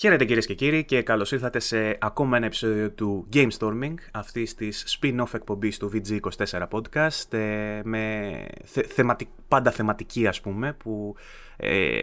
[0.00, 4.54] Χαίρετε κυρίες και κύριοι και καλώς ήρθατε σε ακόμα ένα επεισόδιο του Game Storming, αυτή
[4.54, 8.34] της spin-off εκπομπής του VG24 Podcast, ε, με
[9.48, 11.14] πάντα θεματική ας πούμε, που
[11.56, 12.00] ε,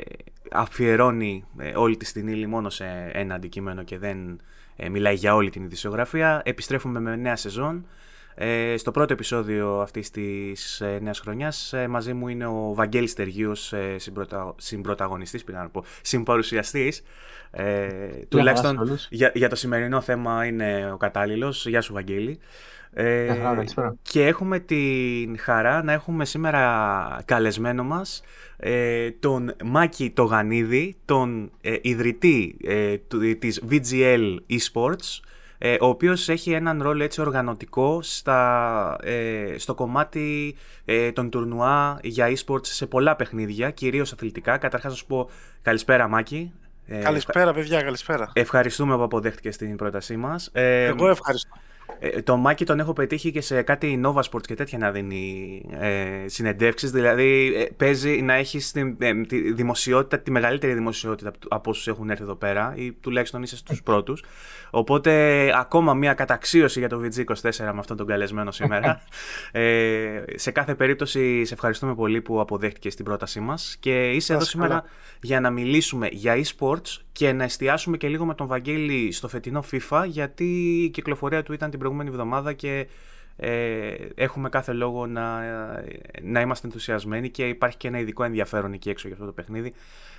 [0.52, 4.42] αφιερώνει ε, όλη τη την ύλη μόνο σε ένα αντικείμενο και δεν
[4.76, 6.42] ε, μιλάει για όλη την ειδησιογραφία.
[6.46, 7.86] Επιστρέφουμε με νέα σεζόν.
[8.40, 13.14] Ε, στο πρώτο επεισόδιο αυτής της ε, νέας χρονιάς ε, μαζί μου είναι ο Βαγγέλης
[13.14, 14.56] Τεργίος, ε, συμπροτα...
[14.58, 17.04] συμπροταγωνιστής, πήγα να πω, συμπαρουσιαστής.
[17.52, 17.88] Ε,
[18.30, 21.68] τουλάχιστον για, για το σημερινό θέμα είναι ο κατάλληλος.
[21.68, 22.40] Γεια σου Βαγγέλη.
[22.94, 23.36] Ε,
[24.02, 28.24] και έχουμε την χαρά να έχουμε σήμερα καλεσμένο μας
[28.58, 32.98] ε, τον Μάκη Τογανίδη, τον ε, ιδρυτή ε,
[33.40, 35.20] της VGL Esports,
[35.58, 40.56] ε, ο οποίος έχει έναν ρόλο έτσι οργανωτικό στα, ε, στο κομμάτι
[40.86, 44.58] ε, των τουρνουά για e-sports σε πολλά παιχνίδια, κυρίως αθλητικά.
[44.58, 45.30] Καταρχάς να σου πω
[45.62, 46.54] καλησπέρα Μάκη.
[47.02, 48.30] Καλησπέρα παιδιά, καλησπέρα.
[48.34, 50.50] Ευχαριστούμε που αποδέχτηκες την πρότασή μας.
[50.54, 51.56] Εγώ ευχαριστώ.
[52.00, 55.62] Ε, το Μάκη τον έχω πετύχει και σε κάτι Nova Sports και τέτοια να δίνει
[55.80, 58.62] ε, συνεντεύξεις, δηλαδή ε, παίζει να έχει
[59.00, 63.58] ε, τη δημοσιότητα, τη μεγαλύτερη δημοσιότητα από όσους έχουν έρθει εδώ πέρα ή τουλάχιστον είσαι
[63.58, 64.24] στους πρώτους.
[64.70, 65.12] Οπότε
[65.56, 69.02] ακόμα μια καταξίωση για το VG24 με αυτόν τον καλεσμένο σήμερα.
[69.52, 74.44] ε, σε κάθε περίπτωση σε ευχαριστούμε πολύ που αποδέχτηκες την πρότασή μας και είσαι εδώ
[74.44, 74.84] σήμερα
[75.22, 79.64] για να μιλήσουμε για e-sports και να εστιάσουμε και λίγο με τον Βαγγέλη στο φετινό
[79.72, 80.44] FIFA γιατί
[80.84, 82.88] η κυκλοφορία του ήταν την προηγούμενη εβδομάδα και
[83.36, 85.42] ε, έχουμε κάθε λόγο να,
[86.22, 89.74] να είμαστε ενθουσιασμένοι και υπάρχει και ένα ειδικό ενδιαφέρον εκεί έξω για αυτό το παιχνίδι.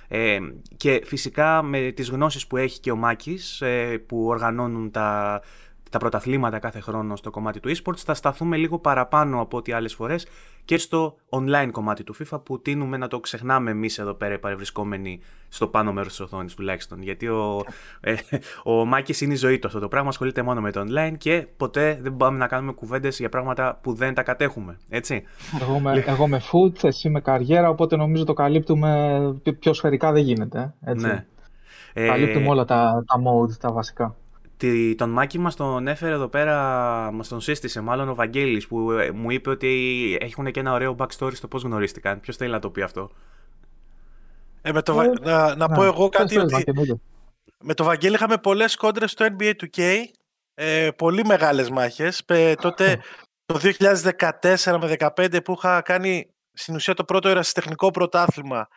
[0.07, 0.39] Ε,
[0.77, 5.41] και φυσικά με τις γνώσεις που έχει και ο Μάκης ε, που οργανώνουν τα,
[5.89, 9.93] τα πρωταθλήματα κάθε χρόνο στο κομμάτι του eSports θα σταθούμε λίγο παραπάνω από ό,τι άλλες
[9.93, 10.27] φορές
[10.65, 15.19] και στο online κομμάτι του FIFA που τίνουμε να το ξεχνάμε εμείς εδώ πέρα παρευρισκόμενοι
[15.49, 17.63] στο πάνω μέρος της οθόνης τουλάχιστον γιατί ο,
[18.01, 18.15] ε,
[18.63, 21.47] ο Μάκης είναι η ζωή του αυτό το πράγμα ασχολείται μόνο με το online και
[21.57, 25.23] ποτέ δεν πάμε να κάνουμε κουβέντες για πράγματα που δεν τα κατέχουμε, έτσι.
[25.61, 29.19] Εγώ με, εγώ με foot, εσύ με καριέρα οπότε νομίζω το καλύπτουμε
[29.59, 31.05] πιο σφαιρικά δεν γίνεται, έτσι.
[31.05, 31.25] Ναι.
[31.93, 34.15] Καλύπτουμε ε, όλα τα, τα modes, τα βασικά
[34.95, 36.55] τον Μάκη μας τον έφερε εδώ πέρα,
[37.11, 40.95] μας τον σύστησε μάλλον ο Βαγγέλης που ε, μου είπε ότι έχουν και ένα ωραίο
[40.99, 42.19] backstory στο πώς γνωρίστηκαν.
[42.19, 43.11] Ποιος θέλει να το πει αυτό;
[44.61, 46.63] Ε, με το, ε, να, να πω εγώ κάτι ότι
[47.63, 49.93] με το Βαγγέλη είχαμε πολλές κόντρες στο NBA 2K,
[50.53, 52.23] ε, πολύ μεγάλες μάχες.
[52.61, 53.01] τότε
[53.45, 58.67] το 2014 με 2015 που είχα κάνει στην ουσία το πρώτο ερασιτεχνικό πρωτάθλημα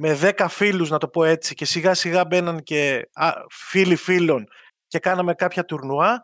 [0.00, 3.08] με 10 φίλους να το πω έτσι και σιγά σιγά μπαίναν και
[3.50, 4.48] φίλοι φίλων
[4.88, 6.20] και κάναμε κάποια τουρνουά.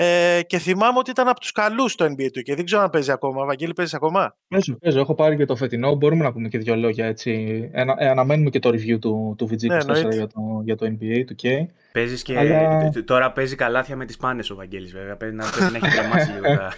[0.00, 2.90] Ε, και θυμάμαι ότι ήταν από τους καλούς στο NBA του και δεν ξέρω αν
[2.90, 3.44] παίζει ακόμα.
[3.44, 5.00] Βαγγέλη, παίζεις ακόμα; Παίζω, παίζω.
[5.00, 5.94] Έχω πάρει και το φετινό.
[5.94, 7.32] Μπορούμε να πούμε και δύο λόγια έτσι.
[7.72, 11.24] Ενα, ε, αναμένουμε και το review του, του VG24 ναι, για, το, για το NBA
[11.26, 11.48] του K.
[11.92, 12.38] Παίζεις και.
[12.38, 12.90] Αλλά...
[13.04, 15.16] Τώρα παίζει καλάθια με τις πάνες ο Βαγγέλης, βέβαια.
[15.16, 16.72] Πρέπει να, πρέπει να έχει κρεμάσει λίγο τα.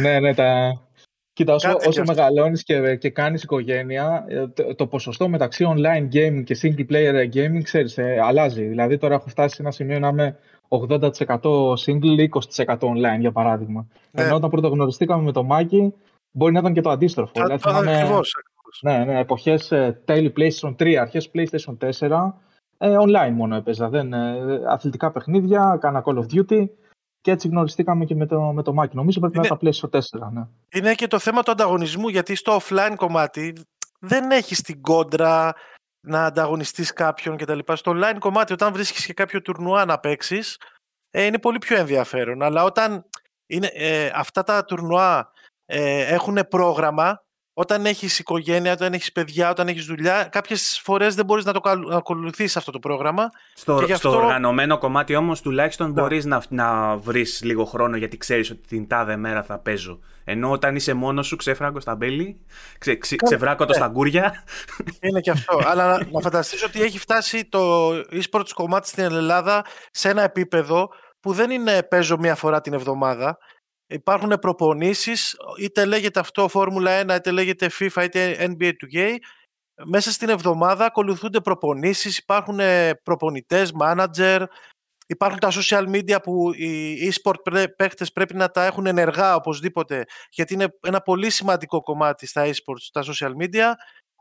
[0.00, 0.80] ναι, ναι, τα,
[1.34, 6.42] Κοίτα, όσο, όσο μεγαλώνεις και, και κάνεις οικογένεια, ε, το, το, ποσοστό μεταξύ online gaming
[6.44, 8.64] και single player gaming, ξέρεις, ε, αλλάζει.
[8.64, 10.98] Δηλαδή τώρα έχω φτάσει σε ένα σημείο να είμαι 80%
[11.74, 13.86] single, 20% online, για παράδειγμα.
[14.10, 14.22] Ναι.
[14.22, 15.94] Ενώ όταν πρωτογνωριστήκαμε με το Μάκη,
[16.30, 17.32] μπορεί να ήταν και το αντίστροφο.
[17.34, 18.34] δηλαδή, θυμάμαι, ακριβώς,
[18.82, 22.34] Ναι, ναι, εποχές ε, τέλη PlayStation 3, αρχές PlayStation 4,
[22.78, 23.88] ε, online μόνο έπαιζα.
[23.88, 24.36] Δεν, ε,
[24.68, 26.68] αθλητικά παιχνίδια, κάνα Call of Duty.
[27.24, 28.96] Και έτσι γνωριστήκαμε και με το, με το Μάκη.
[28.96, 30.32] Νομίζω πρέπει είναι, να τα στο 4.
[30.32, 30.46] Ναι.
[30.72, 33.64] Είναι και το θέμα του ανταγωνισμού, γιατί στο offline κομμάτι
[33.98, 35.54] δεν έχεις την κόντρα
[36.00, 37.58] να ανταγωνιστείς κάποιον κτλ.
[37.72, 40.60] Στο online κομμάτι, όταν βρίσκεις και κάποιο τουρνουά να παίξεις,
[41.10, 42.42] ε, είναι πολύ πιο ενδιαφέρον.
[42.42, 43.04] Αλλά όταν
[43.46, 45.30] είναι, ε, αυτά τα τουρνουά
[45.64, 47.23] ε, έχουν πρόγραμμα,
[47.54, 51.60] όταν έχεις οικογένεια, όταν έχεις παιδιά, όταν έχεις δουλειά, κάποιες φορές δεν μπορείς να το
[51.90, 53.30] ακολουθήσει αυτό το πρόγραμμα.
[53.54, 56.00] Στο, και στο οργανωμένο κομμάτι όμως, τουλάχιστον ναι.
[56.00, 59.98] μπορείς να, να βρεις λίγο χρόνο γιατί ξέρεις ότι την τάδε μέρα θα παίζω.
[60.24, 62.40] Ενώ όταν είσαι μόνος σου, ξέφραγκο στα μπέλη,
[62.78, 63.78] ξε, ξε, ξεβράκωτο ναι.
[63.78, 64.44] στα γκούρια.
[65.00, 65.60] Είναι και αυτό.
[65.70, 70.88] Αλλά να, να φανταστείς ότι έχει φτάσει το e-sports κομμάτι στην Ελλάδα σε ένα επίπεδο
[71.20, 73.38] που δεν είναι παίζω μία φορά την εβδομάδα
[73.86, 79.16] υπάρχουν προπονήσεις, είτε λέγεται αυτό Φόρμουλα 1, είτε λέγεται FIFA, είτε NBA 2K.
[79.84, 84.44] Μέσα στην εβδομάδα ακολουθούνται προπονήσεις, υπάρχουν ε, προπονητές, manager,
[85.06, 90.54] υπάρχουν τα social media που οι e-sport παίχτες πρέπει να τα έχουν ενεργά οπωσδήποτε, γιατί
[90.54, 93.72] είναι ένα πολύ σημαντικό κομμάτι στα e-sports, στα social media.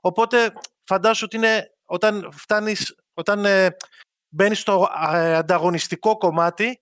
[0.01, 3.75] Οπότε φαντάσου ότι είναι όταν φτάνεις, όταν ε,
[4.29, 6.79] μπαίνεις στο ε, ανταγωνιστικό κομμάτι,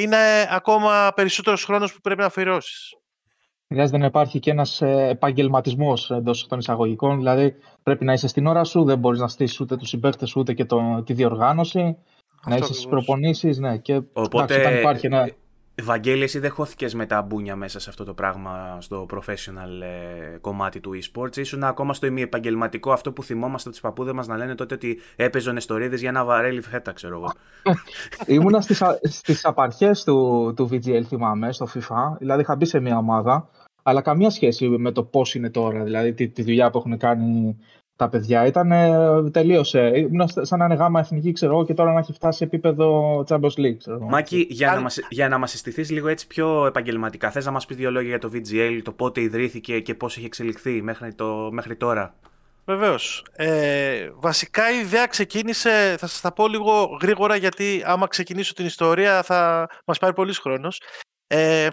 [0.00, 0.16] είναι
[0.50, 2.94] ακόμα περισσότερος χρόνος που πρέπει να αφιερώσεις.
[3.68, 7.16] Χρειάζεται να υπάρχει και ένας ε, επαγγελματισμός εντός των εισαγωγικών.
[7.16, 10.52] Δηλαδή, πρέπει να είσαι στην ώρα σου, δεν μπορείς να στήσεις ούτε τους συμπαίκτες ούτε
[10.52, 11.96] και το, τη διοργάνωση.
[12.46, 13.78] Να είσαι στις προπονήσεις, ναι.
[13.78, 15.30] Και Οπότε, εντάξει, υπάρχει ένα...
[15.82, 20.38] Βαγγέλη, εσύ δεν χώθηκε με τα μπούνια μέσα σε αυτό το πράγμα στο professional ε,
[20.40, 24.36] κομμάτι του e-sports; Ήσουν ακόμα στο ημιεπαγγελματικό αυτό που θυμόμαστε από τι παππούδες μας να
[24.36, 27.32] λένε τότε ότι έπαιζε νεστορίδε για ένα βαρέλι φέτα, ξέρω εγώ.
[28.36, 28.60] Ήμουνα
[29.02, 32.16] στις απαρχές του, του VGL, θυμάμαι, στο FIFA.
[32.18, 33.48] Δηλαδή είχα μπει σε μια ομάδα,
[33.82, 35.82] αλλά καμία σχέση με το πώς είναι τώρα.
[35.84, 37.58] Δηλαδή τη, τη δουλειά που έχουν κάνει
[38.00, 38.46] τα παιδιά.
[38.46, 38.72] Ήταν
[39.32, 39.92] τελείωσε.
[39.94, 43.18] Ήμουν σαν να είναι γάμα εθνική, ξέρω εγώ, και τώρα να έχει φτάσει σε επίπεδο
[43.28, 43.76] Champions League.
[43.78, 43.98] Ξέρω.
[44.00, 47.66] Μάκη, για, να μας, για να μας συστηθείς λίγο έτσι πιο επαγγελματικά, θες να μας
[47.66, 51.48] πεις δύο λόγια για το VGL, το πότε ιδρύθηκε και πώς έχει εξελιχθεί μέχρι, το,
[51.52, 52.14] μέχρι τώρα;
[52.64, 53.24] Βεβαίως.
[53.32, 58.66] Ε, βασικά η ιδέα ξεκίνησε, θα σας τα πω λίγο γρήγορα γιατί άμα ξεκινήσω την
[58.66, 60.80] ιστορία θα μας πάρει πολύς χρόνος.
[61.26, 61.68] Ε,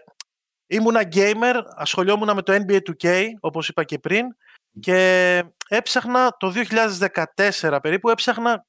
[0.68, 4.26] ήμουνα gamer, ασχολιόμουν με το NBA 2K, όπως είπα και πριν,
[4.80, 6.54] και έψαχνα το
[7.60, 8.66] 2014 περίπου, έψαχνα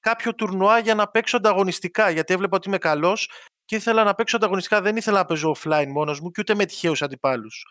[0.00, 3.30] κάποιο τουρνουά για να παίξω ανταγωνιστικά, γιατί έβλεπα ότι είμαι καλός
[3.64, 4.80] και ήθελα να παίξω ανταγωνιστικά.
[4.80, 7.66] Δεν ήθελα να παίζω offline μόνος μου και ούτε με τυχαίους αντιπάλους.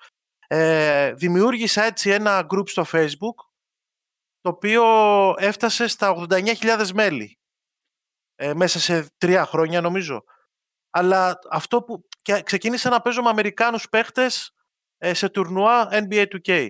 [0.48, 3.38] Ε, δημιούργησα έτσι ένα group στο facebook,
[4.42, 4.84] το οποίο
[5.38, 7.38] έφτασε στα 89.000 μέλη.
[8.36, 10.24] Ε, μέσα σε τρία χρόνια νομίζω.
[10.90, 12.08] Αλλά αυτό που...
[12.22, 14.52] Και ξεκίνησα να παίζω με Αμερικάνους παίχτες
[14.98, 16.68] ε, σε τουρνουά NBA 2K.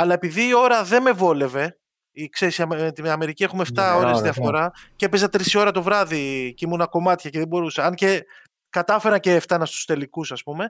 [0.00, 1.78] Αλλά επειδή η ώρα δεν με βόλευε,
[2.10, 5.82] η, ξέρεις, με την Αμερική έχουμε 7 ναι, ώρες διαφορά και έπαιζα 3 ώρα το
[5.82, 7.84] βράδυ και ήμουνα κομμάτια και δεν μπορούσα.
[7.84, 8.24] Αν και
[8.70, 10.68] κατάφερα και έφτανα στους τελικούς ας πούμε.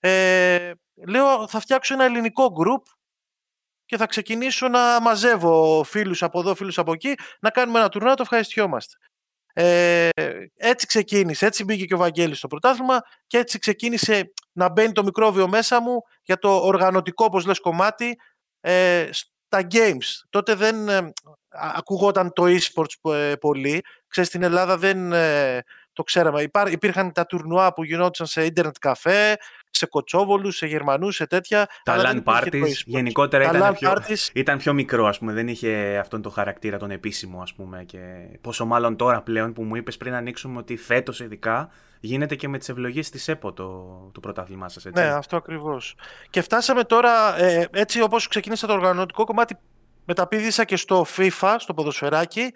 [0.00, 0.72] Ε,
[1.06, 2.82] λέω θα φτιάξω ένα ελληνικό group
[3.84, 8.14] και θα ξεκινήσω να μαζεύω φίλους από εδώ, φίλους από εκεί, να κάνουμε ένα τουρνά,
[8.14, 8.96] το ευχαριστιόμαστε.
[9.52, 10.08] Ε,
[10.54, 15.04] έτσι ξεκίνησε, έτσι μπήκε και ο Βαγγέλης στο πρωτάθλημα και έτσι ξεκίνησε να μπαίνει το
[15.04, 18.16] μικρόβιο μέσα μου για το οργανωτικό, όπως λες, κομμάτι
[18.66, 20.26] ε, στα games.
[20.30, 21.12] Τότε δεν ε,
[21.48, 23.84] ακουγόταν το e-sports ε, πολύ.
[24.08, 26.42] Ξέρεις, στην Ελλάδα δεν ε, το ξέραμε.
[26.42, 29.36] Υπά, υπήρχαν τα τουρνουά που γινόντουσαν σε ίντερνετ καφέ,
[29.76, 31.66] σε κοτσόβολους, σε Γερμανούς, σε τέτοια.
[31.82, 33.92] Τα LAN parties γενικότερα ήταν, πιο,
[34.32, 35.32] ήταν πιο μικρό, ας πούμε.
[35.32, 37.84] Δεν είχε αυτόν τον χαρακτήρα τον επίσημο, ας πούμε.
[37.84, 37.98] Και
[38.40, 41.70] πόσο μάλλον τώρα πλέον που μου είπες πριν ανοίξουμε ότι φέτος ειδικά
[42.00, 44.84] γίνεται και με τις ευλογίες της ΕΠΟ το, το πρωτάθλημά σας.
[44.84, 45.94] Ναι, αυτό ακριβώς.
[46.30, 49.56] Και φτάσαμε τώρα, ε, έτσι όπως ξεκίνησα το οργανωτικό κομμάτι,
[50.04, 52.52] μεταπίδησα και στο FIFA, στο ποδοσφαιράκι.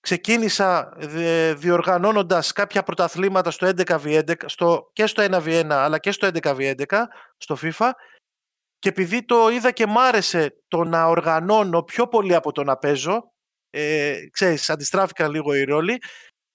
[0.00, 0.92] Ξεκίνησα
[1.56, 6.84] διοργανώνοντας κάποια πρωταθλήματα στο 11v11, στο, και στο 1v1 αλλά και στο 11v11
[7.36, 7.90] στο FIFA
[8.78, 12.76] και επειδή το είδα και μ' άρεσε το να οργανώνω πιο πολύ από το να
[12.76, 13.32] παίζω,
[13.70, 16.02] ε, ξέρεις, αντιστράφηκαν λίγο οι ρόλοι,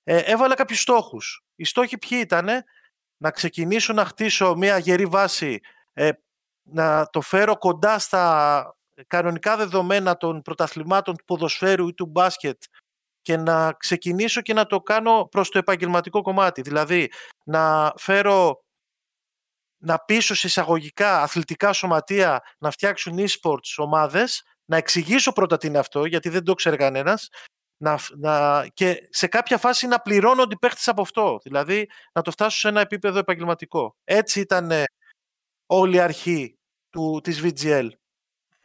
[0.03, 1.43] ε, έβαλα κάποιους στόχους.
[1.55, 2.49] Οι στόχοι ποιοι ήταν
[3.17, 5.59] να ξεκινήσω να χτίσω μια γερή βάση,
[5.93, 6.11] ε,
[6.63, 8.75] να το φέρω κοντά στα
[9.07, 12.63] κανονικά δεδομένα των πρωταθλημάτων του ποδοσφαίρου ή του μπάσκετ
[13.25, 16.61] και να ξεκινήσω και να το κάνω προς το επαγγελματικό κομμάτι.
[16.61, 17.11] Δηλαδή,
[17.43, 18.63] να φέρω
[19.77, 25.77] να πείσω σε εισαγωγικά αθλητικά σωματεία να φτιάξουν e-sports ομάδες, να εξηγήσω πρώτα τι είναι
[25.77, 27.29] αυτό, γιατί δεν το ξέρει κανένας,
[27.77, 31.39] να, να, και σε κάποια φάση να πληρώνονται οι παίχτες από αυτό.
[31.43, 33.95] Δηλαδή να το φτάσω σε ένα επίπεδο επαγγελματικό.
[34.03, 34.71] Έτσι ήταν
[35.65, 36.57] όλη η αρχή
[36.89, 37.89] του, της VGL.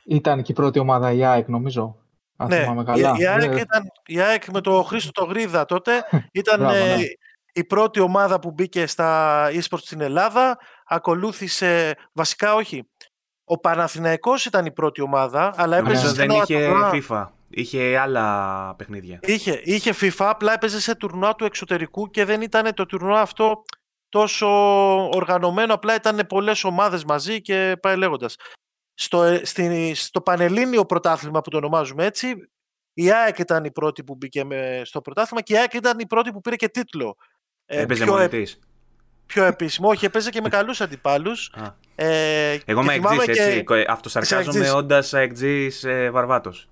[0.04, 1.99] Ήταν και η πρώτη ομάδα η ΑΕΚ νομίζω.
[2.40, 3.14] Αν ναι, καλά.
[3.18, 3.60] Η, ΑΕΚ ναι.
[3.60, 7.02] ήταν, η ΑΕΚ με το Χρήστο το Γρίδα τότε ήταν ε, ναι.
[7.52, 10.58] η πρώτη ομάδα που μπήκε στα e-sports στην Ελλάδα.
[10.86, 12.88] Ακολούθησε, βασικά όχι,
[13.44, 17.26] ο Παναθηναϊκός ήταν η πρώτη ομάδα, αλλά έπαιζε δεν είχε FIFA.
[17.48, 19.18] Είχε άλλα παιχνίδια.
[19.22, 23.62] Είχε, είχε FIFA, απλά έπαιζε σε τουρνουά του εξωτερικού και δεν ήταν το τουρνουά αυτό
[24.08, 24.48] τόσο
[25.08, 28.36] οργανωμένο, απλά ήταν πολλές ομάδες μαζί και πάει λέγοντας.
[29.02, 32.34] Στο, ε, στη, στο Πανελλήνιο πρωτάθλημα που το ονομάζουμε έτσι,
[32.92, 36.06] η ΑΕΚ ήταν η πρώτη που μπήκε με, στο πρωτάθλημα και η ΑΕΚ ήταν η
[36.06, 37.16] πρώτη που πήρε και τίτλο.
[37.66, 38.28] Ε, έπαιζε πιο,
[39.26, 39.88] πιο επίσημο.
[39.88, 41.52] Όχι, έπαιζε και με καλούς αντιπάλους.
[41.94, 43.64] Ε, Εγώ με εκτζή, έτσι.
[43.64, 43.84] Και...
[43.88, 46.68] Αυτοσαρκάζομαι όντας εκτζή ε, Βαρβάτος.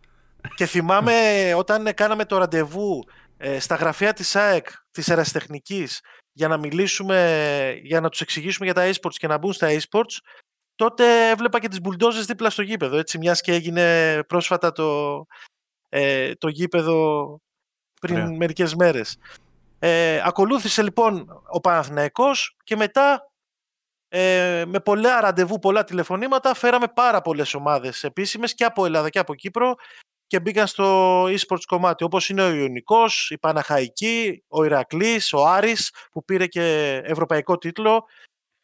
[0.55, 1.13] Και θυμάμαι
[1.57, 3.05] όταν κάναμε το ραντεβού
[3.37, 6.01] ε, στα γραφεία της ΑΕΚ, της Εραστεχνικής,
[6.33, 10.17] για να μιλήσουμε, για να τους εξηγήσουμε για τα e-sports και να μπουν στα e-sports,
[10.79, 15.27] τότε έβλεπα και τις μπουλντόζες δίπλα στο γήπεδο, έτσι, μιας και έγινε πρόσφατα το,
[15.89, 17.41] ε, το γήπεδο
[18.01, 18.37] πριν yeah.
[18.37, 19.19] μερικές μέρες.
[19.79, 23.31] Ε, ακολούθησε λοιπόν ο Παναθηναϊκός και μετά
[24.09, 29.19] ε, με πολλά ραντεβού, πολλά τηλεφωνήματα φέραμε πάρα πολλές ομάδες επίσημες και από Ελλάδα και
[29.19, 29.75] από Κύπρο
[30.27, 35.93] και μπήκαν στο e-sports κομμάτι όπως είναι ο Ιωνικός, η Παναχαϊκή, ο Ηρακλής, ο Άρης
[36.11, 38.05] που πήρε και ευρωπαϊκό τίτλο.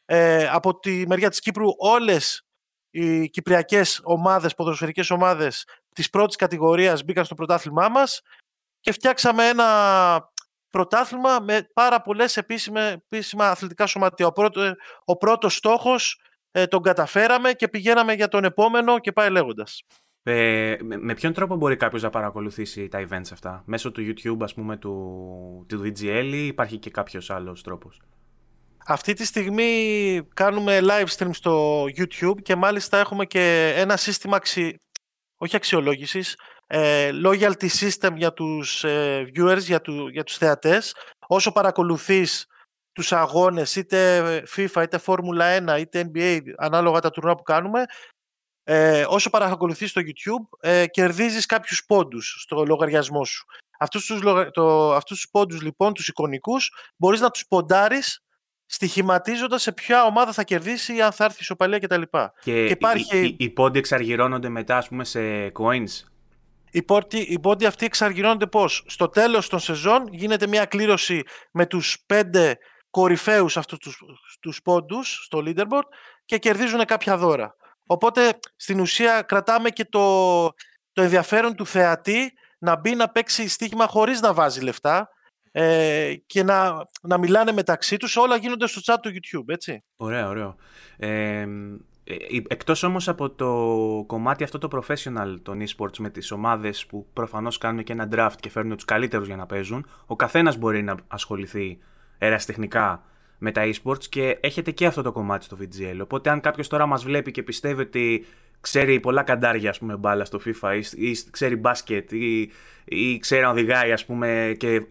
[0.06, 2.46] Ε, από τη μεριά της Κύπρου όλες
[2.90, 8.20] οι κυπριακές ομάδες, ποδοσφαιρικές ομάδες της πρώτης κατηγορίας μπήκαν στο πρωτάθλημά μας
[8.80, 10.32] και φτιάξαμε ένα
[10.70, 14.26] πρωτάθλημα με πάρα πολλές επίσημα αθλητικά σωματεία.
[14.26, 16.20] Ο, πρώτο, ο πρώτος στόχος
[16.50, 19.82] ε, τον καταφέραμε και πηγαίναμε για τον επόμενο και πάει λέγοντας.
[20.26, 24.54] Ε, με, ποιον τρόπο μπορεί κάποιος να παρακολουθήσει τα events αυτά, μέσω του YouTube ας
[24.54, 28.00] πούμε του, του VGL ή υπάρχει και κάποιος άλλος τρόπος;
[28.86, 34.80] Αυτή τη στιγμή κάνουμε live stream στο YouTube και μάλιστα έχουμε και ένα σύστημα αξι...
[35.36, 36.36] όχι αξιολόγησης,
[36.66, 40.94] ε, loyalty system για τους ε, viewers, για, του, για τους θεατές.
[41.26, 42.46] Όσο παρακολουθείς
[42.92, 44.22] τους αγώνες, είτε
[44.56, 47.84] FIFA, είτε Formula 1, είτε NBA, ανάλογα τα τουρνά που κάνουμε,
[48.64, 53.44] ε, όσο παρακολουθείς στο YouTube, ε, κερδίζεις κάποιους πόντους στο λογαριασμό σου.
[53.78, 54.20] Αυτούς τους,
[54.52, 58.23] το, αυτούς τους πόντους, λοιπόν, τους εικονικούς, μπορείς να τους ποντάρεις
[58.74, 62.02] στοιχηματίζοντας σε ποια ομάδα θα κερδίσει, αν θα έρθει η ισοπαλία κτλ.
[62.40, 63.18] Και, και υπάρχει...
[63.18, 66.04] οι, οι, οι πόντοι εξαργυρώνονται μετά, ας πούμε, σε coins;
[66.70, 71.66] Οι πόντοι, οι πόντοι αυτοί εξαργυρώνονται πώς; Στο τέλος των σεζόν γίνεται μια κλήρωση με
[71.66, 72.58] τους πέντε
[72.90, 74.02] κορυφαίους αυτούς τους,
[74.40, 75.88] τους πόντους στο leaderboard
[76.24, 77.56] και κερδίζουν κάποια δώρα.
[77.86, 80.44] Οπότε στην ουσία κρατάμε και το,
[80.92, 85.08] το ενδιαφέρον του θεατή να μπει να παίξει στοίχημα χωρίς να βάζει λεφτά
[85.56, 88.16] ε, και να, να μιλάνε μεταξύ τους.
[88.16, 89.84] Όλα γίνονται στο chat του YouTube, έτσι.
[89.96, 90.56] Ωραίο, ωραίο.
[90.96, 91.46] Ε,
[92.48, 93.48] εκτός όμως από το
[94.06, 98.36] κομμάτι αυτό το professional των esports με τις ομάδες που προφανώς κάνουν και ένα draft
[98.40, 101.78] και φέρνουν τους καλύτερους για να παίζουν, ο καθένας μπορεί να ασχοληθεί
[102.18, 103.02] εραστεχνικά
[103.38, 105.98] με τα esports και έχετε και αυτό το κομμάτι στο VGL.
[106.02, 108.26] Οπότε αν κάποιος τώρα μας βλέπει και πιστεύει ότι
[108.64, 112.50] ξέρει πολλά καντάρια ας πούμε μπάλα στο FIFA ή, ή ξέρει μπάσκετ ή,
[112.84, 114.86] ή ξέρει να οδηγάει ας πούμε και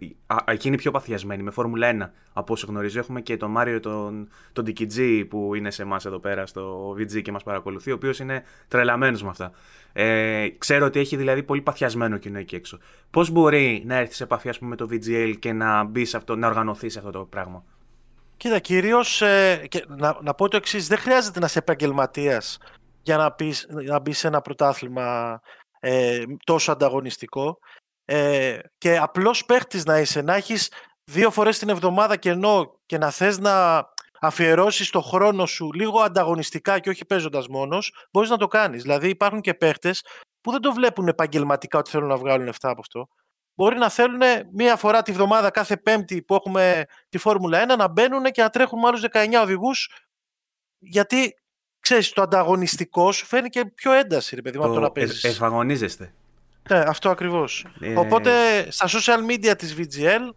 [0.45, 2.99] εκείνη πιο παθιασμένη με Φόρμουλα 1 από όσο γνωρίζω.
[2.99, 7.21] Έχουμε και τον Μάριο τον, τον DKG που είναι σε εμάς εδώ πέρα στο VG
[7.21, 9.51] και μας παρακολουθεί ο οποίος είναι τρελαμένος με αυτά.
[9.93, 12.79] Ε, ξέρω ότι έχει δηλαδή πολύ παθιασμένο κοινό εκεί έξω.
[13.11, 16.17] Πώς μπορεί να έρθεις σε επαφή ας πούμε, με το VGL και να μπεις σε
[16.17, 17.63] αυτό, να οργανωθείς σε αυτό το πράγμα;
[18.37, 22.59] Κοίτα, κυρίως ε, να, να πω το εξής: δεν χρειάζεται να είσαι επαγγελματίας
[23.03, 25.39] για να, πεις, να μπεις σε ένα πρωτάθλημα
[25.79, 27.57] ε, τόσο ανταγωνιστικό.
[28.05, 30.71] Ε, και απλώς παίχτης να είσαι, να έχεις
[31.03, 33.85] δύο φορές την εβδομάδα κενό και να θες να
[34.21, 38.81] αφιερώσεις το χρόνο σου λίγο ανταγωνιστικά και όχι παίζοντας μόνος, μπορείς να το κάνεις.
[38.81, 40.05] Δηλαδή υπάρχουν και παίχτες
[40.41, 43.07] που δεν το βλέπουν επαγγελματικά ότι θέλουν να βγάλουν λεφτά από αυτό.
[43.55, 44.21] Μπορεί να θέλουν
[44.53, 48.49] μία φορά τη βδομάδα κάθε πέμπτη που έχουμε τη Φόρμουλα 1 να μπαίνουν και να
[48.49, 49.89] τρέχουν με άλλους 19 οδηγούς
[50.79, 51.33] γιατί
[51.83, 55.23] ξέρεις, το ανταγωνιστικό σου φέρνει και πιο ένταση, ρε παιδί μου, από το να παίζεις.
[55.23, 56.13] Εφαγωνίζεστε.
[56.69, 57.65] Ναι, αυτό ακριβώς.
[57.79, 57.95] Ε...
[57.95, 58.31] Οπότε,
[58.71, 60.29] στα social media της VGL,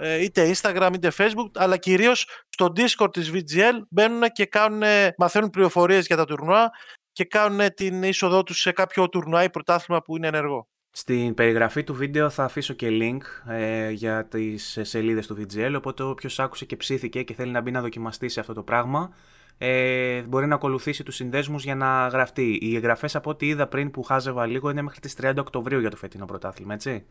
[0.00, 4.82] ε, είτε Instagram είτε Facebook, αλλά κυρίως στο Discord της VGL μπαίνουν και κάνουν,
[5.16, 6.70] μαθαίνουν πληροφορίες για τα τουρνουά
[7.12, 10.68] και κάνουν την είσοδό τους σε κάποιο τουρνουά ή πρωτάθλημα που είναι ενεργό.
[10.90, 16.02] Στην περιγραφή του βίντεο θα αφήσω και link ε, για τις σελίδες του VGL, οπότε
[16.02, 19.14] όποιος άκουσε και ψήθηκε και θέλει να μπει να δοκιμαστεί σε αυτό το πράγμα,
[19.58, 22.58] ε, μπορεί να ακολουθήσει τους συνδέσμους για να γραφτεί.
[22.60, 25.90] Οι εγγραφές από ό,τι είδα πριν που χάζευα λίγο είναι μέχρι τις 30 Οκτωβρίου για
[25.90, 27.06] το φετινό πρωτάθλημα, έτσι.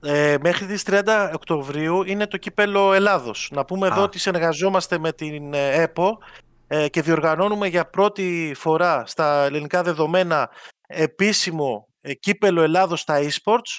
[0.00, 3.50] Ε, μέχρι τις 30 Οκτωβρίου είναι το κύπελο Ελλάδος.
[3.52, 6.18] Να πούμε εδώ ότι συνεργαζόμαστε με την ε, ΕΠΟ
[6.66, 10.50] ε, και διοργανώνουμε για πρώτη φορά στα ελληνικά δεδομένα
[10.86, 13.78] επίσημο ε, κύπελο Ελλάδος στα eSports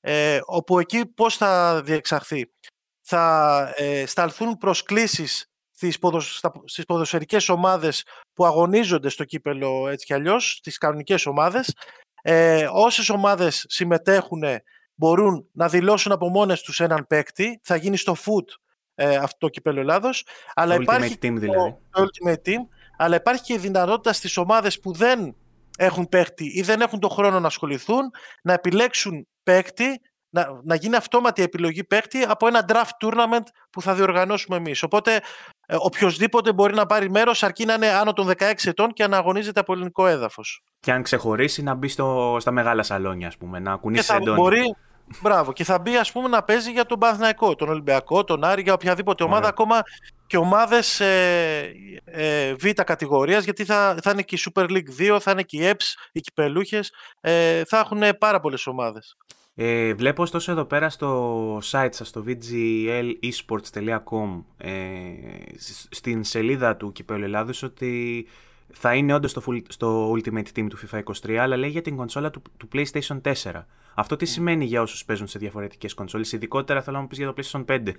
[0.00, 2.52] ε, όπου εκεί πώς θα διεξαχθεί.
[3.02, 5.47] Θα ε, σταλθούν προσκλήσεις
[5.78, 6.40] στις, ποδοσ...
[6.64, 11.76] στις ποδοσφαιρικές ομάδες που αγωνίζονται στο κύπελο έτσι κι αλλιώς, στις κανονικές ομάδες.
[12.22, 14.42] Ε, όσες ομάδες συμμετέχουν
[14.94, 17.60] μπορούν να δηλώσουν από μόνες τους έναν παίκτη.
[17.62, 18.54] Θα γίνει στο foot
[18.94, 20.26] ε, αυτό το κύπελο Ελλάδος.
[20.54, 21.76] Αλλά Ultimate υπάρχει Team δηλαδή.
[21.90, 22.58] Το Ultimate Team.
[22.96, 25.36] Αλλά υπάρχει και η δυνατότητα στις ομάδες που δεν
[25.78, 28.10] έχουν παίκτη ή δεν έχουν τον χρόνο να ασχοληθούν
[28.42, 33.94] να επιλέξουν παίκτη να, να γίνει αυτόματη επιλογή παίκτη από ένα draft tournament που θα
[33.94, 34.82] διοργανώσουμε εμείς.
[34.82, 35.20] Οπότε
[35.66, 39.16] ε, οποιοδήποτε μπορεί να πάρει μέρος αρκεί να είναι άνω των 16 ετών και να
[39.16, 40.62] αγωνίζεται από ελληνικό έδαφος.
[40.80, 44.40] Και αν ξεχωρίσει να μπει στο, στα μεγάλα σαλόνια, ας πούμε, να κουνήσει εντόνι.
[44.40, 44.76] Μπορεί,
[45.22, 48.62] μπράβο, και θα μπει ας πούμε να παίζει για τον Παναθηναϊκό, τον Ολυμπιακό, τον Άρη,
[48.62, 49.82] για οποιαδήποτε ομάδα, ακόμα
[50.26, 51.72] και ομάδες ε,
[52.04, 55.56] ε, β' κατηγορίας, γιατί θα, θα είναι και η Super League 2, θα είναι και
[55.56, 59.16] η EPS, οι κυπελούχες, ε, θα έχουν πάρα πολλές ομάδες.
[59.60, 64.70] Ε, βλέπω ωστόσο εδώ πέρα στο site σας, στο vglesports.com, ε,
[65.90, 68.26] στην σελίδα του Κυπέλλου Ελλάδος, ότι
[68.72, 72.30] θα είναι όντως στο, στο Ultimate Team του FIFA 23, αλλά λέει για την κονσόλα
[72.30, 73.32] του, του PlayStation 4.
[73.94, 77.32] Αυτό τι σημαίνει για όσους παίζουν σε διαφορετικές κονσόλες, ειδικότερα θέλω να μου πεις για
[77.32, 77.92] το PlayStation 5.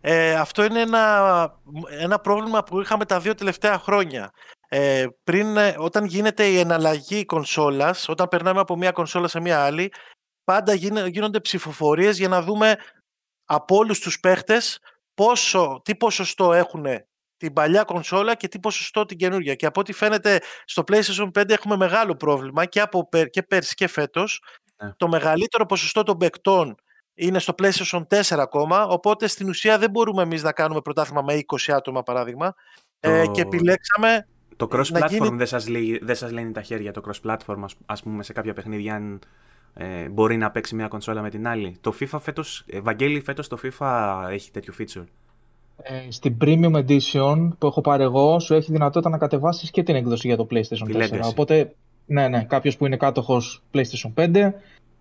[0.00, 1.58] Ε, αυτό είναι ένα,
[2.00, 4.30] ένα πρόβλημα που είχαμε τα δύο τελευταία χρόνια.
[4.68, 9.64] Ε, πριν, ε, όταν γίνεται η εναλλαγή κονσόλας, όταν περνάμε από μία κονσόλα σε μία
[9.64, 9.90] άλλη,
[10.44, 10.74] πάντα
[11.08, 12.76] γίνονται ψηφοφορίες για να δούμε
[13.44, 14.78] από όλους τους παίχτες
[15.14, 16.86] πόσο, τι ποσοστό έχουν
[17.36, 19.54] την παλιά κονσόλα και τι ποσοστό την καινούργια.
[19.54, 23.86] Και από ό,τι φαίνεται στο PlayStation 5 έχουμε μεγάλο πρόβλημα και, από, και πέρσι και
[23.86, 24.42] φέτος.
[24.82, 24.92] Ναι.
[24.96, 26.74] Το μεγαλύτερο ποσοστό των παικτών
[27.14, 31.40] είναι στο PlayStation 4 ακόμα, οπότε στην ουσία δεν μπορούμε εμείς να κάνουμε πρωτάθλημα με
[31.46, 32.54] 20 άτομα παράδειγμα.
[33.00, 35.36] Ε, και επιλέξαμε το cross-platform γίνει...
[35.36, 38.94] δεν, σας λέει, δεν σας λένε τα χέρια το cross-platform, ας πούμε, σε κάποια παιχνίδια,
[38.94, 39.20] αν
[39.74, 41.76] ε, μπορεί να παίξει μια κονσόλα με την άλλη.
[41.80, 45.04] Το FIFA φέτος, ε, Βαγγέλη, φέτος το FIFA έχει τέτοιο feature.
[45.82, 49.94] Ε, στην Premium Edition που έχω πάρει εγώ, σου έχει δυνατότητα να κατεβάσεις και την
[49.94, 51.20] έκδοση για το PlayStation 4.
[51.22, 51.74] Οπότε,
[52.06, 54.52] ναι, ναι, κάποιος που είναι κάτοχος PlayStation 5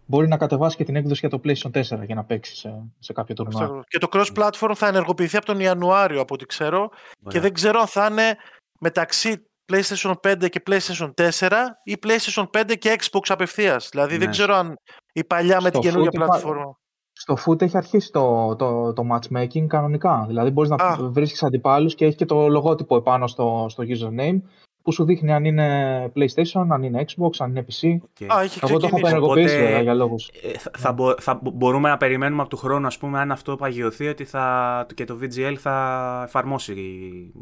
[0.05, 3.13] μπορεί να κατεβάσει και την έκδοση για το PlayStation 4 για να παίξει σε, σε
[3.13, 3.83] κάποιο τουρνουά.
[3.87, 6.89] Και το cross-platform θα ενεργοποιηθεί από τον Ιανουάριο, από ό,τι ξέρω.
[7.27, 8.35] Και δεν ξέρω αν θα είναι
[8.79, 11.51] μεταξύ PlayStation 5 και PlayStation 4
[11.83, 13.89] ή PlayStation 5 και Xbox απευθείας.
[13.91, 14.31] Δηλαδή δεν ναι.
[14.31, 14.75] ξέρω αν
[15.13, 16.77] η παλιά με την καινούργια πλατφόρμα.
[17.11, 20.25] Στο Foot έχει αρχίσει το, το, το matchmaking κανονικά.
[20.27, 24.39] Δηλαδή μπορείς να βρίσκεις αντιπάλους και έχει και το λογότυπο επάνω στο, στο username
[24.83, 27.87] που σου δείχνει αν είναι PlayStation, αν είναι Xbox, αν είναι PC.
[27.87, 28.25] Okay.
[28.35, 30.29] Α, έχει Εγώ το έχω απενεργοποιήσει βέβαια για λόγους.
[30.43, 33.55] Ε, θα, θα, μπο, θα, μπορούμε να περιμένουμε από του χρόνου, ας πούμε, αν αυτό
[33.55, 36.75] παγιωθεί, ότι θα, και το VGL θα εφαρμόσει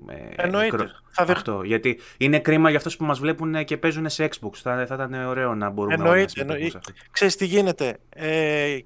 [0.08, 0.92] ε, Εννοείται.
[1.12, 1.62] θα αυτό.
[1.64, 4.54] Γιατί είναι κρίμα για αυτούς που μας βλέπουν και παίζουν σε Xbox.
[4.54, 6.80] Θα, θα ήταν ωραίο να μπορούμε εννοείται, να εννοείται.
[7.12, 7.98] Ξέρεις τι γίνεται.
[8.10, 8.78] Ε,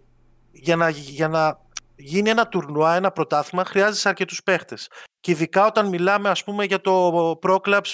[0.51, 1.59] για, να, για να
[1.95, 4.89] γίνει ένα τουρνουά, ένα πρωτάθλημα, χρειάζεσαι αρκετούς παίχτες.
[5.19, 7.09] Και ειδικά όταν μιλάμε, ας πούμε, για το
[7.41, 7.93] Pro Clubs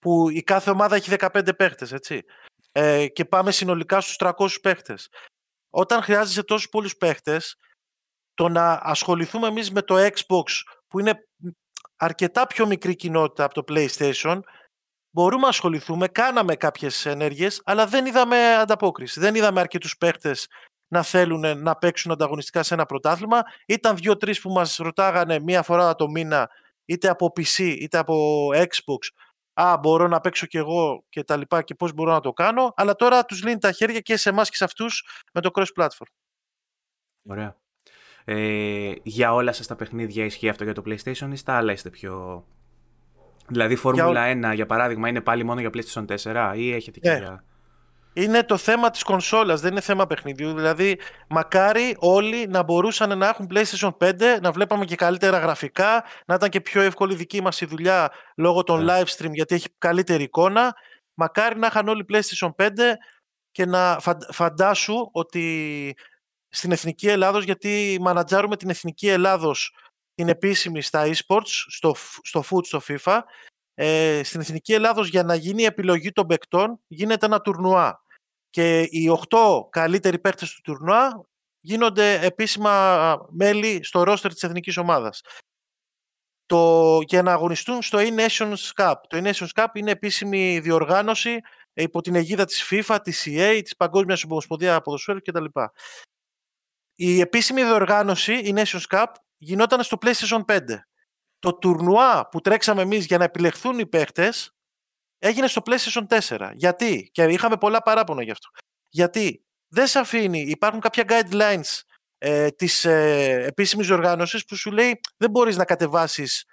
[0.00, 2.24] που η κάθε ομάδα έχει 15 παίχτες, έτσι.
[2.72, 5.08] Ε, και πάμε συνολικά στους 300 παίχτες.
[5.70, 7.56] Όταν χρειάζεσαι τόσους πολλούς παίχτες,
[8.34, 10.44] το να ασχοληθούμε εμείς με το Xbox,
[10.88, 11.26] που είναι
[11.96, 14.40] αρκετά πιο μικρή κοινότητα από το PlayStation,
[15.10, 19.20] μπορούμε να ασχοληθούμε, κάναμε κάποιες ενέργειες, αλλά δεν είδαμε ανταπόκριση.
[19.20, 20.48] Δεν είδαμε αρκετούς παίχτες
[20.88, 23.42] να θέλουν να παίξουν ανταγωνιστικά σε ένα πρωτάθλημα.
[23.66, 26.50] Ήταν δύο-τρεις που μας ρωτάγανε μία φορά το μήνα,
[26.84, 29.08] είτε από PC είτε από Xbox,
[29.52, 32.72] α, μπορώ να παίξω κι εγώ και τα λοιπά και πώς μπορώ να το κάνω,
[32.76, 36.10] αλλά τώρα τους λύνει τα χέρια και σε εμάς και σε αυτούς με το cross-platform.
[37.22, 37.56] Ωραία.
[38.24, 41.90] Ε, για όλα σας τα παιχνίδια ισχύει αυτό για το PlayStation ή στα άλλα είστε
[41.90, 42.44] πιο...
[43.46, 44.50] Δηλαδή Φόρμουλα για...
[44.50, 47.16] 1 για παράδειγμα είναι πάλι μόνο για PlayStation 4 ή έχετε και ναι.
[47.16, 47.44] για
[48.12, 50.54] είναι το θέμα της κονσόλας, δεν είναι θέμα παιχνιδιού.
[50.54, 56.34] Δηλαδή, μακάρι όλοι να μπορούσαν να έχουν PlayStation 5, να βλέπαμε και καλύτερα γραφικά, να
[56.34, 58.84] ήταν και πιο εύκολη δική μας η δουλειά λόγω των yeah.
[58.84, 59.00] Ναι.
[59.00, 60.74] live stream, γιατί έχει καλύτερη εικόνα.
[61.14, 62.68] Μακάρι να είχαν όλοι PlayStation 5
[63.50, 65.94] και να φαντάσου ότι
[66.48, 69.74] στην Εθνική Ελλάδος, γιατί μανατζάρουμε την Εθνική Ελλάδος
[70.14, 73.20] την επίσημη στα eSports, στο, στο foot, στο FIFA,
[73.82, 78.04] ε, στην Εθνική Ελλάδος για να γίνει η επιλογή των παικτών γίνεται ένα τουρνουά
[78.50, 79.38] και οι 8
[79.70, 81.24] καλύτεροι παίκτες του τουρνουά
[81.60, 85.20] γίνονται επίσημα μέλη στο ρόστερ της εθνικής ομάδας.
[86.46, 88.94] Το, για να αγωνιστούν στο E-Nations Cup.
[89.08, 91.40] Το E-Nations Cup είναι επίσημη διοργάνωση
[91.72, 95.44] υπό την αιγίδα της FIFA, της EA, της Παγκόσμιας Ομοσπονδίας Ποδοσφαίρου κτλ.
[96.94, 100.89] Η επίσημη διοργάνωση, η Nations Cup, γινόταν στο PlayStation 5
[101.40, 104.54] το τουρνουά που τρέξαμε εμείς για να επιλεχθούν οι παίχτες
[105.18, 106.50] έγινε στο PlayStation 4.
[106.54, 108.48] Γιατί, και είχαμε πολλά παράπονα γι' αυτό.
[108.88, 111.80] Γιατί; Δεν σε αφήνει, υπάρχουν κάποια guidelines
[112.18, 116.44] ε, της ε, επίσημης οργάνωσης που σου λέει δεν μπορείς να κατεβάσεις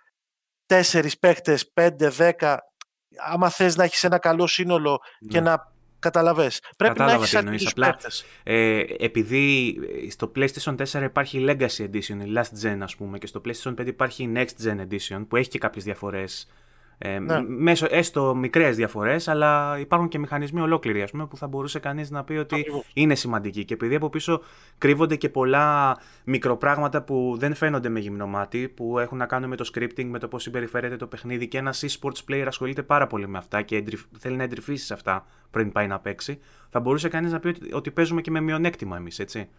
[0.65, 2.67] τέσσερις παίχτες, πέντε, δέκα
[3.17, 5.49] άμα θες να έχεις ένα καλό σύνολο και ναι.
[5.49, 6.61] να Καταλαβες.
[6.77, 8.25] Πρέπει να έχεις αρκετούς παίκτες.
[8.43, 9.77] Ε, επειδή
[10.09, 13.87] στο PlayStation 4 υπάρχει Legacy Edition, η Last Gen ας πούμε, και στο PlayStation 5
[13.87, 16.47] υπάρχει η Next Gen Edition, που έχει και κάποιες διαφορές
[16.97, 17.41] ε, ναι.
[17.47, 22.09] Μέσω έστω μικρές διαφορές, αλλά υπάρχουν και μηχανισμοί ολόκληροι ας πούμε, που θα μπορούσε κανείς
[22.09, 23.65] να πει ότι είναι σημαντικοί.
[23.65, 24.41] Και επειδή από πίσω
[24.77, 29.55] κρύβονται και πολλά μικροπράγματα που δεν φαίνονται με γυμνό μάτι, που έχουν να κάνουν με
[29.55, 33.27] το scripting, με το πώς συμπεριφέρεται το παιχνίδι και ένα e-sports player ασχολείται πάρα πολύ
[33.27, 33.83] με αυτά και
[34.19, 37.73] θέλει να εντρυφήσεις σε αυτά πριν πάει να παίξει, θα μπορούσε κανείς να πει ότι,
[37.73, 39.49] ότι παίζουμε και με μειονέκτημα εμείς, έτσι.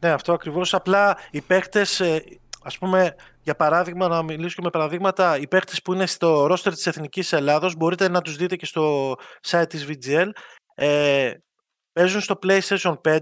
[0.00, 0.74] Ναι, αυτό ακριβώς.
[0.74, 2.18] Απλά οι παίχτε ε,
[2.62, 3.14] ας πούμε,
[3.48, 7.74] για παράδειγμα, να μιλήσω με παραδείγματα, οι παίχτες που είναι στο ρόστερ της Εθνικής Ελλάδος,
[7.74, 9.14] μπορείτε να τους δείτε και στο
[9.46, 10.28] site της VGL,
[10.74, 11.32] ε,
[11.92, 13.18] παίζουν στο PlayStation 5,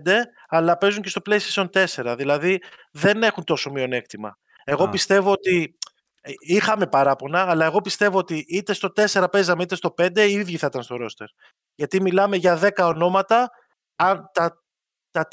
[0.49, 2.63] αλλά παίζουν και στο PlayStation 4, δηλαδή
[2.93, 4.39] δεν έχουν τόσο μειονέκτημα.
[4.65, 5.79] Εγώ πιστεύω ότι
[6.21, 10.33] ε, είχαμε παράπονα, αλλά εγώ πιστεύω ότι είτε στο 4 παίζαμε είτε στο 5, οι
[10.33, 11.27] ίδιοι θα ήταν στο ρόστερ.
[11.75, 13.51] Γιατί μιλάμε για 10 ονόματα,
[13.97, 14.63] αν τα,
[15.11, 15.29] τα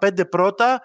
[0.00, 0.80] 4-5 πρώτα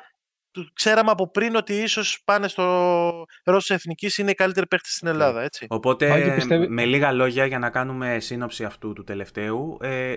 [0.74, 5.42] ξέραμε από πριν ότι ίσως πάνε στο Ρώσο Εθνική είναι οι καλύτεροι παίχτε στην Ελλάδα.
[5.42, 5.66] Έτσι.
[5.70, 6.38] Οπότε,
[6.70, 10.16] με λίγα λόγια, για να κάνουμε σύνοψη αυτού του τελευταίου, ε,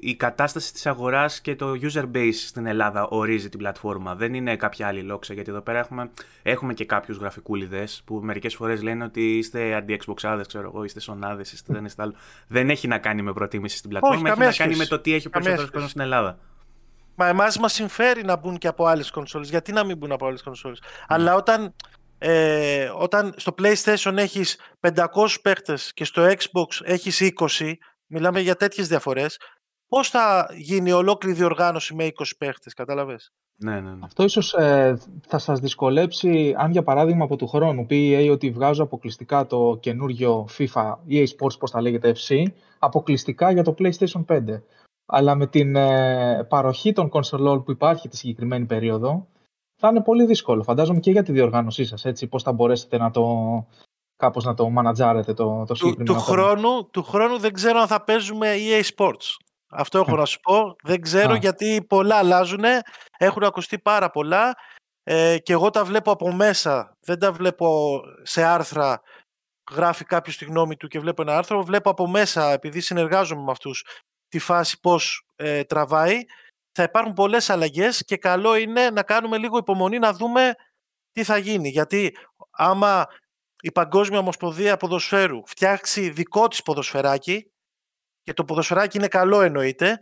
[0.00, 4.14] η κατάσταση της αγοράς και το user base στην Ελλάδα ορίζει την πλατφόρμα.
[4.14, 6.10] Δεν είναι κάποια άλλη λόξα, γιατί εδώ πέρα έχουμε,
[6.42, 11.42] έχουμε και κάποιους γραφικούλιδες που μερικές φορές λένε ότι είστε αντι-εξποξάδε, ξέρω εγώ, είστε σονάδε,
[11.42, 12.14] είστε δεν είστε άλλο.
[12.48, 15.26] Δεν έχει να κάνει με προτίμηση στην πλατφόρμα, έχει να κάνει με το τι έχει
[15.26, 16.38] ο περισσότερος κόσμος στην Ελλάδα.
[17.20, 19.48] Μα εμάς μας συμφέρει να μπουν και από άλλες κονσόλες.
[19.50, 21.04] Γιατί να μην μπουν από άλλες κονσόλες; Mm.
[21.08, 21.74] Αλλά όταν,
[22.18, 28.88] ε, όταν στο PlayStation έχεις 500 παίχτες και στο Xbox έχεις 20, μιλάμε για τέτοιες
[28.88, 29.38] διαφορές,
[29.88, 34.04] πώς θα γίνει ολόκληρη διοργάνωση με 20 παίχτες, κατάλαβες; Ναι, ναι, ναι.
[34.04, 38.32] Αυτό ίσως ε, θα σας δυσκολέψει αν για παράδειγμα από του χρόνου πει η EA
[38.32, 42.42] ότι βγάζω αποκλειστικά το καινούριο FIFA EA Sports, πώς τα λέγεται FC,
[42.78, 44.60] αποκλειστικά για το PlayStation 5
[45.10, 49.26] αλλά με την ε, παροχή των κονσολών που υπάρχει τη συγκεκριμένη περίοδο,
[49.80, 50.62] θα είναι πολύ δύσκολο.
[50.62, 53.24] Φαντάζομαι και για τη διοργάνωσή σας, έτσι, πώς θα μπορέσετε να το,
[54.16, 56.12] κάπως να το μανατζάρετε το, το συγκεκριμένο.
[56.12, 59.36] Του, του, χρόνου, του χρόνου δεν ξέρω αν θα παίζουμε EA Sports.
[59.70, 60.76] Αυτό έχω να σου πω.
[60.82, 62.64] Δεν ξέρω γιατί πολλά αλλάζουν.
[63.18, 64.54] Έχουν ακουστεί πάρα πολλά.
[65.02, 66.96] Ε, και εγώ τα βλέπω από μέσα.
[67.00, 69.00] Δεν τα βλέπω σε άρθρα.
[69.70, 71.62] Γράφει κάποιος τη γνώμη του και βλέπω ένα άρθρο.
[71.62, 73.84] Βλέπω από μέσα, επειδή συνεργάζομαι με αυτούς
[74.28, 76.24] τη φάση πώς ε, τραβάει.
[76.72, 80.54] Θα υπάρχουν πολλές αλλαγές και καλό είναι να κάνουμε λίγο υπομονή να δούμε
[81.12, 81.68] τι θα γίνει.
[81.68, 82.16] Γιατί
[82.50, 83.06] άμα
[83.60, 87.50] η Παγκόσμια Ομοσπονδία Ποδοσφαίρου φτιάξει δικό της ποδοσφαιράκι
[88.22, 90.00] και το ποδοσφαιράκι είναι καλό εννοείται,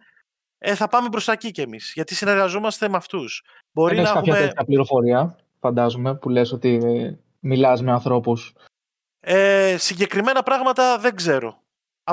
[0.59, 1.93] ε, θα πάμε μπροστά εκεί κι εμείς.
[1.95, 3.45] Γιατί συνεργαζόμαστε με αυτούς.
[3.73, 4.39] Μπορεί να κάποια έχουμε...
[4.39, 6.81] τέτοια πληροφορία, φαντάζομαι, που λες ότι
[7.41, 8.55] μιλάς με ανθρώπους.
[9.21, 11.65] Ε, συγκεκριμένα πράγματα δεν ξέρω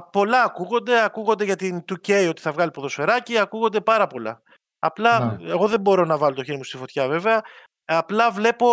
[0.02, 4.42] πολλά ακούγονται, ακούγονται για την 2K ότι θα βγάλει ποδοσφαιράκι, ακούγονται πάρα πολλά.
[4.80, 5.50] Απλά, ναι.
[5.50, 7.42] εγώ δεν μπορώ να βάλω το χέρι μου στη φωτιά βέβαια,
[7.86, 8.68] απλά βλέπω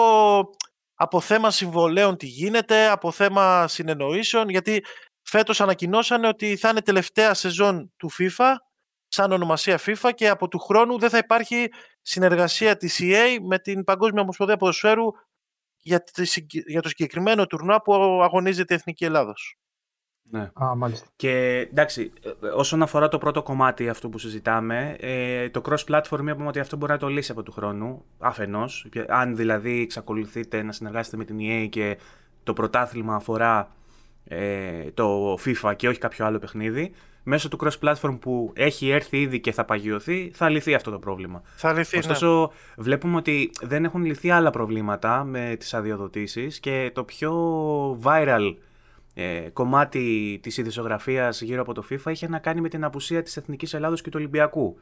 [0.95, 4.85] από θέμα συμβολέων τι γίνεται, από θέμα συνεννοήσεων, γιατί
[5.23, 8.53] φέτος ανακοινώσανε ότι θα είναι τελευταία σεζόν του FIFA,
[9.09, 11.69] σαν ονομασία FIFA και από του χρόνου δεν θα υπάρχει
[12.03, 15.07] συνεργασία της EA με την Παγκόσμια Ομοσπονδία Ποδοσφαίρου
[15.83, 19.60] για το συγκεκριμένο τουρνουά που αγωνίζεται η Εθνική Ελλάδος.
[20.31, 20.51] Ναι.
[20.65, 21.07] Α, μάλιστα.
[21.17, 22.13] Και εντάξει,
[22.57, 26.93] όσον αφορά το πρώτο κομμάτι αυτό που συζητάμε, ε, το cross-platform είπαμε ότι αυτό μπορεί
[26.93, 28.89] να το λύσει από του χρόνου, αφενός.
[29.09, 31.99] Αν δηλαδή εξακολουθείτε να συνεργάσετε με την EA και
[32.43, 33.71] το πρωτάθλημα αφορά
[34.25, 39.41] ε, το FIFA και όχι κάποιο άλλο παιχνίδι, μέσω του cross-platform που έχει έρθει ήδη
[39.41, 41.43] και θα παγιωθεί, θα λυθεί αυτό το πρόβλημα.
[41.57, 42.01] Θα λυθεί, ναι.
[42.01, 47.33] Ωστόσο, βλέπουμε ότι δεν έχουν λυθεί άλλα προβλήματα με τις αδειοδοτήσεις και το πιο
[48.03, 48.55] viral
[49.15, 53.37] ε, κομμάτι της ειδησογραφίας γύρω από το FIFA είχε να κάνει με την απουσία της
[53.37, 54.79] Εθνικής Ελλάδος και του Ολυμπιακού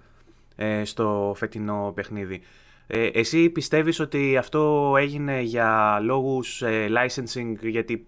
[0.57, 2.43] ε, στο φετινό παιχνίδι.
[2.91, 8.07] Ε, εσύ πιστεύεις ότι αυτό έγινε για λόγους ε, licensing, γιατί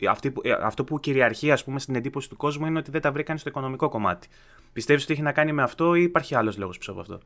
[0.00, 0.32] ε, αυτή,
[0.62, 3.48] αυτό που κυριαρχεί ας πούμε στην εντύπωση του κόσμου είναι ότι δεν τα βρήκαν στο
[3.48, 4.28] οικονομικό κομμάτι.
[4.72, 7.20] Πιστεύεις ότι έχει να κάνει με αυτό ή υπάρχει άλλος λόγος πίσω από αυτό;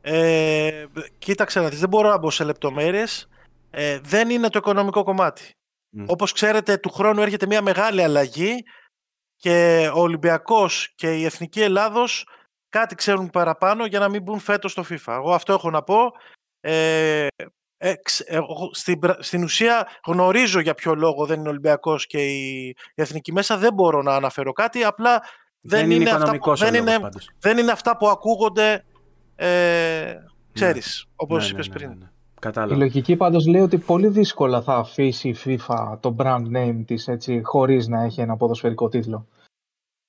[0.00, 0.84] Ε,
[1.18, 3.28] κοίταξε να δεις, δεν μπορώ να μπω σε λεπτομέρειες.
[3.70, 5.50] Ε, δεν είναι το οικονομικό κομμάτι.
[5.98, 6.04] Mm.
[6.06, 8.62] Όπως ξέρετε, του χρόνου έρχεται μια μεγάλη αλλαγή
[9.36, 12.26] και ο Ολυμπιακός και η Εθνική Ελλάδος
[12.68, 15.12] κάτι ξέρουν παραπάνω για να μην μπουν φέτος στο FIFA.
[15.12, 16.10] Εγώ αυτό έχω να πω.
[16.60, 17.26] Ε,
[17.76, 17.94] ε,
[18.70, 23.56] στην, στην ουσία γνωρίζω για ποιο λόγο δεν είναι ο Ολυμπιακός και η, Εθνική μέσα.
[23.56, 24.84] Δεν μπορώ να αναφέρω κάτι.
[24.84, 25.22] Απλά
[25.60, 26.98] δεν, είναι, αυτά που, δεν, είναι,
[27.40, 28.84] δεν είναι αυτά που ακούγονται
[29.36, 30.16] ε,
[30.52, 31.12] ξέρεις, ναι.
[31.16, 32.09] όπως ναι, είπες ναι, ναι πριν.
[32.40, 32.74] Ναι, Κατάλαβα.
[32.74, 37.08] Η λογική πάντως λέει ότι πολύ δύσκολα θα αφήσει η FIFA το brand name της
[37.08, 39.26] έτσι, χωρίς να έχει ένα ποδοσφαιρικό τίτλο.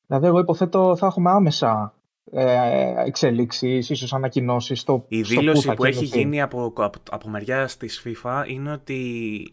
[0.07, 1.93] Δηλαδή εγώ υποθέτω θα έχουμε άμεσα
[2.31, 7.69] ε, εξελίξεις, ίσως ανακοινώσεις στο Η δήλωση που, που έχει γίνει από, από, από μεριά
[7.77, 8.99] της FIFA είναι ότι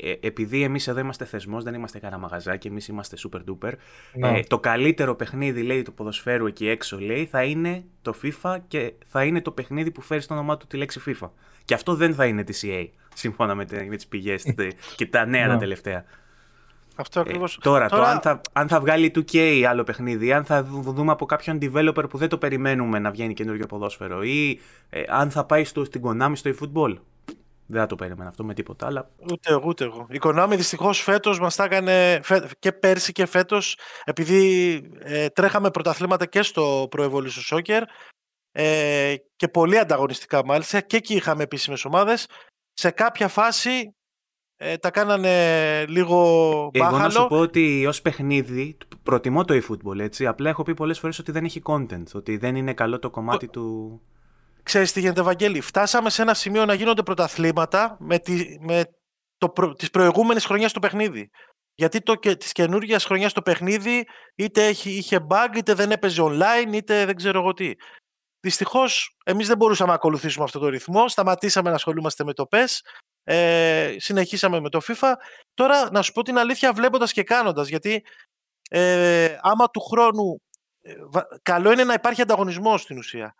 [0.02, 3.72] ε, επειδή εμείς εδώ είμαστε θεσμός, δεν είμαστε κανένα μαγαζάκι, εμείς είμαστε super duper,
[4.14, 4.38] ναι.
[4.38, 8.92] ε, το καλύτερο παιχνίδι λέει του ποδοσφαίρου εκεί έξω λέει θα είναι το FIFA και
[9.06, 11.28] θα είναι το παιχνίδι που φέρει στο όνομά του τη λέξη FIFA.
[11.68, 14.54] Και αυτό δεν θα είναι της EA, σύμφωνα με, με τις πηγές
[14.96, 15.58] και τα νέα τα ναι.
[15.58, 16.04] τελευταία.
[16.96, 17.56] Αυτό ακριβώς.
[17.56, 18.02] Ε, τώρα, τώρα...
[18.02, 22.04] Το, αν, θα, αν θα βγάλει 2K άλλο παιχνίδι, αν θα δούμε από κάποιον developer
[22.10, 26.02] που δεν το περιμένουμε να βγαίνει καινούργιο ποδόσφαιρο ή ε, αν θα πάει στο, στην
[26.04, 26.96] Konami στο eFootball.
[27.66, 28.86] Δεν θα το περίμενα αυτό με τίποτα.
[28.86, 29.10] Αλλά...
[29.30, 30.06] Ούτε εγώ, ούτε εγώ.
[30.10, 32.20] Η Konami δυστυχώς φέτος μας τα έκανε
[32.58, 37.82] και πέρσι και φέτος, επειδή ε, τρέχαμε πρωταθλήματα και στο Pro Evolution Soccer
[38.60, 42.26] ε, και πολύ ανταγωνιστικά μάλιστα και εκεί είχαμε επίσημες ομάδες.
[42.72, 43.94] Σε κάποια φάση
[44.56, 46.96] ε, τα κάνανε λίγο μπάχαλο.
[46.96, 50.26] Εγώ να σου πω ότι ως παιχνίδι προτιμώ το eFootball έτσι.
[50.26, 52.02] Απλά έχω πει πολλές φορές ότι δεν έχει content.
[52.14, 54.00] Ότι δεν είναι καλό το κομμάτι του.
[54.62, 58.84] ξέρεις τι γίνεται Βαγγέλη, φτάσαμε σε ένα σημείο να γίνονται πρωταθλήματα με, τη, με
[59.36, 61.30] το προ, της προηγούμενης χρονιάς στο παιχνίδι.
[61.74, 66.22] Γιατί το, και, της καινούργιας χρονιάς το παιχνίδι είτε έχει, είχε bug, είτε δεν έπαιζε
[66.24, 67.72] online, είτε δεν ξέρω εγώ τι.
[68.40, 71.08] Δυστυχώς, εμείς δεν μπορούσαμε να ακολουθήσουμε αυτό το ρυθμό.
[71.08, 72.78] Σταματήσαμε να ασχολούμαστε με το PES.
[73.24, 75.12] Ε, συνεχίσαμε με το FIFA.
[75.54, 77.68] Τώρα, να σου πω την αλήθεια, βλέποντας και κάνοντας.
[77.68, 78.04] Γιατί
[78.70, 80.42] ε, άμα του χρόνου.
[80.80, 80.94] Ε,
[81.42, 83.34] καλό είναι να υπάρχει ανταγωνισμός στην ουσία.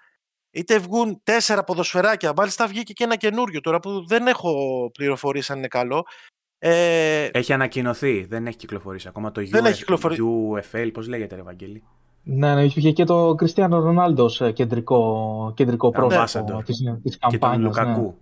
[0.51, 5.59] Είτε βγουν τέσσερα ποδοσφαιράκια, μάλιστα βγήκε και ένα καινούριο τώρα που δεν έχω πληροφορίες αν
[5.59, 6.07] είναι καλό.
[6.59, 9.65] Ε, έχει ανακοινωθεί, δεν έχει κυκλοφορήσει ακόμα το δεν
[10.63, 11.85] UFL, πώς λέγεται ρε Ευαγγέλη.
[12.31, 17.77] Ναι, ναι, είχε και το Κριστιανό Ρονάλντο κεντρικό, κεντρικό πρόσωπο της, της καμπάνιας.
[17.77, 18.19] Και τον Λουκακού.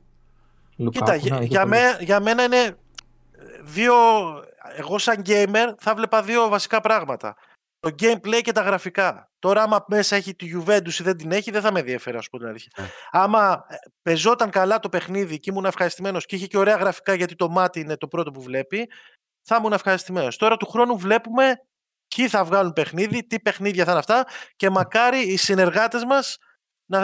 [0.76, 0.88] Ναι.
[0.90, 2.76] Κοίτα, ναι, για, μέ, για μένα είναι
[3.64, 3.94] δύο...
[4.76, 7.36] Εγώ σαν gamer θα βλέπα δύο βασικά πράγματα.
[7.80, 9.30] Το gameplay και τα γραφικά.
[9.38, 12.28] Τώρα άμα μέσα έχει τη Juventus ή δεν την έχει δεν θα με ενδιαφέρει, ας
[12.28, 12.72] πω την αλήθεια.
[12.78, 12.86] Ναι.
[13.10, 17.34] Άμα ε, πεζόταν καλά το παιχνίδι και ήμουν ευχαριστημένος και είχε και ωραία γραφικά γιατί
[17.34, 18.88] το μάτι είναι το πρώτο που βλέπει,
[19.42, 20.36] θα ήμουν ευχαριστημένος.
[20.36, 21.60] Τώρα του χρόνου βλέπουμε
[22.14, 26.38] ποιοι θα βγάλουν παιχνίδι, τι παιχνίδια θα είναι αυτά και μακάρι οι συνεργάτες μας
[26.86, 27.00] να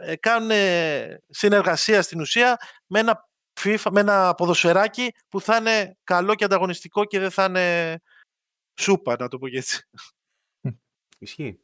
[0.00, 0.50] ε, κάνουν
[1.28, 2.56] συνεργασία στην ουσία
[2.86, 3.28] με ένα,
[3.60, 7.98] FIFA, με ένα ποδοσφαιράκι που θα είναι καλό και ανταγωνιστικό και δεν θα είναι
[8.80, 9.88] σούπα, να το πω έτσι.
[11.18, 11.60] Ισχύει.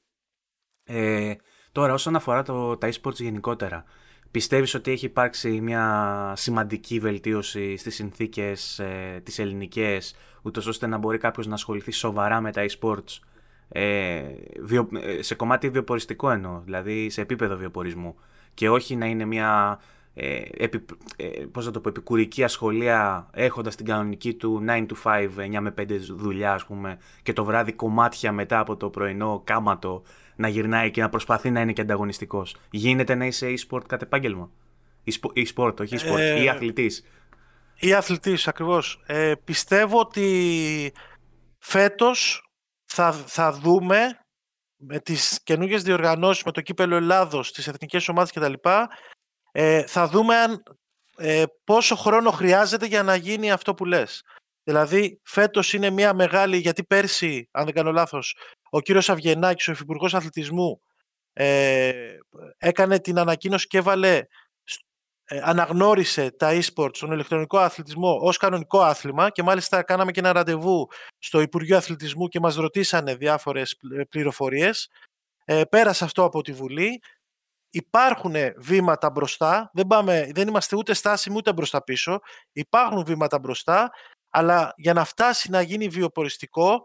[0.85, 1.35] Ε,
[1.73, 3.85] τώρα, όσον αφορά το, τα e-sports γενικότερα,
[4.31, 10.99] πιστεύεις ότι έχει υπάρξει μια σημαντική βελτίωση στις συνθήκες ε, τις ελληνικές ούτως ώστε να
[10.99, 13.19] μπορεί κάποιος να ασχοληθεί σοβαρά με τα e-sports;
[13.69, 14.23] Ε,
[14.61, 18.15] βιο, ε, σε κομμάτι βιοποριστικό εννοώ, δηλαδή σε επίπεδο βιοπορισμού.
[18.55, 19.81] Και όχι να είναι μια
[20.21, 20.85] ε, επι,
[21.17, 25.61] ε, πώς να το πω, επικουρική ασχολία έχοντας την κανονική του 9 to 5, 9
[25.61, 30.03] με 5 δουλειά ας πούμε και το βράδυ κομμάτια μετά από το πρωινό κάματο
[30.39, 32.57] να γυρνάει και να προσπαθεί να είναι και ανταγωνιστικός.
[32.71, 34.51] Γίνεται να είσαι e-sport κατ' επάγγελμα.
[35.35, 37.05] E-sport, όχι e-sport, ε, ή αθλητής
[37.79, 39.03] ή αθλητής ακριβώς.
[39.07, 40.93] Ε, πιστεύω ότι
[41.59, 42.49] φέτος
[42.85, 44.21] θα, θα δούμε
[44.77, 48.53] με τις καινούργιες διοργανώσεις, με το κύπελο Ελλάδος, τις εθνικές ομάδες κτλ.
[49.53, 50.63] Ε, θα δούμε αν,
[51.17, 54.23] ε, πόσο χρόνο χρειάζεται για να γίνει αυτό που λες.
[54.63, 58.37] Δηλαδή, φέτος είναι μια μεγάλη, γιατί πέρσι, αν δεν κάνω λάθος,
[58.71, 60.81] ο κύριος Αυγενάκης, ο Υφυπουργός Αθλητισμού,
[61.33, 61.93] ε,
[62.59, 64.27] έκανε την ανακοίνωση και έβαλε
[65.31, 70.33] ε, αναγνώρισε τα e-sports, τον ηλεκτρονικό αθλητισμό ως κανονικό άθλημα και μάλιστα κάναμε και ένα
[70.33, 74.89] ραντεβού στο Υπουργείο Αθλητισμού και μας ρωτήσανε διάφορες ε, πληροφορίες.
[75.45, 77.03] Ε, πέρασε αυτό από τη Βουλή.
[77.71, 82.21] Υπάρχουν βήματα μπροστά, δεν, πάμε, δεν είμαστε ούτε στάσιμοι ούτε μπροστά πίσω.
[82.53, 83.91] Υπάρχουν βήματα μπροστά,
[84.31, 86.83] αλλά για να φτάσει να γίνει βιοποριστικό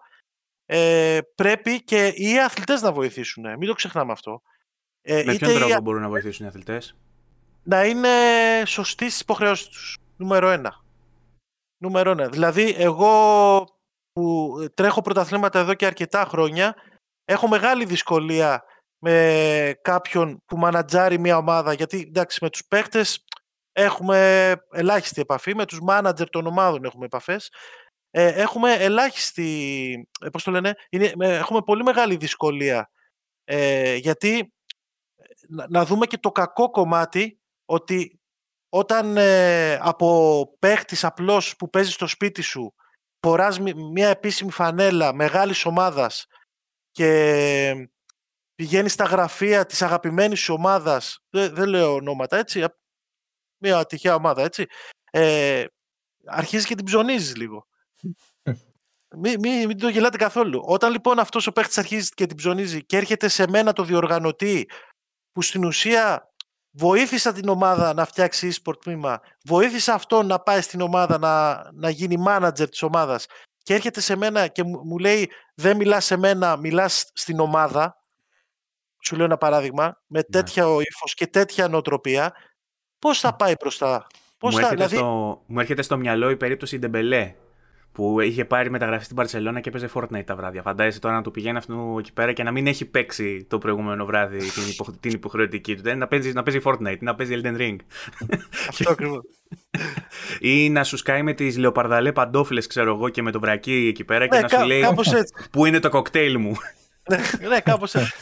[0.66, 3.58] ε, πρέπει και οι αθλητές να βοηθήσουν.
[3.58, 4.42] Μην το ξεχνάμε αυτό.
[5.02, 6.96] Ε, Με ποιον τρόπο μπορούν να βοηθήσουν οι αθλητές;
[7.64, 8.10] να είναι
[8.66, 9.98] σωστοί στις υποχρεώσεις τους.
[10.18, 10.84] Νούμερο ένα.
[11.84, 12.30] Νούμερο ένα.
[12.30, 13.66] Δηλαδή, εγώ
[14.12, 16.76] που τρέχω πρωταθλήματα εδώ και αρκετά χρόνια,
[17.26, 18.64] έχω μεγάλη δυσκολία
[19.06, 23.26] με κάποιον που μανατζάρει μια ομάδα, γιατί εντάξει με τους παίχτες
[23.72, 27.52] έχουμε ελάχιστη επαφή, με τους μάνατζερ των ομάδων έχουμε επαφές,
[28.16, 32.90] ε, έχουμε ελάχιστη, ε, πώς το λένε, είναι, έχουμε πολύ μεγάλη δυσκολία,
[33.44, 34.54] ε, γιατί
[35.48, 38.20] να, να δούμε και το κακό κομμάτι ότι
[38.70, 42.74] όταν ε, από παίχτης απλώς που παίζει στο σπίτι σου
[43.20, 43.60] φοράς
[43.92, 46.26] μια επίσημη φανέλα μεγάλης ομάδας
[46.92, 47.90] και
[48.56, 52.66] πηγαίνεις στα γραφεία της αγαπημένης σου ομάδας, δεν, λέω ονόματα έτσι,
[53.58, 54.66] μια τυχαία ομάδα έτσι,
[55.12, 55.66] ε,
[56.26, 57.68] αρχίζεις και την ψωνίζεις λίγο.
[59.16, 60.62] Μην, μη, μην το γελάτε καθόλου.
[60.66, 64.70] Όταν λοιπόν αυτός ο παίχτης αρχίζει και την ψωνίζει και έρχεται σε μένα το διοργανωτή
[65.32, 66.34] που στην ουσία
[66.72, 71.90] βοήθησα την ομάδα να φτιάξει e-sport τμήμα, βοήθησα αυτό να πάει στην ομάδα να, να
[71.90, 73.26] γίνει manager της ομάδας
[73.64, 77.98] και έρχεται σε μένα και μου, λέει δεν μιλάς σε μένα, μιλάς στην ομάδα,
[79.04, 80.24] σου λέω ένα παράδειγμα, με ναι.
[80.24, 82.34] τέτοια ύφος και τέτοια νοοτροπία,
[83.00, 84.08] πώς θα πάει μπροστά.
[84.38, 84.96] Πώς μου, θα, έρχεται δηλαδή...
[84.96, 87.36] στο, μου έρχεται στο μυαλό η περίπτωση Ντεμπελέ
[87.94, 90.62] που είχε πάρει μεταγραφή στην Παρσελώνα και έπαιζε Fortnite τα βράδια.
[90.62, 94.06] Φαντάζεσαι τώρα να του πηγαίνει αυτού εκεί πέρα και να μην έχει παίξει το προηγούμενο
[94.06, 95.96] βράδυ την, υπο, την υποχρεωτική του.
[95.96, 97.76] Να παίζει, να παίζει Fortnite, να παίζει Elden Ring.
[98.70, 99.24] Αυτό ακριβώς.
[100.40, 104.04] Ή να σου σκάει με τις λεοπαρδαλέ παντόφιλες, ξέρω εγώ, και με το βρακί εκεί
[104.04, 104.84] πέρα και ναι, να σου λέει.
[105.52, 106.56] Πού είναι το κοκτέιλ μου;
[107.10, 108.14] ναι, ναι κάπως έτσι.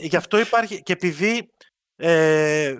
[0.00, 0.82] Γι' αυτό υπάρχει.
[0.82, 1.52] Και επειδή
[1.96, 2.74] ε,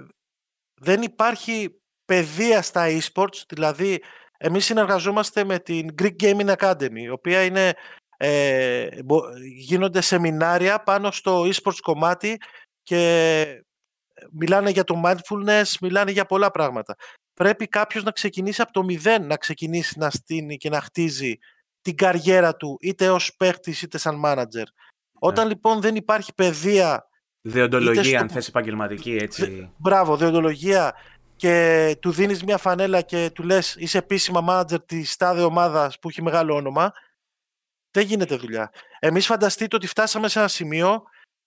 [0.80, 4.00] δεν υπάρχει παιδεία στα e-sports, δηλαδή
[4.38, 7.74] εμείς συνεργαζόμαστε με την Greek Gaming Academy, η οποία είναι,
[8.16, 8.88] ε,
[9.56, 12.38] γίνονται σεμινάρια πάνω στο e-sports κομμάτι
[12.82, 13.62] και
[14.30, 16.96] μιλάνε για το mindfulness, μιλάνε για πολλά πράγματα.
[17.34, 21.38] Πρέπει κάποιος να ξεκινήσει από το μηδέν, να ξεκινήσει να στείνει και να χτίζει
[21.80, 24.64] την καριέρα του, είτε ως παίχτης είτε σαν manager.
[25.18, 25.52] Όταν ναι.
[25.52, 27.08] λοιπόν δεν υπάρχει παιδεία...
[27.40, 28.16] Δεοντολογία, στο...
[28.16, 29.50] αν θες επαγγελματική, έτσι.
[29.50, 29.66] Δε...
[29.76, 30.94] Μπράβο, δεοντολογία
[31.38, 36.08] και του δίνεις μια φανέλα και του λες είσαι επίσημα manager της τάδε ομάδας που
[36.08, 36.92] έχει μεγάλο όνομα,
[37.90, 38.72] δεν γίνεται δουλειά.
[38.98, 41.02] Εμείς φανταστείτε ότι φτάσαμε σε ένα σημείο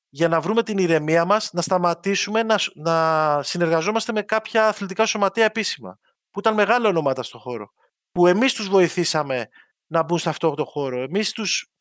[0.10, 5.45] για να βρούμε την ηρεμία μας, να σταματήσουμε να, να συνεργαζόμαστε με κάποια αθλητικά σωματεία
[5.45, 5.99] επίσημα,
[6.30, 7.71] που ήταν μεγάλα ονόματα στον χώρο.
[8.12, 9.49] Που εμείς τους βοηθήσαμε
[9.88, 11.01] να μπουν σε αυτό το χώρο.
[11.01, 11.71] Εμείς τους,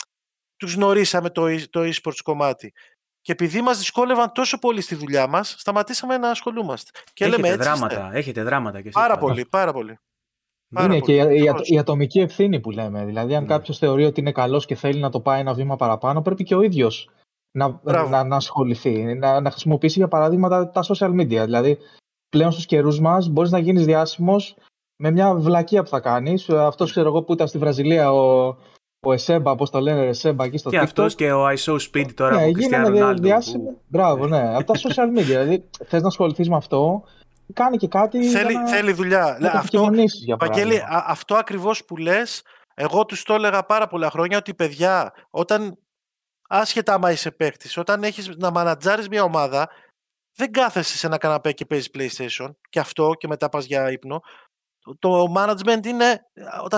[0.57, 2.73] τους γνωρίσαμε το, e, το e-sports κομμάτι.
[3.21, 6.91] Και επειδή μας δυσκόλευαν τόσο πολύ στη δουλειά μας, σταματήσαμε να ασχολούμαστε.
[7.13, 8.81] Και έχετε λέμε, δράματα, έχετε δράματα.
[8.81, 9.99] Και πάρα πολύ, πάρα πολύ.
[10.81, 13.05] είναι και η, η, ατομική ευθύνη που λέμε.
[13.05, 13.49] Δηλαδή, αν ναι.
[13.49, 16.55] κάποιος θεωρεί ότι είναι καλός και θέλει να το πάει ένα βήμα παραπάνω, πρέπει και
[16.55, 17.11] ο ίδιος
[17.51, 21.45] να, να, να, ασχοληθεί, να, να χρησιμοποιήσει για παράδειγμα τα, social media.
[21.45, 21.79] Δηλαδή,
[22.29, 24.57] πλέον στους καιρούς μας μπορείς να γίνεις διάσημος
[24.97, 26.49] με μια βλακεία που θα κάνεις.
[26.49, 28.57] Αυτός ξέρω εγώ που ήταν στη Βραζιλία, ο,
[29.03, 32.37] ο Εσέμπα, πώς το λένε, Εσέμπα εκεί στο Και αυτός και ο ISO Speed τώρα
[32.37, 33.21] ναι, που Cristiano Ronaldo.
[33.21, 33.65] Διάσημο.
[33.65, 33.81] Που...
[33.87, 34.57] Μπράβο, ναι.
[34.57, 35.25] από τα social media.
[35.25, 37.03] δηλαδή, θες να ασχοληθείς με αυτό,
[37.53, 38.25] κάνει και κάτι.
[38.25, 39.37] Θέλει, να, θέλει δουλειά.
[39.41, 42.43] Να αυτό, για Βαγγέλη, αυτό ακριβώς που λες,
[42.75, 45.79] εγώ τους το έλεγα πάρα πολλά χρόνια ότι παιδιά, όταν
[46.49, 49.69] άσχετα άμα είσαι παίκτης, όταν έχεις να μανατζάρεις μια ομάδα,
[50.37, 54.21] δεν κάθεσαι σε ένα καναπέ και παίζεις PlayStation και αυτό και μετά πας για ύπνο.
[54.99, 56.27] Το management είναι,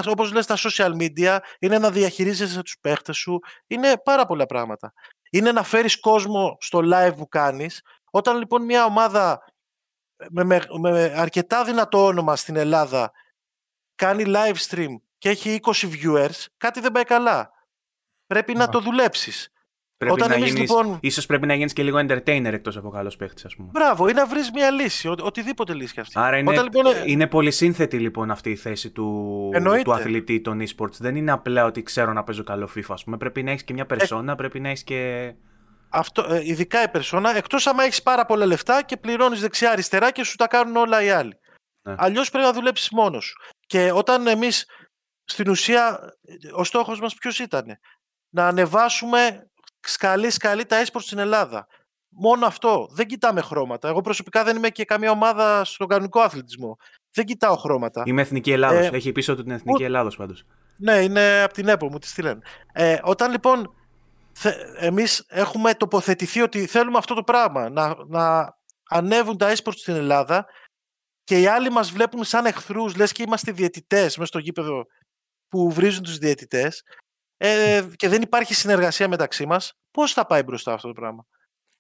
[0.09, 4.93] όπως λες, τα social media, είναι να διαχειρίζεσαι τους παίχτες σου, είναι πάρα πολλά πράγματα.
[5.31, 7.83] Είναι να φέρεις κόσμο στο live που κάνεις.
[8.11, 9.53] Όταν λοιπόν μια ομάδα
[10.31, 13.13] με, με, με αρκετά δυνατό όνομα στην Ελλάδα
[13.95, 17.51] κάνει live stream και έχει 20 viewers, κάτι δεν πάει καλά.
[18.27, 19.52] Πρέπει να το δουλέψεις.
[20.05, 20.99] Πρέπει Όταν να γίνεις, λοιπόν...
[21.01, 23.69] Ίσως πρέπει να γίνεις και λίγο entertainer εκτός από καλός παίχτης, ας πούμε.
[23.73, 26.13] Μπράβο, ή να βρεις μια λύση, ο, οτιδήποτε λύση και αυτή.
[26.17, 26.85] Άρα είναι, Όταν, λοιπόν...
[27.07, 29.49] είναι πολύ σύνθετη λοιπόν αυτή η θέση του,
[29.85, 30.97] του αθλητή των e-sports.
[30.99, 33.17] Δεν είναι απλά ότι ξέρω να παίζω καλό FIFA, ας πούμε.
[33.17, 34.35] Πρέπει να έχεις και μια περσόνα, ε...
[34.35, 35.33] πρέπει να έχεις και...
[35.95, 40.25] Αυτό, ε, ειδικά η περσόνα, εκτός άμα έχεις πάρα πολλά λεφτά και πληρώνεις δεξιά-αριστερά και
[40.25, 41.33] σου τα κάνουν όλα οι άλλοι.
[41.83, 41.95] Ναι.
[41.99, 43.35] Αλλιώς πρέπει να δουλέψεις μόνος σου.
[43.67, 44.67] Και όταν εμείς,
[45.25, 45.99] στην ουσία,
[46.57, 47.65] ο στόχος μας ποιος ήταν.
[48.35, 49.51] Να ανεβάσουμε
[49.89, 51.67] σκαλί σκαλί τα eSports στην Ελλάδα.
[52.09, 52.89] Μόνο αυτό.
[52.91, 53.89] Δεν κοιτάμε χρώματα.
[53.89, 56.77] Εγώ προσωπικά δεν είμαι και καμία ομάδα στον κανονικό αθλητισμό.
[57.13, 58.03] Δεν κοιτάω χρώματα.
[58.07, 58.87] Είμαι Εθνική Ελλάδος.
[58.87, 60.45] Ε, Έχει πίσω του την Εθνική Ελλάδος πάντως.
[60.77, 62.43] Ναι, είναι από την ΕΠΟ, μου τη στείλαν.
[62.73, 63.75] Ε, όταν λοιπόν
[64.79, 68.57] εμείς έχουμε τοποθετηθεί ότι θέλουμε αυτό το πράγμα, να, να
[68.89, 70.47] ανέβουν τα eSports στην Ελλάδα
[71.25, 74.87] και οι άλλοι μας βλέπουν σαν εχθρούς, λες και είμαστε διαιτητές μέσα στο γήπεδο
[75.49, 76.83] που βρίζουν τους διαιτητές
[77.45, 81.27] ε, και δεν υπάρχει συνεργασία μεταξύ μας, πώς θα πάει μπροστά αυτό το πράγμα;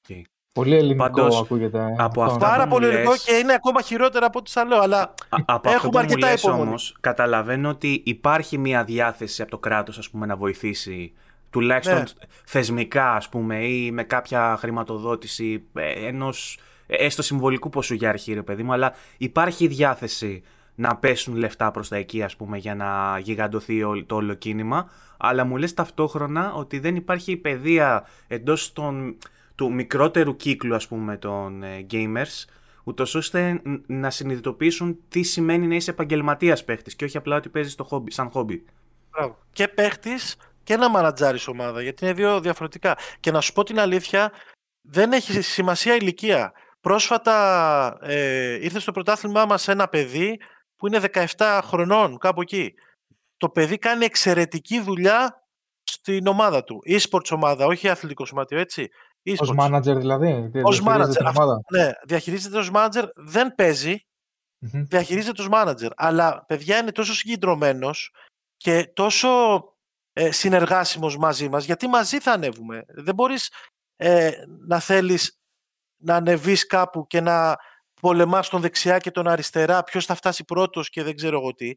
[0.08, 0.22] Okay.
[0.54, 1.94] Πολύ ελληνικό Πάντως, ακούγεται.
[1.98, 5.70] Από αυτά Πάρα πολύ ελληνικό και είναι ακόμα χειρότερα από ό,τι σας λέω, αλλά από
[5.70, 6.62] έχουμε αρκετά υπομονή.
[6.62, 11.12] Όμως, καταλαβαίνω ότι υπάρχει μια διάθεση από το κράτος ας πούμε, να βοηθήσει
[11.50, 12.04] τουλάχιστον ναι.
[12.44, 18.42] θεσμικά ας πούμε ή με κάποια χρηματοδότηση ε, ενός έστω συμβολικού ποσού για αρχή ρε
[18.42, 20.42] παιδί μου, αλλά υπάρχει διάθεση
[20.74, 25.44] να πέσουν λεφτά προς τα εκεί ας πούμε για να γιγαντωθεί το όλο κίνημα αλλά
[25.44, 29.16] μου λες ταυτόχρονα ότι δεν υπάρχει παιδεία εντός των,
[29.54, 32.44] του μικρότερου κύκλου ας πούμε των ε, gamers
[32.84, 37.76] ούτως ώστε να συνειδητοποιήσουν τι σημαίνει να είσαι επαγγελματίας παίχτης και όχι απλά ότι παίζεις
[37.78, 38.64] χόμπι, σαν χόμπι.
[39.52, 42.96] Και παίχτης και να μανατζάρεις ομάδα, γιατί είναι δύο διαφορετικά.
[43.20, 44.32] Και να σου πω την αλήθεια,
[44.80, 46.52] δεν έχει σημασία ηλικία.
[46.80, 50.38] Πρόσφατα ε, ήρθε στο πρωτάθλημά μας ένα παιδί
[50.82, 51.00] που είναι
[51.36, 52.74] 17 χρονών, κάπου εκεί.
[53.36, 55.46] Το παιδί κάνει εξαιρετική δουλειά
[55.82, 56.82] στην ομάδα του.
[56.86, 58.88] E-sports ομάδα, όχι αθλητικό σωματείο, έτσι.
[59.38, 60.50] Ως manager δηλαδή.
[60.62, 61.24] Ως manager.
[61.24, 64.06] Αυτό, ναι, διαχειρίζεται ως manager, δεν παιζει
[64.58, 65.90] διαχειρίζεται ως manager.
[65.96, 68.14] Αλλά παιδιά είναι τόσο συγκεντρωμένος
[68.56, 69.28] και τόσο
[70.12, 72.84] ε, συνεργάσιμος μαζί μας, γιατί μαζί θα ανέβουμε.
[72.88, 73.52] Δεν μπορείς
[73.96, 74.30] ε,
[74.66, 75.40] να θέλεις
[75.96, 77.56] να ανεβείς κάπου και να
[78.02, 81.72] πολεμάς τον δεξιά και τον αριστερά, ποιος θα φτάσει πρώτος και δεν ξέρω εγώ τι.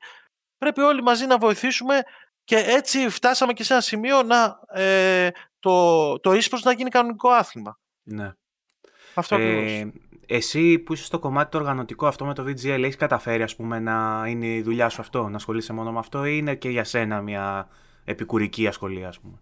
[0.58, 2.02] Πρέπει όλοι μαζί να βοηθήσουμε
[2.44, 7.30] και έτσι φτάσαμε και σε ένα σημείο να, ε, το, το e να γίνει κανονικό
[7.30, 7.80] άθλημα.
[8.04, 8.34] Ναι.
[9.14, 9.92] Αυτό ε,
[10.26, 13.80] Εσύ που είσαι στο κομμάτι το οργανωτικό αυτό με το VGL, έχεις καταφέρει ας πούμε
[13.80, 16.84] να είναι η δουλειά σου αυτό, να ασχολείσαι μόνο με αυτό ή είναι και για
[16.84, 17.68] σένα μια
[18.06, 19.38] επικουρική ασχολία ας πούμε;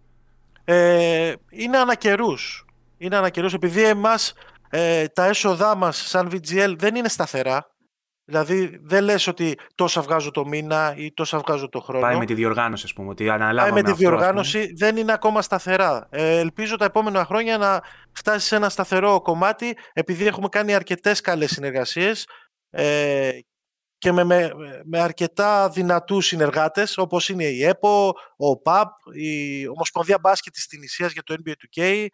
[0.63, 2.65] Ε, είναι ανακερούς.
[2.97, 4.34] Είναι ανακερούς επειδή εμάς
[4.76, 7.71] ε, τα έσοδά μας σαν VGL δεν είναι σταθερά.
[8.26, 12.01] Δηλαδή δεν λες ότι τόσα βγάζω το μήνα ή τόσα βγάζω το χρόνο.
[12.01, 13.09] Πάει με τη διοργάνωση, ας πούμε.
[13.09, 16.07] Ότι Πάει με τη διοργάνωση, δεν είναι ακόμα σταθερά.
[16.11, 21.21] Ε, ελπίζω τα επόμενα χρόνια να φτάσεις σε ένα σταθερό κομμάτι, επειδή έχουμε κάνει αρκετές
[21.21, 22.28] καλές συνεργασίες
[22.69, 23.32] ε,
[23.97, 24.51] και με, με,
[24.84, 31.11] με αρκετά δυνατούς συνεργάτες όπως είναι η ΕΠΟ, ο ΠΑΠ, η Ομοσπονδία Μπάσκετ της Τινησίας
[31.11, 32.07] για το NBA 2K.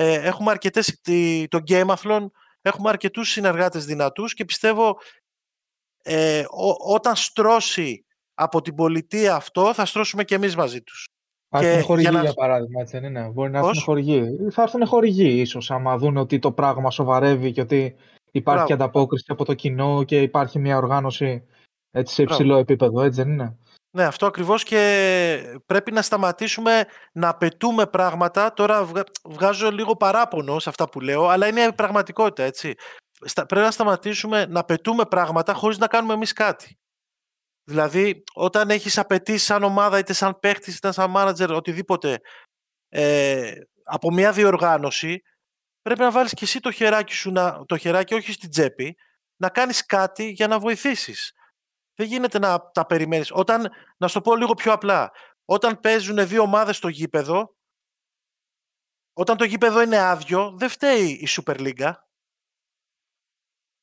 [0.00, 1.00] Ε, έχουμε αρκετές,
[1.48, 2.26] το Gameathlon,
[2.62, 4.98] έχουμε αρκετούς συνεργάτες δυνατούς και πιστεύω
[6.02, 6.44] ε,
[6.86, 11.04] όταν στρώσει από την πολιτεία αυτό θα στρώσουμε και εμείς μαζί τους.
[11.50, 12.32] Θα έρθουν χορηγοί για, να...
[12.32, 14.22] παράδειγμα, έτσι δεν είναι; Μπορεί να έρθουν χορηγοί.
[14.50, 17.96] Θα έρθουν χορηγοί ίσως άμα δουν ότι το πράγμα σοβαρεύει και ότι
[18.30, 21.42] Υπάρχει και ανταπόκριση από το κοινό και υπάρχει μια οργάνωση
[21.90, 23.56] έτσι, σε υψηλό επίπεδο, έτσι δεν είναι;
[23.90, 28.52] Ναι, αυτό ακριβώς και πρέπει να σταματήσουμε να απαιτούμε πράγματα.
[28.52, 28.90] Τώρα
[29.24, 32.74] βγάζω λίγο παράπονο σε αυτά που λέω, αλλά είναι η πραγματικότητα, έτσι.
[33.34, 36.78] Πρέπει να σταματήσουμε να απαιτούμε πράγματα χωρίς να κάνουμε εμείς κάτι.
[37.64, 42.20] Δηλαδή, όταν έχεις απαιτήσεις σαν ομάδα, είτε σαν παίχτης, είτε σαν manager, οτιδήποτε,
[42.88, 43.52] ε,
[43.84, 45.22] από μια διοργάνωση,
[45.82, 48.96] πρέπει να βάλεις και εσύ το χεράκι σου, να, το χεράκι όχι στην τσέπη,
[49.36, 51.32] να κάνεις κάτι για να βοηθήσεις.
[51.98, 53.30] Δεν γίνεται να τα περιμένεις.
[53.32, 55.12] Όταν, να σου το πω λίγο πιο απλά,
[55.44, 57.56] όταν παίζουν δύο ομάδες στο γήπεδο,
[59.12, 61.92] όταν το γήπεδο είναι άδειο, δεν φταίει η Super League.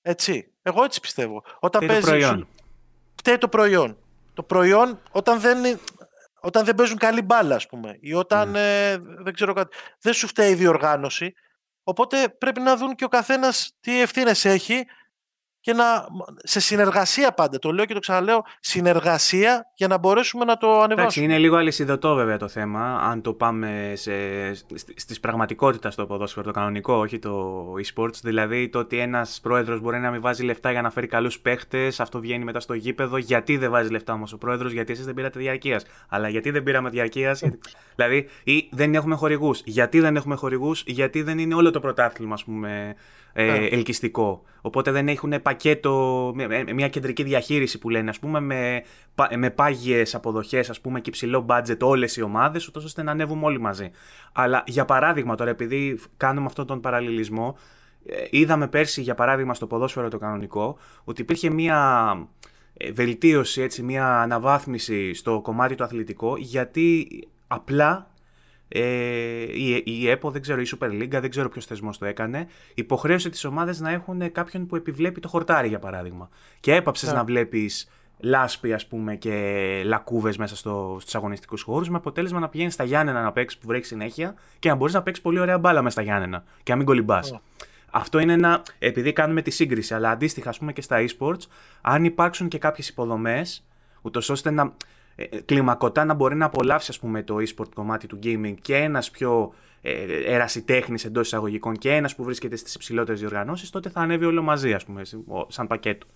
[0.01, 0.53] Έτσι.
[0.61, 1.43] Εγώ έτσι πιστεύω.
[1.59, 2.47] Όταν φταίει το προϊόν.
[3.15, 3.97] Φταίει το προϊόν.
[4.33, 5.79] Το προϊόν όταν δεν,
[6.39, 8.91] όταν δεν παίζουν καλή μπάλα, ας πούμε, ή όταν ναι.
[8.91, 9.77] ε, δεν ξέρω κάτι.
[9.99, 11.33] Δεν σου φταίει η διοργάνωση.
[11.83, 14.85] Οπότε πρέπει να δουν και ο καθένας τι ευθύνες έχει
[15.65, 16.07] και να,
[16.43, 21.01] σε συνεργασία πάντα, το λέω και το ξαναλέω, συνεργασία για να μπορέσουμε να το ανεβάσουμε.
[21.01, 24.13] Εντάξει, είναι λίγο αλυσιδωτό βέβαια το θέμα, αν το πάμε σε,
[24.95, 29.99] στις πραγματικότητα στο ποδόσφαιρο, το κανονικό, όχι το e-sports, δηλαδή το ότι ένας πρόεδρος μπορεί
[29.99, 33.57] να μην βάζει λεφτά για να φέρει καλούς παίχτες, αυτό βγαίνει μετά στο γήπεδο, γιατί
[33.57, 36.89] δεν βάζει λεφτά όμως ο πρόεδρος, γιατί εσείς δεν πήρατε διαρκείας, αλλά γιατί δεν πήραμε
[36.89, 37.43] διαρκείας,
[37.95, 42.33] δηλαδή ή δεν έχουμε χορηγούς, γιατί δεν έχουμε χορηγούς, γιατί δεν είναι όλο το πρωτάθλημα
[42.33, 42.95] ας πούμε
[43.37, 43.65] ε, ναι.
[43.65, 44.43] ελκυστικό.
[44.61, 46.33] Οπότε δεν έχουν πακέτο,
[46.73, 48.83] μια κεντρική διαχείριση που λένε, ας πούμε, με,
[49.37, 53.45] με πάγιες αποδοχές, ας πούμε, και υψηλό budget όλες οι ομάδες, ούτως ώστε να ανέβουμε
[53.45, 53.91] όλοι μαζί.
[54.33, 57.57] Αλλά για παράδειγμα τώρα, επειδή κάνουμε αυτόν τον παραλληλισμό,
[58.05, 61.79] ε, είδαμε πέρσι, για παράδειγμα, στο ποδόσφαιρο το κανονικό, ότι υπήρχε μια
[62.77, 67.07] ε, βελτίωση, έτσι, μια αναβάθμιση στο κομμάτι του αθλητικό, γιατί
[67.47, 68.11] απλά
[68.67, 68.81] ε,
[69.41, 73.29] η, η ΕΠΟ, δεν ξέρω, η Super League, δεν ξέρω ποιος θεσμός το έκανε, υποχρέωσε
[73.29, 76.29] τις ομάδες να έχουν κάποιον που επιβλέπει το χορτάρι, για παράδειγμα.
[76.59, 77.89] Και έπαψες να βλέπεις
[78.19, 82.83] λάσπη, ας πούμε, και λακκούβες μέσα στο, στους αγωνιστικούς χώρους, με αποτέλεσμα να πηγαίνεις στα
[82.83, 86.01] Γιάννενα να παίξεις που βρέχει συνέχεια και να μπορείς να παίξεις πολύ ωραία μπάλα μέσα
[86.01, 87.39] στα Γιάννενα και να μην κολυμπάς.
[87.91, 88.63] Αυτό είναι ένα.
[88.79, 91.41] Επειδή κάνουμε τη σύγκριση, αλλά αντίστοιχα, ας πούμε, και στα e-sports,
[91.81, 93.65] αν υπάρξουν και κάποιες υποδομές,
[94.01, 94.73] ούτως ώστε να ε, ε,
[95.45, 99.53] κλιμακωτά να μπορεί να απολαύσει ας πούμε, το e-sport κομμάτι του gaming και ένας πιο
[99.81, 104.41] ε, ερασιτέχνης εντός εισαγωγικών και ένας που βρίσκεται στις υψηλότερες διοργανώσεις, τότε θα ανέβει όλο
[104.41, 105.01] μαζί, ας πούμε,
[105.47, 106.07] σαν πακέτο.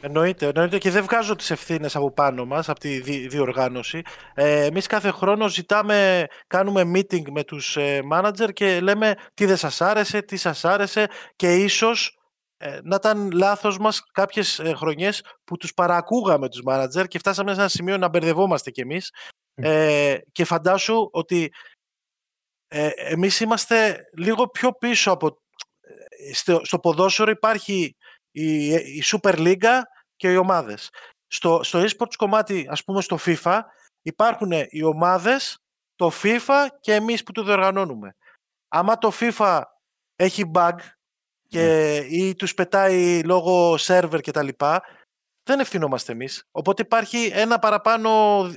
[0.00, 4.02] Εννοείται, εννοείται και δεν βγάζω τις ευθύνες από πάνω μας, από τη διοργάνωση.
[4.34, 9.56] Ε, εμείς κάθε χρόνο ζητάμε, κάνουμε meeting με τους ε, manager και λέμε τι δεν
[9.56, 12.19] σας άρεσε, τι σας άρεσε και ίσως ε,
[12.82, 17.60] να ήταν λάθος μας κάποιες ε, χρονιές που τους παρακούγαμε τους μάνατζερ και φτάσαμε σε
[17.60, 19.12] ένα σημείο να μπερδευόμαστε κι εμείς
[19.54, 21.52] ε, και φαντάσου ότι
[22.68, 25.40] ε, εμείς είμαστε λίγο πιο πίσω από...
[25.80, 27.96] Ε, στο, στο ποδόσφαιρο υπάρχει
[28.30, 29.80] η, η Super League
[30.16, 30.90] και οι ομάδες.
[31.26, 33.60] Στο, στο eSports κομμάτι, ας πούμε στο FIFA,
[34.02, 35.58] υπάρχουν οι ομάδες,
[35.94, 38.16] το FIFA και εμείς που το διοργανώνουμε.
[38.68, 39.62] Άμα το FIFA
[40.16, 40.74] έχει bug
[41.50, 42.16] και, ναι.
[42.16, 44.82] ή τους πετάει λόγω σερβερ και τα λοιπά,
[45.42, 46.44] δεν ευθυνόμαστε εμείς.
[46.50, 48.10] Οπότε υπάρχει ένα παραπάνω,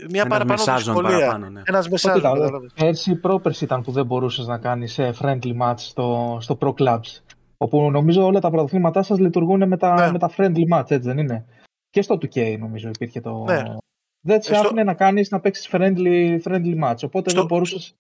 [0.10, 1.18] μια ένα παραπάνω δυσκολία.
[1.18, 1.62] Παραπάνω, ναι.
[1.66, 2.72] Ένας μεσάζον.
[2.76, 7.22] Πέρσι πρόπερσι ήταν που δεν μπορούσες να κάνεις ε, friendly match στο, στο Pro Clubs.
[7.58, 10.12] Όπου νομίζω όλα τα πρωταθλήματά σας λειτουργούν με τα, ναι.
[10.12, 11.46] με τα friendly match, έτσι δεν είναι;
[11.90, 13.44] Και στο 2K νομίζω υπήρχε το...
[13.48, 13.64] Ναι.
[14.26, 14.84] Δεν σε άφηνε στο...
[14.84, 17.40] να κάνεις να παίξεις friendly, friendly match, οπότε στο...
[17.40, 17.96] δεν μπορούσες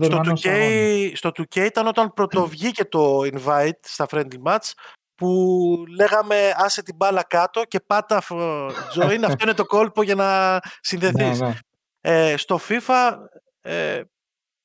[0.00, 4.70] στο 2K, στο 2K ήταν όταν πρωτοβγήκε το invite στα friendly match
[5.14, 8.22] που λέγαμε άσε την μπάλα κάτω και πάτα
[8.94, 11.40] join, αυτό είναι το κόλπο για να συνδεθείς.
[11.40, 11.54] Ναι, ναι.
[12.00, 13.16] Ε, στο FIFA
[13.60, 14.00] ε,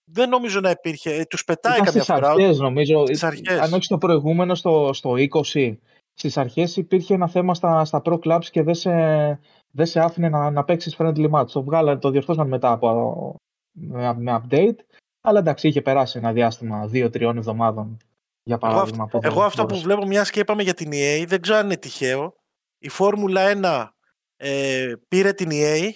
[0.03, 2.29] δεν νομίζω να υπήρχε, ε, τους πετάει Ήταν κάποια φορά.
[2.29, 3.59] Αρχές, νομίζω, στις αρχές.
[3.59, 5.13] Αν όχι στο προηγούμενο, στο, στο
[5.53, 5.75] 20,
[6.13, 8.91] στις αρχές υπήρχε ένα θέμα στα, στα pro clubs και δεν σε,
[9.71, 11.47] δεν σε άφηνε να, να παίξεις friendly match.
[11.47, 13.35] Το βγάλανε, το διορθώσαν μετά από,
[13.71, 14.75] με, με update
[15.21, 17.97] αλλά εντάξει, είχε περάσει ένα διάστημα δύο-τριών εβδομάδων.
[18.43, 21.57] Για παράδειγμα, εγώ, εγώ αυτό που βλέπω, μιας και είπαμε για την EA, δεν ξέρω
[21.57, 22.35] αν είναι τυχαίο.
[22.77, 23.87] η Φόρμουλα 1
[24.37, 25.89] ε, πήρε την EA,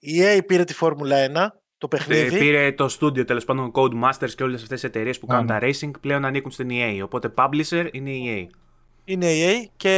[0.00, 2.38] η EA πήρε τη Φόρμουλα 1, το παιχνίδι.
[2.38, 5.90] Πήρε το studio τέλος πάντων, Codemasters και όλες αυτές τις εταιρείες που κάνουν τα racing
[6.00, 7.00] πλέον ανήκουν στην EA.
[7.02, 8.56] Οπότε publisher είναι η EA.
[9.04, 9.92] Είναι η EA και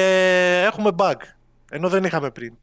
[0.66, 1.16] έχουμε bug.
[1.70, 2.58] Ενώ δεν είχαμε πριν.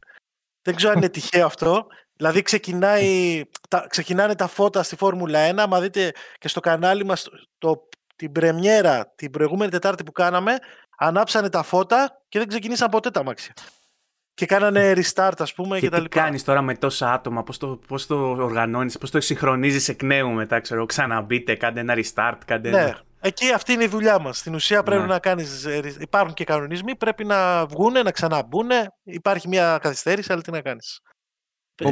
[0.62, 1.86] Δεν ξέρω αν είναι τυχαίο αυτό.
[2.16, 5.66] Δηλαδή ξεκινάει, τα, ξεκινάνε τα φώτα στη Φόρμουλα 1.
[5.68, 10.58] Μα δείτε και στο κανάλι μας το, την πρεμιέρα την προηγούμενη Τετάρτη που κάναμε
[10.98, 13.54] ανάψανε τα φώτα και δεν ξεκινήσαν ποτέ τα μάξια.
[14.34, 16.08] Και κάνανε restart, ας πούμε, και, και τα λοιπά.
[16.08, 20.02] Τι κάνεις τώρα με τόσα άτομα, πώς το, πώς το οργανώνεις, πώς το συγχρονίζει εκ
[20.02, 22.92] νέου μετά, ξέρω, ξαναμπείτε, κάντε ένα restart, κάντε ναι.
[23.20, 24.38] Εκεί αυτή είναι η δουλειά μας.
[24.38, 25.06] Στην ουσία πρέπει ναι.
[25.06, 25.66] να κάνεις.
[25.98, 28.68] Υπάρχουν και κανονισμοί, πρέπει να βγουν, να ξαναμπούν.
[29.02, 31.00] Υπάρχει μια καθυστέρηση, αλλά τι να κάνεις.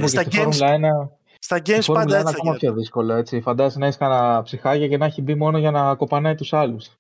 [0.05, 1.09] Στα games, 1,
[1.39, 2.21] στα games πάντα έτσι.
[2.21, 3.13] Είναι ακόμα πιο δύσκολο.
[3.13, 3.41] Έτσι.
[3.41, 6.97] Φαντάζεσαι να έχεις κανένα ψυχάγια και να έχει μπει μόνο για να κοπανάει τους άλλους.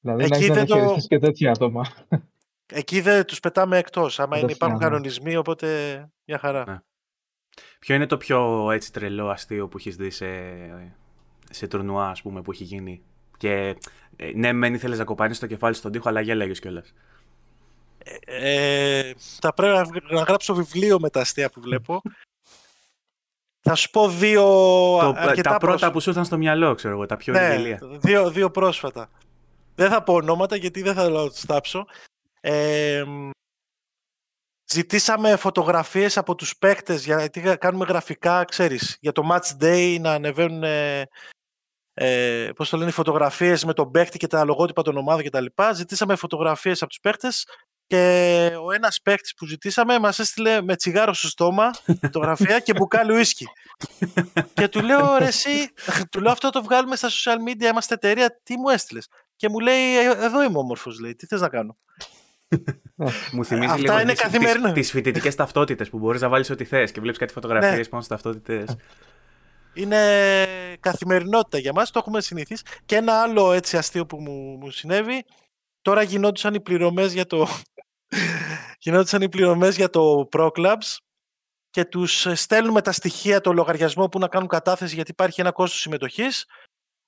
[0.00, 0.96] Δηλαδή Εκεί να έχει το...
[1.08, 1.86] και τέτοια άτομα.
[2.72, 4.20] Εκεί δεν τους πετάμε εκτός.
[4.20, 4.84] Άμα είναι, υπάρχουν ναι.
[4.84, 5.68] κανονισμοί, οπότε
[6.24, 6.64] μια χαρά.
[6.68, 6.78] Ναι.
[7.78, 10.26] Ποιο είναι το πιο έτσι τρελό αστείο που έχεις δει σε,
[11.50, 13.02] σε τουρνουά, ας πούμε, που έχει γίνει;
[13.36, 13.76] Και
[14.16, 16.92] ε, ναι, μεν ήθελες να κοπανίσει το κεφάλι στον τοίχο, αλλά γέλαγες κιόλας.
[18.26, 22.02] Ε, θα πρέπει να γράψω βιβλίο με τα αστεία που βλέπω.
[23.60, 24.42] θα σου πω δύο
[25.00, 28.50] το, Τα πρώτα που σου ήρθαν στο μυαλό, ξέρω εγώ, τα πιο ναι, Δύο, δύο
[28.50, 29.10] πρόσφατα.
[29.74, 31.86] Δεν θα πω ονόματα γιατί δεν θα το στάψω.
[32.40, 33.04] Ε,
[34.72, 40.62] ζητήσαμε φωτογραφίες από τους παίκτες γιατί κάνουμε γραφικά, ξέρεις, για το match day να ανεβαίνουν
[40.62, 41.08] ε,
[41.94, 45.46] ε, πώς το λένε, φωτογραφίες με τον παίκτη και τα λογότυπα των ομάδων κτλ.
[45.74, 47.46] Ζητήσαμε φωτογραφίες από τους παίκτες
[47.86, 51.70] και ο ένας παίκτης που ζητήσαμε μας έστειλε με τσιγάρο στο στόμα
[52.00, 53.46] φωτογραφία και μπουκάλι ουίσκι.
[54.54, 55.68] και του λέω, ρε εσύ,
[56.10, 59.58] του λέω αυτό το βγάλουμε στα social media, είμαστε εταιρεία, τι μου έστειλες; Και μου
[59.58, 61.76] λέει, «Ε, εδώ είμαι όμορφος, λέει, τι θες να κάνω;
[63.32, 64.72] Μου θυμίζει Αυτά λίγο είναι τις, καθημερινά.
[64.72, 67.84] τις, φοιτητικές ταυτότητες που μπορείς να βάλεις ό,τι θες και βλέπεις κάτι φωτογραφίες ναι.
[67.84, 68.76] πάνω στις ταυτότητες.
[69.74, 69.98] Είναι
[70.80, 72.62] καθημερινότητα για μας, το έχουμε συνηθίσει.
[72.86, 75.24] Και ένα άλλο έτσι αστείο που μου, μου συνέβη,
[75.84, 77.46] τώρα γινόντουσαν οι πληρωμές για το,
[78.78, 80.96] γινόντουσαν οι πληρωμές για το Pro Clubs
[81.70, 85.80] και τους στέλνουμε τα στοιχεία, το λογαριασμό που να κάνουν κατάθεση γιατί υπάρχει ένα κόστος
[85.80, 86.46] συμμετοχής.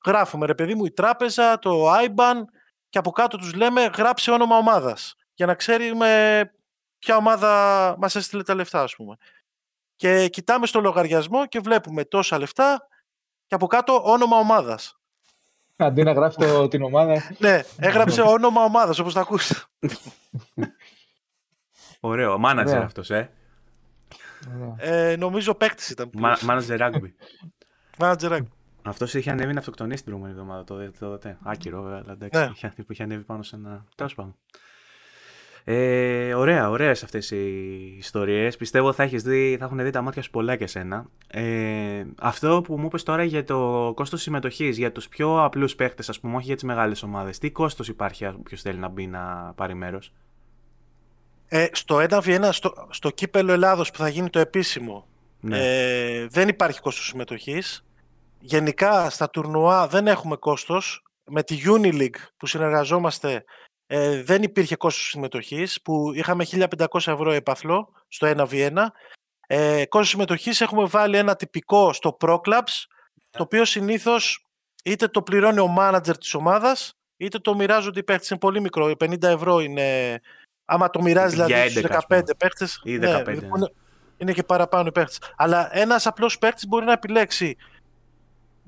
[0.06, 2.42] Γράφουμε ρε παιδί μου η τράπεζα, το IBAN
[2.88, 6.40] και από κάτω τους λέμε γράψε όνομα ομάδας για να ξέρουμε
[6.98, 9.16] ποια ομάδα μας έστειλε τα λεφτά ας πούμε.
[9.96, 12.88] Και κοιτάμε στο λογαριασμό και βλέπουμε τόσα λεφτά
[13.46, 14.95] και από κάτω όνομα ομάδας.
[15.76, 17.22] Αντί να γράφει το, την ομάδα.
[17.38, 19.68] ναι, έγραψε όνομα ομάδας όπως τα ακούς.
[22.00, 23.30] Ωραίο, μάνατζερ αυτός, ε.
[24.76, 25.16] ε.
[25.16, 26.10] νομίζω παίκτης ήταν.
[26.42, 27.12] Μάνατζερ rugby.
[27.98, 28.48] Μάνατζερ rugby.
[28.82, 30.64] Αυτός είχε ανέβει να αυτοκτονήσει την προηγούμενη εβδομάδα.
[30.64, 32.04] Το, το, το, άκυρο, βέβαια.
[32.08, 32.50] Εντάξει, ναι.
[32.54, 33.84] είχε, που είχε ανέβει πάνω σε ένα.
[33.94, 34.36] Τέλος πάντων.
[35.68, 37.46] Ε, ωραία, ωραίες αυτές οι
[37.98, 38.56] ιστορίες.
[38.56, 41.06] Πιστεύω θα, έχεις δει, θα έχουν δει τα μάτια σου πολλά και σένα.
[41.26, 46.08] Ε, αυτό που μου είπες τώρα για το κόστος συμμετοχής, για τους πιο απλούς παίχτες,
[46.08, 49.52] ας πούμε, όχι για τις μεγάλες ομάδες, τι κόστος υπάρχει όποιο θέλει να μπει να
[49.56, 50.12] πάρει μέρος;
[51.48, 55.06] Ε, στο 1v1, στο, στο κύπελο Ελλάδος που θα γίνει το επίσημο,
[55.40, 55.58] ναι.
[55.58, 57.84] ε, δεν υπάρχει κόστος συμμετοχής.
[58.40, 61.00] Γενικά στα τουρνουά δεν έχουμε κόστος.
[61.28, 63.44] Με τη Unileague που συνεργαζόμαστε
[63.86, 68.86] ε, δεν υπήρχε κόστος συμμετοχής που είχαμε 1500 ευρώ επαθλό στο 1v1.
[69.46, 72.84] Ε, κόστος συμμετοχής έχουμε βάλει ένα τυπικό στο Pro Clubs
[73.30, 74.46] το οποίο συνήθως
[74.84, 78.30] είτε το πληρώνει ο μάνατζερ της ομάδας είτε το μοιράζονται οι παίχτες.
[78.30, 80.20] Είναι πολύ μικρό, 50 ευρώ είναι...
[80.64, 83.66] Άμα το μοιράζει δηλαδή στους 15 παίχτες, ναι, λοιπόν, ναι.
[84.16, 85.20] είναι και παραπάνω οι παίχτες.
[85.36, 87.56] Αλλά ένας απλός παίχτης μπορεί να επιλέξει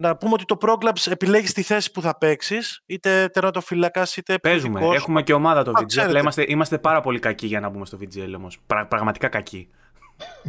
[0.00, 4.80] να πούμε ότι το Proclubs επιλέγεις τη θέση που θα παίξεις, είτε τερματοφυλακάς είτε Παίζουμε.
[4.94, 5.98] Έχουμε και ομάδα το VGL.
[6.00, 8.58] Αλλά είμαστε, είμαστε πάρα πολύ κακοί για να μπούμε στο VGL όμως.
[8.88, 9.68] πραγματικά κακοί.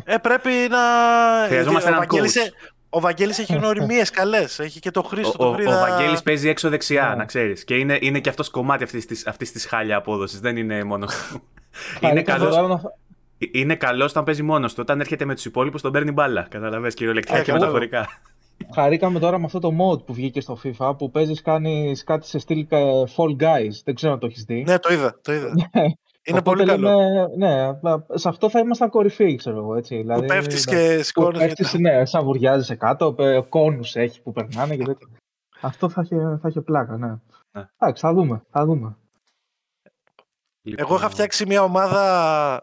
[0.03, 0.79] Ε, πρέπει να.
[1.47, 2.27] Χρειαζόμαστε έναν coach.
[2.89, 4.59] Ο Βαγγέλης έχει γνωριμίες καλές.
[4.59, 5.49] Έχει και το Χρήστο.
[5.49, 7.17] Ο, το ο, ο Βαγγέλης παίζει έξω δεξιά, yeah.
[7.17, 7.63] να ξέρεις.
[7.63, 10.39] Και είναι, είναι και αυτός κομμάτι αυτής της αυτής της χάλια απόδοσης.
[10.39, 11.07] Δεν είναι μόνο.
[11.99, 12.81] είναι καλό.
[13.51, 14.79] Είναι καλός όταν παίζει μόνος του.
[14.81, 16.47] Όταν έρχεται με τους υπόλοιπους, τον παίρνει μπάλα.
[16.49, 18.07] Καταλαβαίνετε κυριολεκτικά και μεταφορικά.
[18.73, 22.39] Χαρήκαμε τώρα με αυτό το mode που βγήκε στο FIFA που παίζεις κάνεις κάτι σε
[22.39, 23.71] στυλ ε, Fall Guys.
[23.83, 24.63] Δεν ξέρω αν το έχεις δει.
[24.63, 25.19] Ναι, το είδα.
[25.21, 25.53] Το είδα.
[25.53, 25.83] Ναι.
[26.23, 27.27] Είναι πολύ καλό.
[27.37, 27.79] ναι,
[28.13, 29.75] σε αυτό θα ήμασταν κορυφή, ξέρω εγώ.
[29.75, 29.95] Έτσι.
[29.95, 31.37] Δηλαδή, που πέφτεις και σκόνε.
[31.37, 33.15] Πέφτεις, ναι, σαν βουριάζει κάτω,
[33.49, 35.07] κόνους έχει που περνάνε και τέτοια.
[35.61, 37.07] αυτό θα είχε, θα είχε πλάκα, ναι.
[37.51, 37.67] ναι.
[37.77, 38.43] Εντάξει, θα δούμε.
[38.49, 38.97] Θα δούμε.
[40.75, 42.61] Εγώ είχα φτιάξει μια ομάδα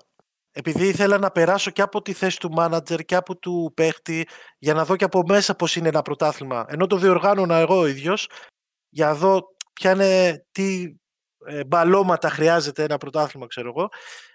[0.59, 4.29] επειδή ήθελα να περάσω και από τη θέση του μάνατζερ και από του παίχτη
[4.59, 6.65] για να δω και από μέσα πώς είναι ένα πρωτάθλημα.
[6.69, 8.29] Ενώ το διοργάνωνα εγώ ο ίδιος
[8.89, 9.43] για να δω
[9.73, 10.95] ποια είναι, τι
[11.47, 13.89] ε, μπαλώματα χρειάζεται ένα πρωτάθλημα, ξέρω εγώ.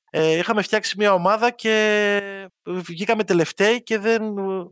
[0.10, 4.22] ε, είχαμε φτιάξει μια ομάδα και βγήκαμε τελευταίοι και δεν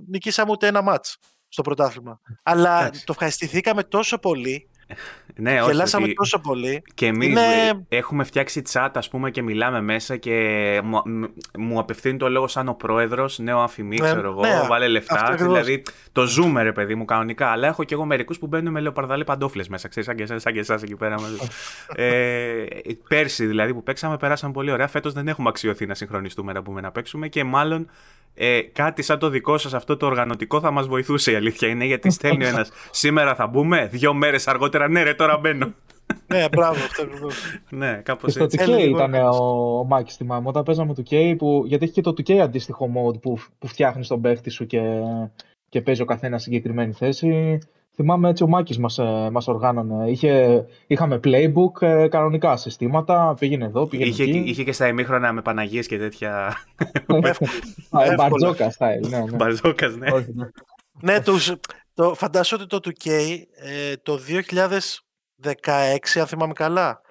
[0.07, 2.19] νικήσαμε ούτε ένα μάτς στο πρωτάθλημα.
[2.43, 4.69] Αλλά το ευχαριστηθήκαμε τόσο πολύ
[5.35, 6.13] ναι, Γελάσαμε ότι...
[6.13, 6.83] τόσο πολύ.
[6.93, 7.39] Και εμείς
[7.89, 11.01] έχουμε φτιάξει chat, ας πούμε, και μιλάμε μέσα και μου,
[11.57, 15.35] μου απευθύνει το λόγο σαν ο πρόεδρος, νέο αφημί, ναι, ξέρω εγώ, ναι, βάλε λεφτά.
[15.37, 17.47] Δηλαδή το ζούμε, ρε παιδί μου, κανονικά.
[17.47, 20.41] Αλλά έχω και εγώ μερικούς που μπαίνουν με λεοπαρδάλε παντόφλες μέσα, ξέρεις, σαν και εσάς,
[20.41, 21.15] σαν και εσάς εκεί πέρα.
[21.95, 22.65] ε,
[23.07, 24.87] πέρσι δηλαδή που παίξαμε, περάσαμε πολύ ωραία.
[24.87, 27.89] Φέτος δεν έχουμε αξιωθεί να συγχρονιστούμε να πούμε να παίξουμε και μάλλον
[28.33, 31.85] ε, κάτι σαν το δικό σας αυτό το οργανωτικό θα μας βοηθούσε η αλήθεια είναι
[31.85, 35.73] γιατί στέλνει ένας σήμερα θα μπούμε, δύο μέρες αργότερα ναι ρε τώρα μπαίνω.
[36.27, 37.07] ναι, μπράβο, αυτό
[37.69, 38.57] Ναι, κάπως έτσι.
[38.57, 40.47] Στο 2K ήταν ο, ο Μάκης, θυμάμαι.
[40.47, 44.07] Όταν παίζαμε το 2K, που, γιατί έχει και το 2K αντίστοιχο mode που, που φτιάχνεις
[44.07, 44.81] τον παίχτη σου και,
[45.69, 47.59] και παίζει ο καθένας συγκεκριμένη θέση.
[48.01, 50.09] Θυμάμαι έτσι ο Μάκης μας, ε, μας οργάνωνε.
[50.09, 54.43] Είχε, είχαμε playbook, ε, κανονικά συστήματα, πήγαινε εδώ, πήγαινε είχε, εκεί.
[54.45, 56.55] Είχε και στα ημίχρονα με Παναγίες και τέτοια...
[58.17, 59.17] Μπαρτζόκα style, ναι.
[59.17, 59.35] ναι.
[59.35, 60.09] Μπαρτζόκας, ναι.
[60.09, 60.49] ναι.
[61.01, 61.55] ναι, τους,
[61.99, 67.01] το, φαντάσου ότι το 2K ε, το 2016, αν θυμάμαι καλά,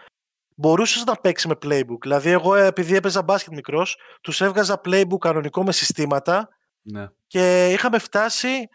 [0.54, 2.00] μπορούσες να παίξεις με playbook.
[2.00, 6.48] Δηλαδή, εγώ επειδή έπαιζα μπάσκετ μικρός, τους έβγαζα playbook κανονικό με συστήματα
[6.82, 7.08] ναι.
[7.26, 8.68] και είχαμε φτάσει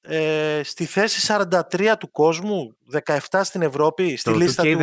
[0.00, 1.34] ε, στη θέση
[1.72, 2.76] 43 του κόσμου,
[3.30, 4.76] 17 στην Ευρώπη, στη το λίστα 2K16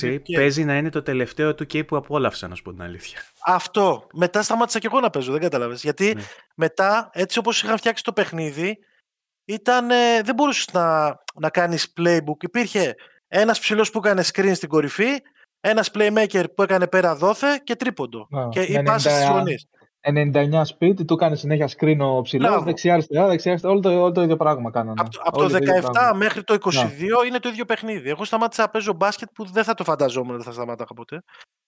[0.00, 0.06] του...
[0.06, 3.18] 16 παίζει να είναι το τελευταίο του K που απόλαυσα, να σου πω την αλήθεια.
[3.46, 4.06] Αυτό.
[4.12, 5.82] Μετά σταμάτησα και εγώ να παίζω, δεν κατάλαβες.
[5.82, 6.22] Γιατί Ναι.
[6.54, 8.78] μετά, έτσι όπως είχαν φτιάξει το παιχνίδι,
[9.52, 12.42] ήταν, ε, δεν μπορούσες να, να κάνεις playbook.
[12.42, 12.94] Υπήρχε
[13.28, 15.08] ένας ψηλός που έκανε screen στην κορυφή,
[15.60, 18.28] ένας playmaker που έκανε πέρα δόθε και τρίποντο.
[18.36, 19.66] Α, και οι 90 πάσες στις γωνίες.
[20.02, 22.64] 99 speed, του κάνει συνέχεια screen ο ψηλός, Μπράβο.
[22.64, 25.00] δεξιά-αριστερά, δεξιά-αριστερά, όλο, το- όλο το ίδιο πράγμα κάνανε.
[25.00, 26.16] Από, το- από το Όλοι ίδιο 17 πράγμα.
[26.18, 28.08] μέχρι το 22 είναι το ίδιο παιχνίδι.
[28.10, 31.22] Εγώ σταμάτησα να παίζω μπάσκετ που δεν θα το φανταζόμουν ότι θα σταμάταγα ποτέ.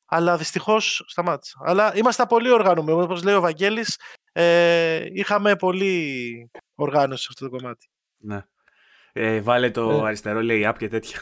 [0.07, 1.59] Αλλά δυστυχώς σταμάτησα.
[1.65, 3.03] Αλλά ήμασταν πολύ οργανωμένοι.
[3.03, 3.99] Όπως λέει ο Βαγγέλης,
[4.33, 7.89] ε, είχαμε πολύ οργάνωση σε αυτό το κομμάτι.
[8.19, 8.43] Ναι.
[9.13, 10.07] Ε, βάλε το Ε.
[10.07, 11.21] αριστερό λέει app και τέτοια.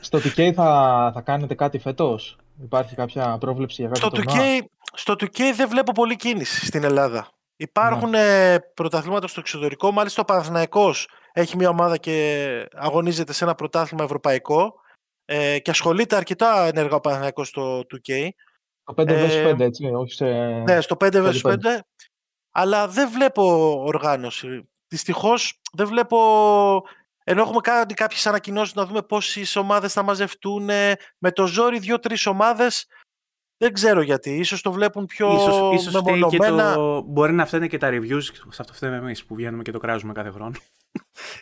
[0.00, 4.58] Στο 2K θα, θα κάνετε κάτι φέτος; Υπάρχει κάποια πρόβλεψη για Στο κάποιο 2K, τουρνουά.
[4.94, 7.28] στο 2K δεν βλέπω πολύ κίνηση στην Ελλάδα.
[7.56, 9.90] Υπάρχουν ε, πρωταθλήματα στο εξωτερικό.
[9.92, 14.74] Μάλιστα ο Παναθηναϊκός έχει μια ομάδα και αγωνίζεται σε ένα πρωτάθλημα ευρωπαϊκό
[15.24, 18.28] ε, και ασχολείται αρκετά ενεργά ο Παναθηναϊκός στο 2K.
[18.84, 20.24] Το 5 vs Ε, 5, έτσι, όχι σε...
[20.66, 21.52] Ναι, στο 5 vs 5.
[21.52, 21.56] 5.
[22.50, 24.68] Αλλά δεν βλέπω οργάνωση.
[24.88, 26.18] Δυστυχώς δεν βλέπω.
[27.24, 30.68] Ενώ έχουμε κάνει κάποιες ανακοινώσεις να δούμε πόσες ομάδες θα μαζευτούν.
[30.68, 32.86] ε, Με το ζόρι δύο-τρεις ομάδες.
[33.56, 34.30] Δεν ξέρω γιατί.
[34.36, 36.74] Ίσως το βλέπουν πιο ίσως, ίσως φταίει και μεμονωμένα.
[36.74, 37.00] το...
[37.02, 40.12] Μπορεί να φταίνε και τα reviews, σε αυτό φταίμε εμείς που βγαίνουμε και το κράζουμε
[40.12, 40.52] κάθε χρόνο.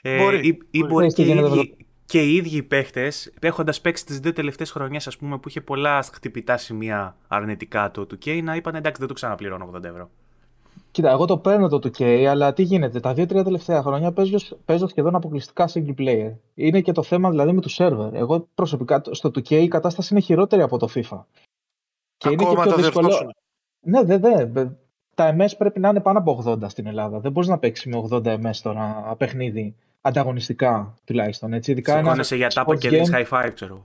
[0.02, 0.92] Ε, Μπορεί, ή, ή μπορεί.
[0.92, 4.32] μπορεί Ναι, και, οι γίνεται ίδιοι, και οι ίδιοι οι παίχτες, έχοντας παίξει τις δύο
[4.32, 8.98] τελευταίες χρονιές, ας πούμε, που είχε πολλά χτυπητά σημεία αρνητικά το 2K, να είπαν εντάξει
[8.98, 10.10] δεν το ξαναπληρώνω 80 ευρώ.
[10.98, 13.00] Κοίτα, εγώ το παίρνω το 2K, αλλά τι γίνεται.
[13.00, 16.32] Τα δύο-τρία τελευταία χρόνια παίζω, παίζω σχεδόν αποκλειστικά single player.
[16.54, 18.10] Είναι και το θέμα δηλαδή με τους server.
[18.12, 21.20] Εγώ προσωπικά στο 2K η κατάσταση είναι χειρότερη από το FIFA.
[22.16, 23.06] Και είναι Ακόμα και πιο το δύσκολο.
[23.08, 23.34] διορθώσουν.
[23.80, 24.66] Ναι, δε, δε.
[25.14, 27.20] Τα MS πρέπει να είναι πάνω από 80 στην Ελλάδα.
[27.20, 31.52] Δεν μπορείς να παίξεις με 80 MS τώρα παιχνίδι ανταγωνιστικά τουλάχιστον.
[31.52, 31.70] Έτσι.
[31.70, 33.18] Ειδικά ένα Σηκώνεσαι για τάπα sports και δίνεις game.
[33.18, 33.84] high five, ξέρω.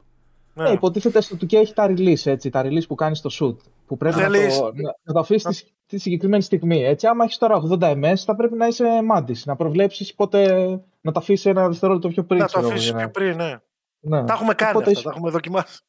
[0.53, 3.57] Ναι, υποτίθεται στο 2K έχει τα release, έτσι, τα release που κάνεις στο shoot.
[3.88, 6.84] Που πρέπει να Θέλεις- το, να, να το αφήσει τη, τη συγκεκριμένη στιγμή.
[6.84, 9.46] Έτσι, άμα έχεις τώρα 80 MS, θα πρέπει να είσαι μάντης.
[9.46, 10.66] Να προβλέψεις πότε
[11.02, 12.39] να τα αφήσεις ένα δευτερόλεπτο πιο πριν.
[12.39, 13.56] Να το ξέρω εγώ, αφήσεις για να- πιο πριν, ναι.
[14.00, 14.24] Ναι.
[14.26, 15.80] Τα έχουμε κάνει Οπότε αυτά, έχει- τα έχουμε δοκιμάσει.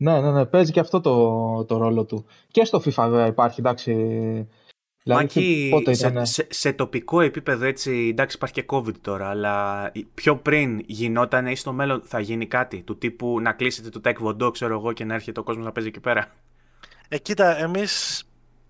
[0.00, 2.26] Ναι, ναι, ναι, παίζει και αυτό το, το ρόλο του.
[2.48, 3.92] Και στο FIFA βέβαια υπάρχει, εντάξει.
[5.02, 6.26] Δηλαδή, Μάκη, πότε σε, ήταν.
[6.26, 11.56] σε, σε τοπικό επίπεδο έτσι, εντάξει υπάρχει και COVID τώρα, αλλά πιο πριν γινόταν ή
[11.56, 15.14] στο μέλλον θα γίνει κάτι του τύπου να κλείσετε το Taekwondo, ξέρω εγώ, και να
[15.14, 16.26] έρχεται ο κόσμος να παίζει εκεί πέρα.
[17.08, 18.22] Ε, κοίτα, εμείς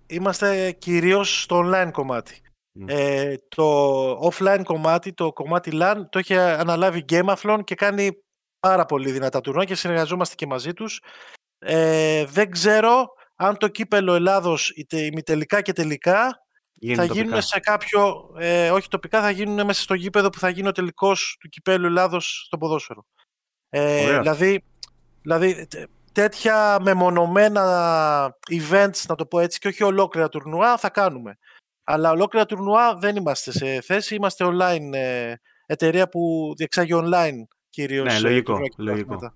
[0.09, 2.40] είμαστε κυρίως στο online κομμάτι.
[2.72, 2.84] Μμ.
[2.88, 8.22] Ε, το offline κομμάτι, το κομμάτι LAN, το έχει αναλάβει Gameathlon και κάνει
[8.61, 11.02] πάρα πολύ δυνατά τουρνουά και συνεργαζόμαστε και μαζί τους.
[11.59, 16.46] Ε, δεν ξέρω αν το κύπελο Ελλάδος, είτε ημιτελικά και τελικά,
[16.80, 17.24] Γίνεται θα τοπικά.
[17.26, 20.72] γίνουν σε κάποιο, ε, όχι τοπικά, θα γίνουν μέσα στο γήπεδο που θα γίνει ο
[20.72, 23.06] τελικός του κυπέλου Ελλάδος στο ποδόσφαιρο.
[23.68, 24.20] Ε, Ωραία.
[24.20, 24.64] δηλαδή,
[25.22, 25.88] δηλαδή τέ-
[26.23, 31.39] τέτοια μεμονωμένα events, να το πω έτσι, και όχι ολόκληρα τουρνουά, θα κάνουμε.
[31.85, 35.33] Αλλά ολόκληρα τουρνουά δεν είμαστε σε θέση, είμαστε online ε,
[35.66, 38.05] εταιρεία που διεξάγει online κυρίως.
[38.07, 39.07] Ναι, ε, λογικό, τουρνουά και λογικό.
[39.07, 39.35] πράγματα.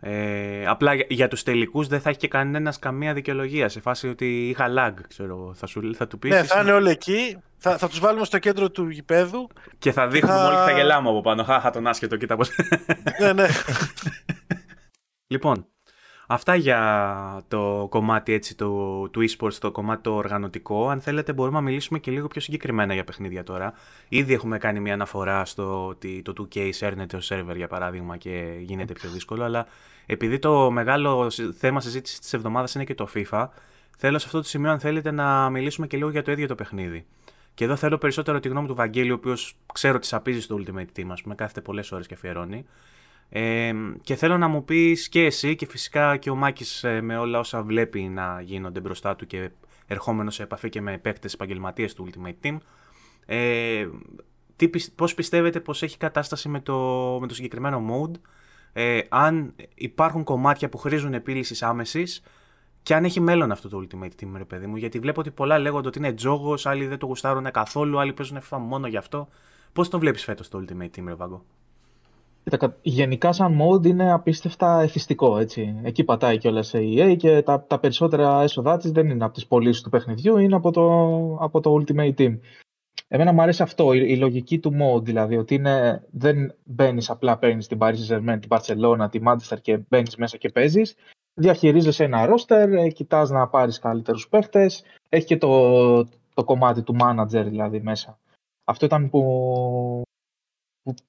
[0.00, 4.08] Ε, απλά για, για τους τελικούς δεν θα έχει και κανένας καμία δικαιολογία σε φάση
[4.08, 5.54] ότι είχα lag, ξέρω εγώ.
[5.54, 7.36] Θα, σου, θα του πεις Ναι, εσύ θα είναι όλοι εκεί.
[7.56, 9.48] Θα, θα τους βάλουμε στο κέντρο του γηπέδου.
[9.78, 11.44] και θα δείχνουμε θα- όλοι και θα γελάμε από πάνω.
[11.44, 12.50] Χάχα τον άσχετο, κοίτα πώς...
[13.20, 13.46] ναι, ναι.
[15.28, 15.66] Λοιπόν,
[16.26, 20.88] Αυτά για το κομμάτι έτσι, του, του e-sports, το κομμάτι το οργανωτικό.
[20.88, 23.72] Αν θέλετε μπορούμε να μιλήσουμε και λίγο πιο συγκεκριμένα για παιχνίδια τώρα.
[24.08, 28.56] Ήδη έχουμε κάνει μια αναφορά στο ότι το 2K σέρνεται ο σερβερ για παράδειγμα και
[28.60, 29.66] γίνεται πιο δύσκολο, αλλά
[30.06, 33.48] επειδή το μεγάλο θέμα συζήτησης της εβδομάδας είναι και το FIFA,
[33.98, 36.54] θέλω σε αυτό το σημείο αν θέλετε να μιλήσουμε και λίγο για το ίδιο το
[36.54, 37.06] παιχνίδι.
[37.54, 40.98] Και εδώ θέλω περισσότερο τη γνώμη του Βαγγέλη, ο οποίος ξέρω ότι σαπίζει στο Ultimate
[40.98, 42.66] Team, ας πούμε, κάθεται πολλές ώρες και αφιερώνει.
[43.28, 43.72] Ε,
[44.02, 47.38] και θέλω να μου πεις και εσύ και φυσικά και ο Μάκης ε, με όλα
[47.38, 49.50] όσα βλέπει να γίνονται μπροστά του και
[49.86, 52.56] ερχόμενος σε επαφή και με παίκτες επαγγελματίες του Ultimate Team
[53.26, 53.86] ε,
[54.56, 56.74] τι, πώς πιστεύετε πως έχει κατάσταση με το,
[57.20, 58.20] με το συγκεκριμένο mode
[58.72, 62.22] ε, αν υπάρχουν κομμάτια που χρήζουν επίλυσης άμεσης
[62.82, 64.76] και αν έχει μέλλον αυτό το Ultimate Team, ρε παιδί μου.
[64.76, 68.38] Γιατί βλέπω ότι πολλά λέγονται ότι είναι τζόγος, άλλοι δεν το γουστάρουν καθόλου, άλλοι παίζουν
[68.40, 69.28] FIFA μόνο γι' αυτό.
[69.72, 71.14] Πώς το βλέπεις φέτος το Ultimate Team, ρε
[72.50, 72.74] Βάγκο.
[72.82, 75.80] Γενικά σαν mode είναι απίστευτα εφιστικό, έτσι.
[75.82, 79.46] Εκεί πατάει κιόλας η EA και τα, τα περισσότερα έσοδά της δεν είναι από τις
[79.46, 80.84] πωλήσεις του παιχνιδιού, είναι από το,
[81.40, 82.38] από το Ultimate Team.
[83.08, 87.38] Εμένα μου αρέσει αυτό, η, η λογική του mode, δηλαδή ότι είναι, δεν μπαίνεις απλά
[87.38, 90.96] παίρνεις την Paris Saint-Germain, την Barcelona, τη Manchester και μπαίνεις μέσα και παίζεις.
[91.34, 94.84] Διαχειρίζεσαι ένα roster, ε, κοιτάς να πάρεις καλύτερους παίχτες.
[95.08, 98.18] Έχει και το, το κομμάτι του manager δηλαδή μέσα.
[98.64, 100.02] Αυτό ήταν που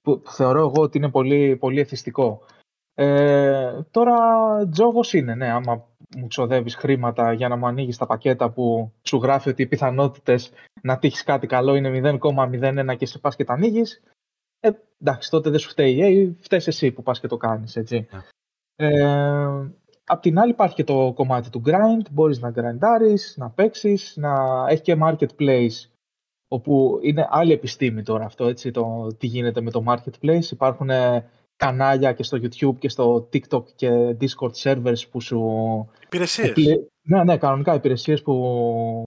[0.01, 2.41] που, θεωρώ εγώ ότι είναι πολύ, πολύ εθιστικό.
[2.93, 4.17] Ε, τώρα
[4.67, 9.17] τζόγος είναι, ναι, άμα μου ξοδεύεις χρήματα για να μου ανοίγεις τα πακέτα που σου
[9.17, 10.51] γράφει ότι οι πιθανότητες
[10.81, 14.03] να τύχεις κάτι καλό είναι 0,01 και σε πας και τα ανοίγεις.
[14.59, 14.69] Ε,
[15.01, 18.07] εντάξει, τότε δεν σου φταίει η EA, φταίει εσύ που πας και το κάνεις, έτσι.
[18.11, 18.15] Yeah.
[18.15, 18.87] Ναι.
[18.87, 19.71] Ε,
[20.05, 24.65] απ' την άλλη υπάρχει και το κομμάτι του grind, μπορείς να grindάρεις, να παίξεις, να
[24.69, 25.96] έχει και marketplace
[26.47, 30.51] όπου είναι άλλη επιστήμη τώρα αυτό, έτσι, το τι γίνεται με το marketplace.
[30.51, 35.41] Υπάρχουν ε, κανάλια και στο YouTube και στο TikTok και Discord servers που σου...
[36.03, 36.53] Υπηρεσίες.
[37.01, 39.03] Ναι, ναι, κανονικά υπηρεσίες που,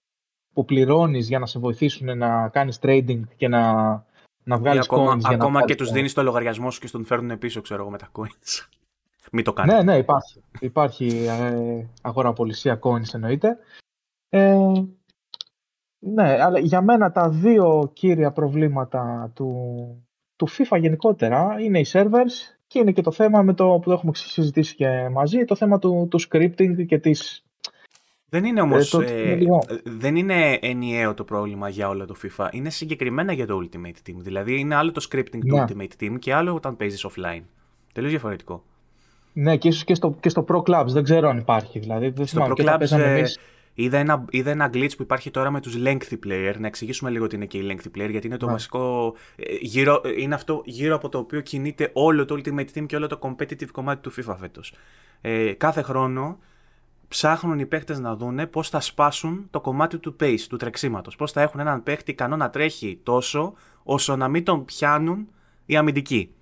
[0.53, 3.84] που πληρώνεις για να σε βοηθήσουν να κάνεις trading και να,
[4.45, 5.20] να βγάλεις ακόμα, coins.
[5.24, 7.99] Ακόμα να και τους δίνεις το λογαριασμό σου και στον φέρνουν πίσω, ξέρω εγώ, με
[7.99, 8.68] τα coins.
[9.32, 9.82] Μην το κάνετε.
[9.82, 10.43] Ναι, ναι, υπάρχει.
[10.61, 13.59] υπάρχει ε, αγοραπολισία coins εννοείται.
[14.28, 14.57] Ε,
[16.01, 19.55] ναι, αλλά για μένα τα δύο κύρια προβλήματα του,
[20.36, 23.92] του FIFA γενικότερα είναι οι servers και είναι και το θέμα με το που το
[23.92, 27.44] έχουμε συζητήσει και μαζί, το θέμα του, του scripting και της...
[28.28, 29.38] Δεν είναι όμως, ε, ε,
[29.84, 34.14] δεν είναι ενιαίο το πρόβλημα για όλο το FIFA, είναι συγκεκριμένα για το Ultimate Team.
[34.16, 35.64] Δηλαδή είναι άλλο το scripting του ναι.
[35.68, 37.42] Ultimate Team και άλλο όταν παίζεις offline.
[37.92, 38.62] Τελείως διαφορετικό.
[39.32, 41.78] Ναι, και ίσως και στο, και στο Pro Clubs, δεν ξέρω αν υπάρχει.
[41.78, 43.22] Δηλαδή, δεν στο Pro Clubs, ε,
[43.75, 46.55] Είδα ένα, είδα ένα glitch που υπάρχει τώρα με τους lengthy player.
[46.59, 48.53] Να εξηγήσουμε λίγο τι είναι και οι lengthy player, γιατί είναι το ναι.
[48.53, 49.14] βασικό.
[49.37, 53.07] Ε, γύρω, είναι αυτό γύρω από το οποίο κινείται όλο το Ultimate Team και όλο
[53.07, 54.75] το competitive κομμάτι του FIFA φέτος.
[55.21, 56.39] Ε, κάθε χρόνο
[57.09, 61.16] ψάχνουν οι παίχτε να δούνε πώς θα σπάσουν το κομμάτι του pace, του τρεξίματος.
[61.16, 65.29] Πώς θα έχουν έναν παίχτη ικανό να τρέχει τόσο, όσο να μην τον πιάνουν
[65.66, 66.35] οι αμυντικοί.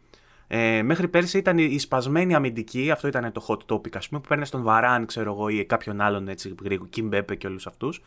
[0.50, 4.28] Ε, μέχρι πέρσι ήταν η σπασμένη αμυντική, αυτό ήταν το hot topic, ας πούμε, που
[4.28, 6.54] παίρνει τον Βαράν, ξέρω εγώ, ή κάποιον άλλον έτσι,
[6.90, 8.02] Κιμ Μπέπε και όλους αυτούς,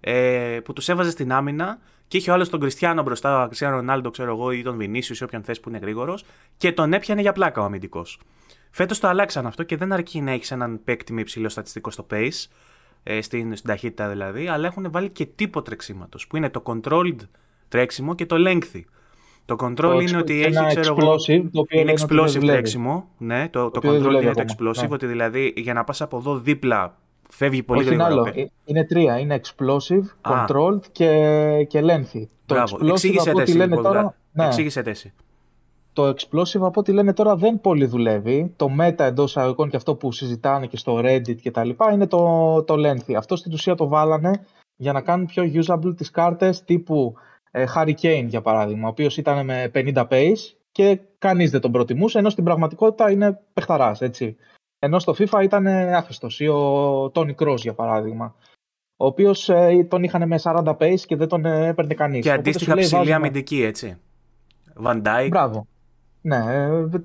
[0.00, 1.78] ε, που τους έβαζες στην άμυνα
[2.08, 5.16] και είχε ο άλλος τον Κριστιανό μπροστά, τον Κριστιανό Ρονάλντο, ξέρω εγώ, ή τον Βινίσιο,
[5.20, 6.24] ή όποιον θες που είναι γρήγορος,
[6.56, 8.20] και τον έπιανε για πλάκα ο αμυντικός.
[8.70, 12.06] Φέτος το αλλάξαν αυτό και δεν αρκεί να έχεις έναν παίκτη με υψηλό στατιστικό στο
[12.10, 12.46] pace,
[13.02, 17.18] ε, στην, στην ταχύτητα δηλαδή, αλλά έχουν βάλει και τύπο τρεξίματος, που είναι το controlled
[17.68, 18.82] τρέξιμο και το lengthy.
[19.46, 21.14] Το control είναι ότι έχει, ξέρω εγώ,
[21.68, 23.08] είναι explosive τρέξιμο.
[23.18, 24.94] Ναι, το, το, control είναι το explosive, ναι.
[24.94, 26.96] ότι δηλαδή για να πας από εδώ δίπλα
[27.30, 28.10] φεύγει πολύ Όχι, γρήγορα.
[28.10, 28.32] Άλλο.
[28.64, 32.22] Είναι τρία, είναι explosive, controlled και, και lengthy.
[32.46, 32.76] Μπράβο.
[32.76, 34.14] Το explosive από ό,τι λένε λοιπόν, τώρα...
[34.32, 34.46] Ναι.
[34.46, 35.12] Εξήγησε τέση.
[35.92, 38.52] Το explosive από ό,τι λένε τώρα δεν πολύ δουλεύει.
[38.56, 42.06] Το meta εντός αγωγικών και αυτό που συζητάνε και στο Reddit και τα λοιπά είναι
[42.06, 43.14] το, το lengthy.
[43.16, 44.44] Αυτό στην ουσία το βάλανε
[44.76, 47.14] για να κάνουν πιο usable τις κάρτες τύπου
[47.56, 51.72] ε, Harry Kane για παράδειγμα, ο οποίος ήταν με 50 pace και κανείς δεν τον
[51.72, 54.36] προτιμούσε, ενώ στην πραγματικότητα είναι παιχταράς, έτσι.
[54.78, 58.34] Ενώ στο FIFA ήταν άχρηστος ή ο Τόνι Cross για παράδειγμα,
[58.96, 62.22] ο οποίος ε, τον είχαν με 40 pace και δεν τον ε, έπαιρνε κανείς.
[62.22, 63.14] Και αντίστοιχα ψηλή βάζουμε...
[63.14, 63.98] αμυντική, έτσι.
[64.84, 65.28] Van Dijk.
[65.28, 65.66] Μπράβο.
[66.20, 66.44] Ναι,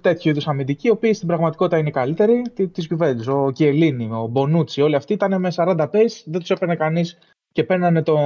[0.01, 3.25] τέτοιου είδους αμυντικοί, οι οποίοι στην πραγματικότητα είναι καλύτεροι τη Juventus.
[3.27, 7.17] Ο Κιελίνη, ο Μπονούτσι, όλοι αυτοί ήταν με 40 pace, δεν τους έπαιρνε κανείς
[7.51, 8.17] και παίρνανε το,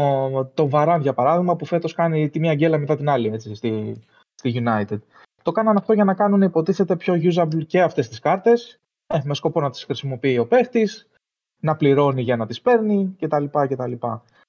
[0.53, 4.01] το Βαράν για παράδειγμα που φέτος κάνει τη μία γκέλα μετά την άλλη έτσι, στη,
[4.35, 4.99] στη United.
[5.41, 9.33] Το κάνανε αυτό για να κάνουν υποτίθεται πιο usable και αυτές τις κάρτες ε, με
[9.33, 11.07] σκοπό να τις χρησιμοποιεί ο παίχτης,
[11.59, 13.45] να πληρώνει για να τις παίρνει κτλ.
[13.45, 13.93] κτλ.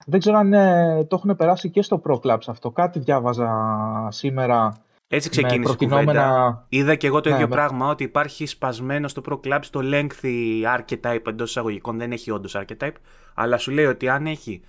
[0.07, 2.70] Δεν ξέρω αν ε, το έχουν περάσει και στο Pro Clubs αυτό.
[2.70, 6.67] Κάτι διάβαζα σήμερα Έτσι ξεκίνησε η κουβέντα.
[6.69, 11.27] Είδα και εγώ το ίδιο πράγμα, ότι υπάρχει σπασμένο στο Pro Club στο lengthy archetype
[11.27, 11.99] εντός εισαγωγικών.
[11.99, 12.95] Δεν έχει όντως archetype,
[13.35, 14.63] αλλά σου λέει ότι αν έχει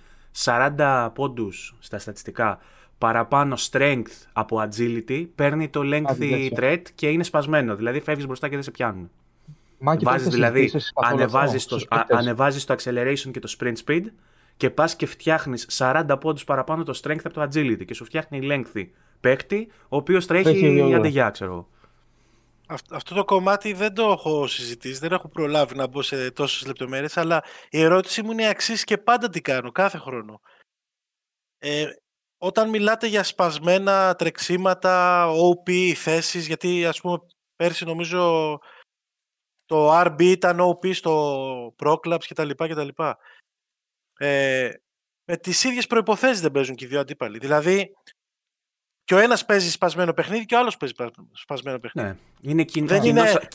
[0.44, 2.58] 40 πόντους στα στατιστικά
[2.98, 7.76] παραπάνω strength από agility, παίρνει το lengthy threat και είναι σπασμένο.
[7.76, 9.10] Δηλαδή φεύγεις μπροστά και δεν σε πιάνουν.
[10.02, 14.02] Βάζεις, δηλαδή, ανεβάζεις το, ανεβάζεις το acceleration και το sprint speed
[14.56, 18.40] και πας και φτιάχνεις 40 πόντους παραπάνω το strength από το agility και σου φτιάχνει
[18.42, 18.86] lengthy
[19.20, 21.68] παίκτη, ο οποίος τρέχει αντεγιά, ξέρω
[22.68, 27.16] αυτό το κομμάτι δεν το έχω συζητήσει, δεν έχω προλάβει να μπω σε τόσες λεπτομέρειες,
[27.16, 30.40] αλλά η ερώτηση μου είναι αξής και πάντα τι κάνω, κάθε χρόνο.
[31.58, 31.86] Ε,
[32.38, 37.18] όταν μιλάτε για σπασμένα τρεξίματα, OP, θέσεις, γιατί ας πούμε
[37.56, 38.58] πέρσι νομίζω
[39.64, 42.50] το RB ήταν OP στο ProClubs κτλ.
[42.50, 42.88] κτλ.
[44.18, 44.70] Ε,
[45.24, 47.38] με τις ίδιες προϋποθέσεις δεν παίζουν και οι δύο αντίπαλοι.
[47.38, 47.92] Δηλαδή,
[49.08, 50.94] και ο ένας παίζει σπασμένο παιχνίδι και ο άλλος παίζει
[51.32, 52.08] σπασμένο παιχνίδι.
[52.08, 52.16] Ναι.
[52.40, 52.94] Είναι κοινό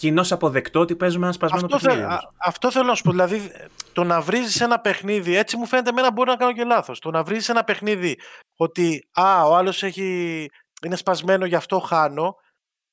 [0.02, 0.26] είναι...
[0.30, 2.08] αποδεκτό ότι παίζουμε ένα σπασμένο αυτό παιχνίδι.
[2.10, 3.12] Θε, αυτό θέλω να σου πω.
[3.12, 3.52] Δηλαδή,
[3.94, 7.00] το να βρίζεις ένα παιχνίδι, έτσι μου φαίνεται εμένα μπορεί να κάνω και λάθος.
[7.00, 8.20] Το να βρίζεις ένα παιχνίδι
[8.56, 12.36] ότι α, ο άλλος είναι σπασμένο, γι' αυτό χάνω.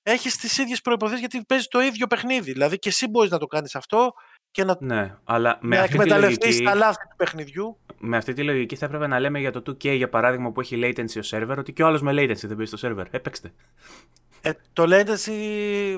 [0.03, 2.53] Έχεις τις ίδιες προποθέσει γιατί παίζει το ίδιο παιχνίδι.
[2.53, 4.13] Δηλαδή και εσύ μπορείς να το κάνεις αυτό
[4.51, 7.79] και να, ναι, αλλά με να εκμεταλλευτείς τα λάθη του παιχνιδιού.
[7.99, 10.81] Με αυτή τη λογική θα έπρεπε να λέμε για το 2K για παράδειγμα που έχει
[10.83, 13.05] latency ο server ότι και ο άλλος με latency δεν παίζει στο server.
[13.11, 13.53] Έπαιξτε.
[14.43, 15.31] Ε, το latency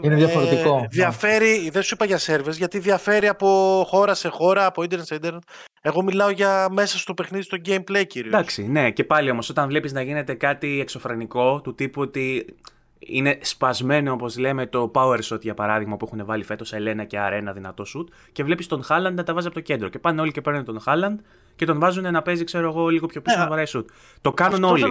[0.03, 0.81] είναι διαφορετικό.
[0.85, 5.03] Ε, διαφέρει, δεν σου είπα για servers, γιατί διαφέρει από χώρα σε χώρα, από internet
[5.03, 5.39] σε internet.
[5.83, 8.33] Εγώ μιλάω για μέσα στο παιχνίδι, στο gameplay κυρίως.
[8.33, 12.55] Εντάξει, ναι, και πάλι όμως όταν βλέπεις να γίνεται κάτι εξωφρενικό του τύπου ότι
[13.07, 17.19] είναι σπασμένο, όπως λέμε, το power shot για παράδειγμα που έχουν βάλει φέτος Ελένα και
[17.19, 18.07] Αρένα δυνατό shoot.
[18.33, 19.89] Και βλέπεις τον Χάλαντ να τα βάζει από το κέντρο.
[19.89, 21.21] Και πάνε όλοι και παίρνουν τον Χάλαντ
[21.57, 23.43] και τον βάζουν να παίζει, ξέρω εγώ, λίγο πιο πίσω yeah.
[23.43, 23.85] να βαράει shoot.
[24.21, 24.85] Το κάνουν όλοι.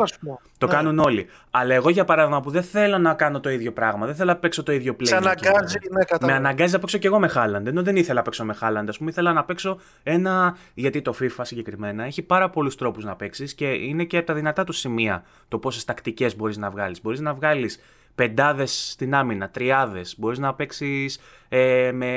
[0.58, 0.70] Το yeah.
[0.70, 1.28] κάνουν όλοι.
[1.52, 4.38] Αλλά εγώ για παράδειγμα που δεν θέλω να κάνω το ίδιο πράγμα, δεν θέλω να
[4.38, 5.08] παίξω το ίδιο play.
[5.08, 7.68] Σε αναγκάζει, ναι, Με αναγκάζει να παίξω κι εγώ με Χάλαντ.
[7.68, 8.90] Ενώ δεν ήθελα να παίξω με Χάλαντ.
[8.90, 10.58] Α πούμε, ήθελα να παίξω ένα.
[10.74, 14.34] Γιατί το FIFA συγκεκριμένα έχει πάρα πολλούς τρόπους να παίξεις και είναι και από τα
[14.34, 17.02] δυνατά του σημεία το πόσες τακτικές μπορείς να βγάλεις.
[17.02, 17.80] Μπορείς να βγάλεις
[18.22, 20.16] πεντάδες στην άμυνα, τριάδες.
[20.18, 21.20] Μπορείς να παίξεις
[21.50, 22.12] ε, με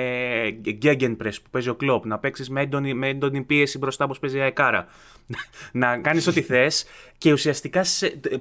[0.83, 4.37] Gegenpress που παίζει ο Κλοπ, να παίξεις με έντονη, με έντονη πίεση μπροστά όπως παίζει
[4.37, 4.87] η Αεκάρα.
[5.73, 6.85] να κάνεις ό,τι θες
[7.19, 7.85] και ουσιαστικά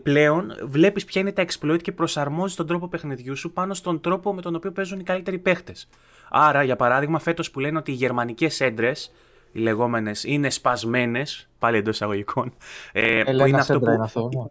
[0.04, 4.34] πλέον βλέπεις ποια είναι τα exploit και προσαρμόζεις τον τρόπο παιχνιδιού σου πάνω στον τρόπο
[4.34, 5.90] με τον οποίο παίζουν οι καλύτεροι παίχτες.
[6.30, 9.14] Άρα, για παράδειγμα, φέτος που λένε ότι οι γερμανικές έντρες,
[9.52, 12.54] οι λεγόμενες, είναι σπασμένες, πάλι εντός εισαγωγικών.
[12.92, 13.86] Ε, που είναι αυτό που.
[13.86, 14.46] Ναι.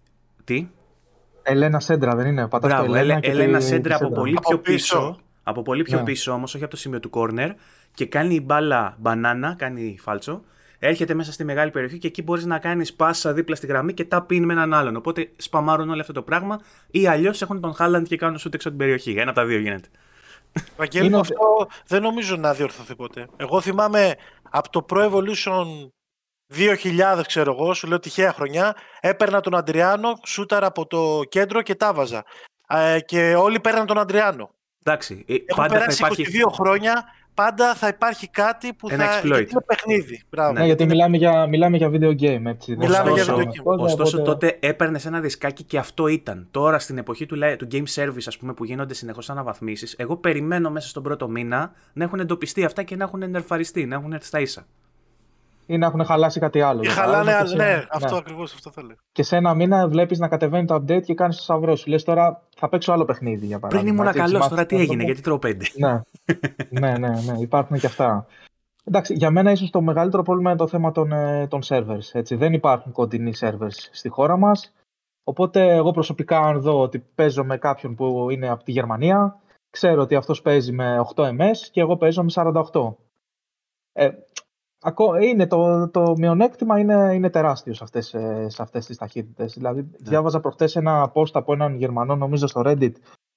[0.44, 0.68] Τι;
[1.42, 2.48] Ελένα Σέντρα δεν είναι.
[2.48, 5.18] Πατάς Μπράβο, Ελένα, Ελένα Σέντρα από πολύ πιο πίσω.
[5.42, 6.04] Από πολύ πιο ναι.
[6.04, 7.50] πίσω όμως, όχι από το σημείο του corner
[7.94, 10.42] και κάνει μπάλα μπανάνα, κάνει φάλτσο.
[10.78, 14.04] Έρχεται μέσα στη μεγάλη περιοχή και εκεί μπορείς να κάνεις πάσα δίπλα στη γραμμή και
[14.04, 14.96] τα πίνει με έναν άλλον.
[14.96, 18.68] Οπότε σπαμάρουν όλο αυτό το πράγμα ή αλλιώς έχουν τον Χάλαντ και κάνουν σούτ έξω
[18.68, 19.10] την περιοχή.
[19.10, 19.88] Ένα από τα δύο γίνεται.
[20.76, 23.26] Βαγγέλη, αυτό δεν νομίζω να διορθωθεί ποτέ.
[23.36, 24.14] Εγώ θυμάμαι
[24.50, 25.66] από το Pro Evolution
[26.56, 31.74] 2000 ξέρω εγώ, σου λέω τυχαία χρονιά, έπαιρνα τον Αντριάνο, σούταρα από το κέντρο και
[31.74, 32.24] τα βάζα.
[32.68, 34.50] Ε, και όλοι παίρναν τον Αντριάνο.
[34.84, 36.40] Εντάξει, ε, Έχουν πάντα περάσει θα υπάρχει...
[36.46, 40.22] 22 χρόνια, πάντα θα υπάρχει κάτι που Ένα θα είναι παιχνίδι.
[40.30, 40.52] Μπράβο.
[40.52, 42.42] Ναι, γιατί μιλάμε για, μιλάμε για video game.
[42.44, 42.76] Έτσι.
[42.76, 43.78] Μιλάμε ωστόσο, για video game.
[43.78, 44.32] Ωστόσο, οπότε...
[44.32, 46.48] τότε έπαιρνες ένα δισκάκι και αυτό ήταν.
[46.50, 50.70] Τώρα στην εποχή του, του game service, ας πούμε, που γίνονται συνεχώς αναβαθμίσεις, εγώ περιμένω
[50.70, 54.26] μέσα στον πρώτο μήνα να έχουν εντοπιστεί αυτά και να έχουν ενερφαριστεί, να έχουν έρθει
[54.26, 54.66] στα ίσα
[55.66, 56.82] ή να έχουν χαλάσει κάτι άλλο.
[56.82, 58.18] Ή χαλάνε, ναι, ναι, αυτό ναι.
[58.18, 58.96] ακριβώς αυτό θα λέω.
[59.12, 61.90] Και σε ένα μήνα βλέπεις να κατεβαίνει το update και κάνεις το σαυρό σου.
[61.90, 64.02] Λες τώρα θα παίξω άλλο παιχνίδι για παράδειγμα.
[64.02, 65.64] Πριν ήμουν καλός, τώρα τι έγινε, γιατί τρώω πέντε.
[65.74, 66.00] Ναι.
[66.80, 68.26] ναι, ναι, ναι, υπάρχουν και αυτά.
[68.84, 72.08] Εντάξει, για μένα ίσως το μεγαλύτερο πρόβλημα είναι το θέμα των, ε, των servers.
[72.12, 72.34] Έτσι.
[72.34, 74.72] Δεν υπάρχουν κοντινοί servers στη χώρα μας.
[75.24, 79.40] Οπότε εγώ προσωπικά αν δω ότι παίζω με κάποιον που είναι από τη Γερμανία,
[79.70, 82.94] ξέρω ότι αυτός παίζει με 8 MS και εγώ παίζω με 48.
[83.92, 84.10] Ε,
[85.20, 89.52] είναι το, το μειονέκτημα είναι, είναι τεράστιο σε αυτές, ε, σε αυτές τις ταχύτητες.
[89.52, 89.88] Δηλαδή, ναι.
[89.98, 92.92] διάβαζα προχτές ένα post από έναν Γερμανό, νομίζω στο Reddit,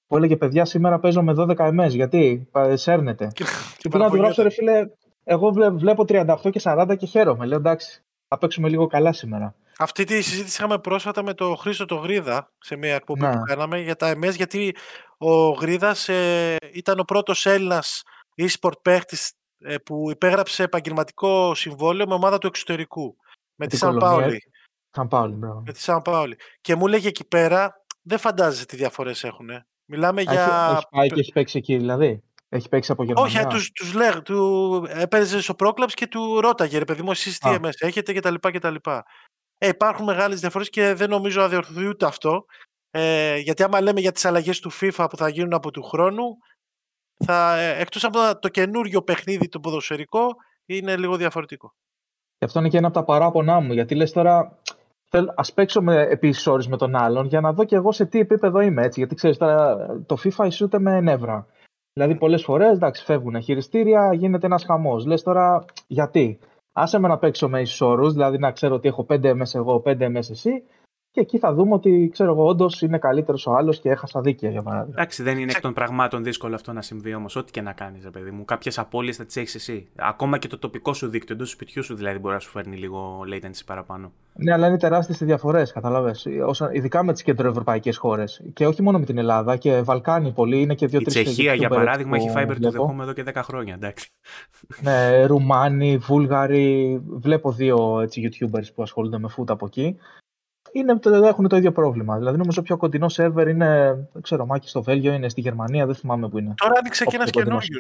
[0.07, 3.27] που έλεγε παιδιά σήμερα παίζω με 12 MS, γιατί; Σέρνεται.
[3.33, 3.45] και,
[3.77, 4.87] και να του γράψω ρε φίλε,
[5.23, 7.45] εγώ βλέπω 38 και 40 και χαίρομαι.
[7.45, 9.55] Λέω εντάξει, θα παίξουμε λίγο καλά σήμερα.
[9.77, 13.31] Αυτή τη συζήτηση είχαμε πρόσφατα με τον Χρήστο το Γρίδα σε μια εκπομπή ναι.
[13.31, 14.75] που κάναμε για τα MS, γιατί
[15.17, 18.03] ο Γρίδας ε, ήταν ο πρώτος Έλληνας
[18.35, 19.35] e-sport παίχτης ε,
[19.85, 23.15] που υπέγραψε επαγγελματικό συμβόλαιο με ομάδα του εξωτερικού.
[23.55, 24.41] Με τη Σαν Πάολη.
[24.89, 25.63] Σαν Πάολη, μπράβο.
[25.65, 26.37] Με τη Σαν Πάολη.
[26.61, 29.49] Και μου λέγε εκεί πέρα, δεν φαντάζεσαι τι διαφορές έχουν.
[29.85, 30.71] Μιλάμε για.
[30.75, 32.23] Έχει πάει και έχει παίξει εκεί, δηλαδή.
[32.49, 33.39] Έχει παίξει από Γερμανία.
[33.39, 37.37] Όχι, τους, τους λέγ, του έπαιζε στο πρόκλαψ και του ρώταγε, ρε παιδί μου, εσείς
[37.37, 37.49] τι
[37.79, 38.35] έχετε κτλ.
[38.39, 38.75] κτλ.
[39.57, 42.45] Ε, υπάρχουν μεγάλες διαφορές και δεν νομίζω να διορθωθεί ούτε αυτό.
[42.91, 46.37] Ε, γιατί άμα λέμε για τις αλλαγές του FIFA που θα γίνουν από του χρόνου,
[47.23, 50.35] θα, ε, εκτός από το καινούριο παιχνίδι το ποδοσφαιρικό,
[50.65, 51.73] είναι λίγο διαφορετικό.
[52.37, 54.59] Και αυτό είναι και ένα από τα παράπονά μου, γιατί λες τώρα,
[55.35, 58.19] ας παίξω με, επίσης ώρες με τον άλλον για να δω και εγώ σε τι
[58.19, 58.99] επίπεδο είμαι έτσι.
[58.99, 59.37] Γιατί ξέρεις,
[60.05, 61.47] το FIFA ισούται με νεύρα.
[61.93, 65.05] Δηλαδή, πολλές φορές φεύγουν χειριστήρια, γίνεται ένας χαμός.
[65.05, 66.39] Λες τώρα, γιατί;
[66.77, 69.81] Άσε με να παίξω με ίσους όρους, δηλαδή να ξέρω ότι έχω 5 MS εγώ,
[69.85, 70.63] 5 MS εσύ,
[71.15, 74.49] και εκεί θα δούμε ότι ξέρω εγώ, όντως είναι καλύτερος ο άλλος και έχασα δίκαια
[74.49, 74.93] για παράδειγμα.
[74.93, 77.35] Εντάξει, δεν είναι εκ των πραγμάτων δύσκολο αυτό να συμβεί όμως.
[77.35, 78.45] Ό,τι και να κάνεις, παιδί μου.
[78.45, 79.87] Κάποιες απώλειες θα τις έχεις εσύ.
[79.95, 82.75] Ακόμα και το τοπικό σου δίκτυο, εντός του σπιτιού σου δηλαδή, μπορεί να σου φέρνει
[82.77, 84.11] λίγο latency παραπάνω.
[84.33, 86.15] Ναι, αλλά είναι τεράστιες οι διαφορές, κατάλαβε.
[86.71, 88.41] Ειδικά με τις κεντροευρωπαϊκές χώρες.
[88.53, 91.21] Και όχι μόνο με την Ελλάδα, και Βαλκάνοι πολλοί είναι και δύο-τρει.
[91.21, 94.09] Η Τσεχία, για παράδειγμα, έχει fiber to the home εδώ και 10 χρόνια, εντάξει.
[94.81, 97.01] Ναι, Ρουμάνοι, Βούλγαροι.
[97.05, 99.97] Βλέπω δύο έτσι, YouTubers που ασχολούνται με food από εκεί
[100.71, 102.17] είναι, έχουν το ίδιο πρόβλημα.
[102.17, 105.95] Δηλαδή, νομίζω πιο κοντινό σερβερ είναι, δεν ξέρω, Μάκη στο Βέλγιο, είναι στη Γερμανία, δεν
[105.95, 106.53] θυμάμαι που είναι.
[106.57, 107.79] Τώρα άνοιξε και ένας καινούριο.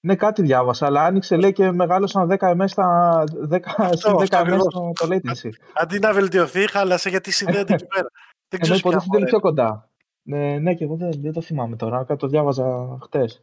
[0.00, 4.58] Ναι, κάτι διάβασα, αλλά άνοιξε λέει και μεγάλωσαν 10 MS, στα 10, αυτό, 10 MS
[4.70, 5.50] το, το latency.
[5.74, 8.08] Αντί να βελτιωθεί, χάλασε γιατί συνδέεται εκεί πέρα.
[8.48, 9.88] Δεν ξέρω Ενώ είναι πιο κοντά.
[10.22, 13.42] Ναι, ναι, και εγώ δεν, δεν το θυμάμαι τώρα, κάτι το διάβαζα χτες.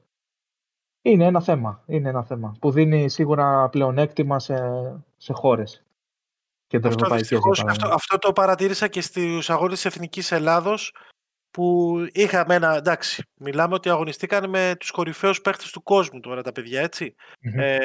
[1.02, 4.56] Είναι ένα θέμα, είναι ένα θέμα που δίνει σίγουρα πλεονέκτημα σε,
[5.18, 5.85] σε χώρες
[7.68, 10.92] αυτό, αυτό, το παρατήρησα και στους αγώνες της Εθνικής Ελλάδος
[11.56, 16.52] που είχαμε ένα, εντάξει, μιλάμε ότι αγωνιστήκαν με τους κορυφαίους παίχτες του κόσμου τώρα τα
[16.52, 16.90] παιδιά,
[17.40, 17.78] Ε,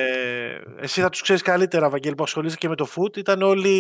[0.81, 3.17] εσύ θα τους ξέρεις καλύτερα, Βαγγέλη, που ασχολείσαι και με το FUT.
[3.17, 3.79] Ήταν όλοι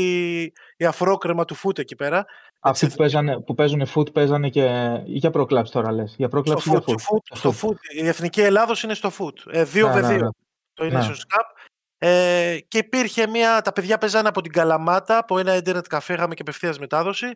[0.76, 2.24] οι αφρόκρεμα του FUT εκεί πέρα.
[2.60, 4.68] Αυτοί που, παίζανε, που παίζουν FUT παίζανε και
[5.04, 6.14] για Pro Clubs τώρα λες.
[6.16, 7.36] Για Pro Clubs στο, FUT, FUT.
[7.36, 8.02] Στο, FUT.
[8.02, 9.52] Η Εθνική Ελλάδος είναι στο FUT.
[9.52, 10.28] Ε, 2 ναι, ναι, ναι.
[10.72, 11.06] Το είναι ναι.
[11.06, 11.69] Cup.
[12.02, 13.60] Ε, και υπήρχε μια.
[13.60, 17.34] Τα παιδιά παίζανε από την Καλαμάτα, από ένα ίντερνετ καφέ, είχαμε και απευθείας μετάδοση.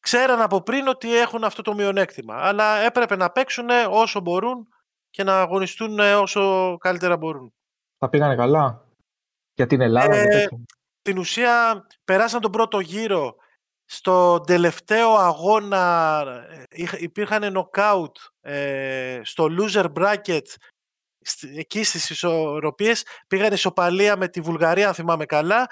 [0.00, 2.34] Ξέραν από πριν ότι έχουν αυτό το μειονέκτημα.
[2.36, 4.68] Αλλά έπρεπε να παίξουν όσο μπορούν
[5.10, 7.54] και να αγωνιστούν όσο καλύτερα μπορούν.
[7.98, 8.84] Θα πήγανε καλά;
[9.54, 10.14] Για την Ελλάδα.
[10.14, 10.48] Ε,
[11.02, 13.34] την ουσία περάσαν τον πρώτο γύρο.
[13.88, 16.24] Στο τελευταίο αγώνα
[16.68, 20.46] ε, υπήρχαν νοκάουτ ε, στο loser bracket
[21.56, 25.66] εκεί στις ισορροπίες πήγαν ισοπαλία με τη Βουλγαρία αν θυμάμαι καλά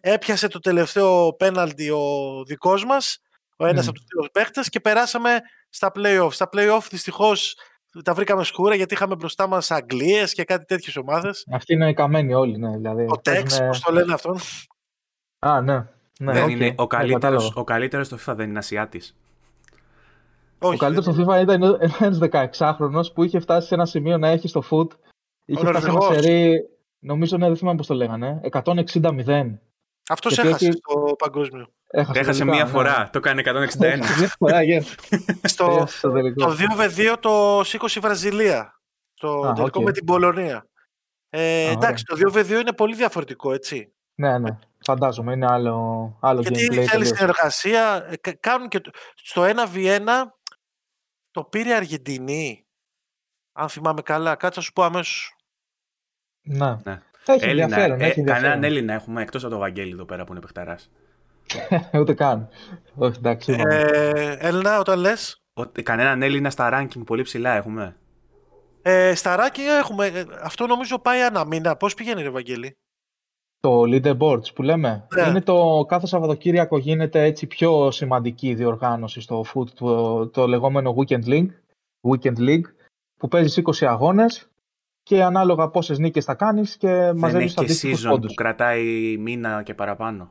[0.00, 2.04] έπιασε το τελευταίο πέναλτι ο
[2.46, 3.18] δικός μας
[3.56, 3.88] ο ένας mm.
[3.88, 7.56] από τους δύο παίχτες και περάσαμε στα play-off στα play-off δυστυχώς
[8.04, 11.46] τα βρήκαμε σκούρα γιατί είχαμε μπροστά μας Αγγλίες και κάτι τέτοιες ομάδες.
[11.52, 12.76] Αυτοί είναι καμένοι όλοι, ναι.
[12.76, 14.38] Δηλαδή, ο Τέξ, πώς το λένε αυτόν;
[15.38, 15.84] Α, ναι.
[16.18, 16.50] ναι δεν okay.
[16.50, 19.16] είναι, ο, καλύτερος, ο καλύτερος στο FIFA δεν είναι Ασιάτης.
[20.58, 22.18] Όχι, ο καλύτερος στο FIFA ήταν ένας
[22.58, 24.88] 16χρονο που είχε φτάσει σε ένα σημείο να έχει στο foot.
[25.44, 29.58] Είχε φτάσει σε ένα σερί, νομίζω ναι, δεν θυμάμαι πώς το λέγανε, 160-0.
[30.08, 30.72] Αυτός έχασε έχει...
[30.72, 31.66] στο παγκόσμιο.
[31.90, 32.70] Έχασε, έχασε μία ναι.
[32.70, 33.78] φορά, το κάνει 161.
[34.18, 34.82] Μία φορά, yeah.
[35.52, 35.86] στο,
[36.34, 38.80] το 2v2 το σήκωσε η Βραζιλία.
[39.14, 40.66] Το τελικό με την Πολωνία.
[41.30, 43.92] Ε, εντάξει, το 2v2 είναι πολύ διαφορετικό, έτσι.
[44.14, 44.58] Ναι, ναι.
[44.84, 46.84] Φαντάζομαι, είναι άλλο, άλλο Γιατί gameplay.
[46.84, 48.08] θέλεις συνεργασία.
[48.22, 48.80] Ε, κάνουν και
[49.14, 50.08] στο 1v1
[51.38, 52.66] το πήρε Αργεντινή.
[53.52, 55.36] Αν θυμάμαι καλά, κάτσε να σου πω αμέσως.
[56.42, 56.80] Να.
[56.84, 57.02] Ναι.
[57.26, 58.00] Έχει Έλληνα, ενδιαφέρον.
[58.00, 60.90] Ε, κανέναν Έλληνα έχουμε εκτός από τον Βαγγέλη εδώ πέρα που είναι παιχταράς.
[62.00, 62.48] Ούτε καν.
[62.94, 63.56] Όχι, εντάξει.
[63.68, 65.42] Ε, Έλληνα, όταν λες.
[65.82, 67.96] Κανέναν Έλληνα στα ranking πολύ ψηλά έχουμε.
[68.82, 70.06] Ε, στα ranking έχουμε.
[70.06, 71.76] Ε, αυτό νομίζω πάει ένα μήνα.
[71.76, 72.78] Πώς πηγαίνει, Ρε Βαγγέλη;
[73.60, 75.06] Το leaderboards που λέμε.
[75.14, 75.28] Ναι.
[75.28, 81.24] Είναι το κάθε Σαββατοκύριακο γίνεται έτσι πιο σημαντική διοργάνωση στο foot, το, το λεγόμενο Weekend
[81.24, 81.50] League,
[82.00, 82.66] Weekend League
[83.16, 84.48] που παίζεις 20 αγώνες
[85.02, 88.28] και ανάλογα πόσες νίκες θα κάνεις και μαζεύεις αντίστοιχους πόντους.
[88.28, 90.30] που κρατάει μήνα και παραπάνω.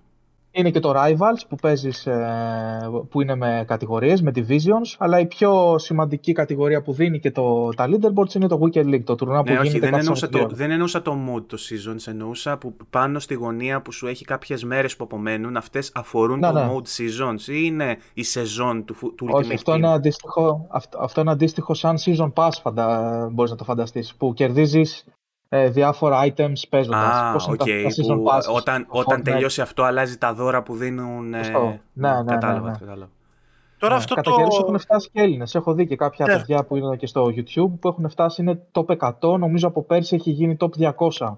[0.58, 5.26] Είναι και το Rivals που παίζεις, ε, που είναι με κατηγορίες, με divisions, αλλά η
[5.26, 9.44] πιο σημαντική κατηγορία που δίνει και το, τα leaderboards είναι το Weekend League, το τουρνά
[9.44, 13.20] που ναι, γίνεται δεν εννοούσα, το, δεν εννοούσα το mood το seasons, εννοούσα που πάνω
[13.20, 16.72] στη γωνία που σου έχει κάποιες μέρες που απομένουν, αυτές αφορούν ναι, το ναι.
[16.72, 21.32] mode seasons ή είναι η σεζόν του, του Όχι, αυτό είναι, αντίστοιχο, αυτό, αυτό είναι
[21.32, 25.06] αντίστοιχο σαν season pass, φαντα, μπορείς να το φανταστείς, που κερδίζεις
[25.50, 27.48] ε, διάφορα items παίζοντας.
[27.50, 27.86] Ah, okay,
[28.54, 31.34] όταν, όταν τελειώσει αυτό, αλλάζει τα δώρα που δίνουν.
[31.34, 31.50] Ε,
[31.94, 33.06] ναι, ναι, κατάλαβα, ναι, ναι.
[33.80, 34.48] Τώρα ναι, αυτό κατά το...
[34.60, 35.56] έχουν φτάσει και Έλληνες.
[35.56, 36.34] Έχω δει και κάποια ναι.
[36.34, 39.40] παιδιά που είναι και στο YouTube που έχουν φτάσει είναι top 100.
[39.40, 41.36] Νομίζω από πέρσι έχει γίνει top 200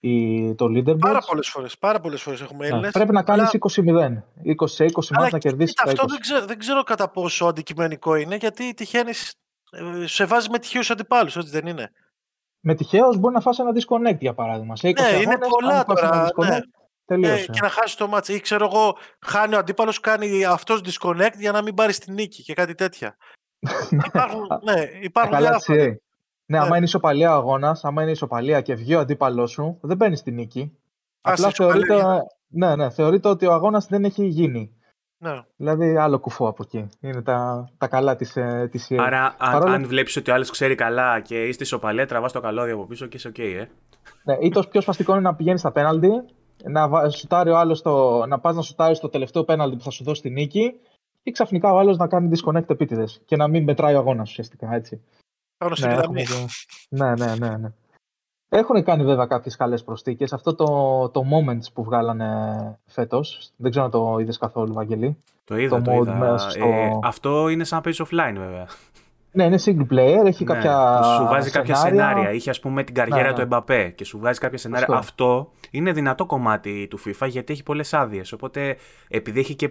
[0.00, 0.98] η, το leaderboard.
[0.98, 1.78] Πάρα πολλές φορές.
[1.78, 2.84] Πάρα πολλές φορές έχουμε Έλληνες.
[2.84, 3.50] Ναι, πρέπει να κάνεις
[3.84, 4.22] αλλά...
[4.44, 4.62] 20-0.
[4.62, 5.74] 20 σε 20 μάτια να κερδίσεις.
[5.84, 9.34] Αυτό δεν ξέρω, δεν ξέρω κατά πόσο αντικειμενικό είναι γιατί τυχαίνεις.
[9.70, 11.90] Ε, σε βάζει με τυχαίους αντιπάλους, έτσι δεν είναι;
[12.60, 14.76] Με τυχαίως μπορεί να φάσει ένα disconnect για παράδειγμα.
[14.76, 16.30] Σε 20 ναι, είναι πολλά τώρα.
[16.36, 16.58] Ναι.
[17.04, 17.46] Τελείωσε.
[17.50, 18.28] και να χάσει το μάτς.
[18.28, 22.42] Ή ξέρω εγώ, χάνει ο αντίπαλος, κάνει αυτός disconnect για να μην πάρει τη νίκη
[22.42, 23.16] και κάτι τέτοια.
[24.06, 25.84] υπάρχουν, ναι, υπάρχουν Καλά, διάφορα.
[25.84, 25.94] CA.
[26.46, 29.96] Ναι, άμα είναι ισοπαλία ο αγώνας, άμα είναι ισοπαλία και βγει ο αντίπαλός σου, δεν
[29.96, 30.78] παίρνεις τη νίκη.
[31.20, 34.77] Απλά σε ισοπαλία θεωρείται, ναι, ναι, θεωρείται ότι ο αγώνας δεν έχει γίνει.
[35.20, 35.42] Ναι.
[35.56, 36.88] Δηλαδή, άλλο κουφό από εκεί.
[37.00, 38.36] Είναι τα, τα καλά της
[38.70, 38.96] της EA.
[38.98, 42.40] Άρα, αν, Παρόλο- αν βλέπεις ότι ο άλλος ξέρει καλά και είστε ισοπαλία, τραβάς το
[42.40, 43.68] καλώδιο από πίσω και είσαι οκ, ε.
[44.24, 46.08] Ναι, ή το πιο σπαστικό είναι να πηγαίνεις στα πέναλτι,
[46.64, 49.90] να βα- σουτάρει ο άλλος το, να πας να σουτάρεις το τελευταίο πέναλτι που θα
[49.90, 50.72] σου δώσει τη νίκη,
[51.22, 54.74] ή ξαφνικά ο άλλος να κάνει disconnect επίτηδες και να μην μετράει ο αγώνας ουσιαστικά.
[54.74, 55.02] Έτσι.
[55.58, 56.20] Πάνω στη Ναι, γραμμή.
[56.22, 56.52] έχουμε και-
[56.88, 57.68] ναι, ναι, ναι, ναι.
[58.48, 60.32] Έχουν κάνει βέβαια κάποιες καλές προσθήκες.
[60.32, 60.64] Αυτό το,
[61.08, 62.28] το Moments που βγάλανε
[62.86, 63.50] φέτος.
[63.56, 65.16] Δεν ξέρω αν το είδες καθόλου, Βαγγελή.
[65.44, 66.14] Το είδα, Το το, mode είδα.
[66.14, 68.66] μέσα στο- Ε, αυτό είναι σαν να παίζει offline, βέβαια.
[69.32, 71.00] Ναι, είναι single player, έχει Ναι, κάποια.
[71.02, 72.32] σου βάζει κάποια σενάρια.
[72.32, 73.34] Είχε, ας πούμε, την καριέρα Ναι, ναι.
[73.34, 74.86] του Εμπαπέ και σου βάζει κάποια σενάρια.
[74.86, 74.98] Αυτό.
[74.98, 78.32] Αυτό είναι δυνατό κομμάτι του FIFA γιατί έχει πολλές άδειες.
[78.32, 78.76] Οπότε,
[79.08, 79.68] επειδή έχει και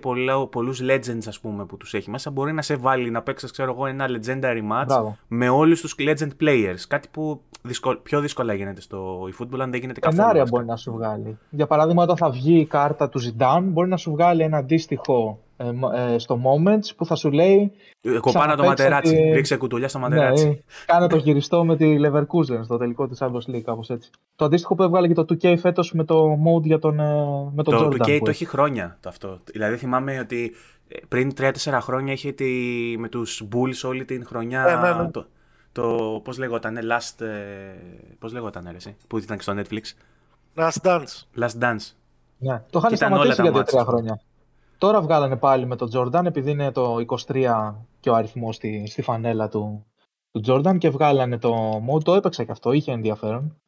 [0.51, 3.71] πολλούς legends, ας πούμε, που τους έχει μέσα, μπορεί να σε βάλει να παίξεις, ξέρω
[3.71, 5.17] εγώ, ένα legendary match Μπράβο.
[5.27, 6.79] με όλους τους legend players.
[6.87, 10.21] Κάτι που δυσκο- πιο δύσκολα γίνεται στο eFootball, αν δεν γίνεται καθόλου.
[10.21, 10.57] Σενάρια βασικά.
[10.57, 11.37] μπορεί να σου βγάλει.
[11.49, 15.39] Για παράδειγμα, όταν θα βγει η κάρτα του Zidane, μπορεί να σου βγάλει ένα αντίστοιχο
[15.57, 19.15] ε, μ- ε, στο Moments που θα σου λέει Ε, Κοπάνα το Ξαναπαίξε ματεράτσι.
[19.15, 20.47] τη- Ρίξε κουτουλιά στο Ναι, ματεράτσι.
[20.67, 24.09] ε, κάνε το γυριστό με τη Leverkusen στο τελικό της Champions League, κάπως έτσι.
[24.35, 27.13] Το αντίστοιχο που έβγαλε και το 2K φέτος με το mode για τον, ε,
[27.53, 27.89] με τον Το, Jordan.
[27.89, 28.29] το K που το έχει.
[28.29, 29.39] έχει χρόνια το αυτό.
[29.51, 30.51] Δηλαδή θυμάμαι ότι
[30.87, 32.45] ε, πριν 3-4 χρόνια είχε τη,
[32.97, 35.11] με τους Bulls όλη την χρονιά Ε, ναι, ναι.
[35.11, 35.25] το,
[35.71, 37.27] το πώς λέγοτανε, last, ε,
[38.19, 39.81] πώς λέγοτανε ρε εσύ, που ήταν και στο Netflix,
[40.55, 41.41] Last Dance.
[41.41, 41.91] Last Dance.
[42.37, 43.71] Ναι, το είχαν Ήταν όλα σταματήσει τα για μάτς.
[43.71, 44.19] δύο-τρία χρόνια.
[44.77, 49.01] Τώρα βγάλανε πάλι με τον Jordan, επειδή είναι το 23 και ο αριθμός στη, στη
[49.01, 49.85] φανέλα του,
[50.31, 53.61] του Jordan και βγάλανε το mode, το έπαιξα και αυτό, είχε ενδιαφέρον.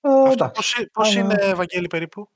[0.00, 0.54] Ε, Αυτό εντάξει.
[0.54, 2.28] πώς, ε- πώς Α, είναι, Βαγγέλη, περίπου;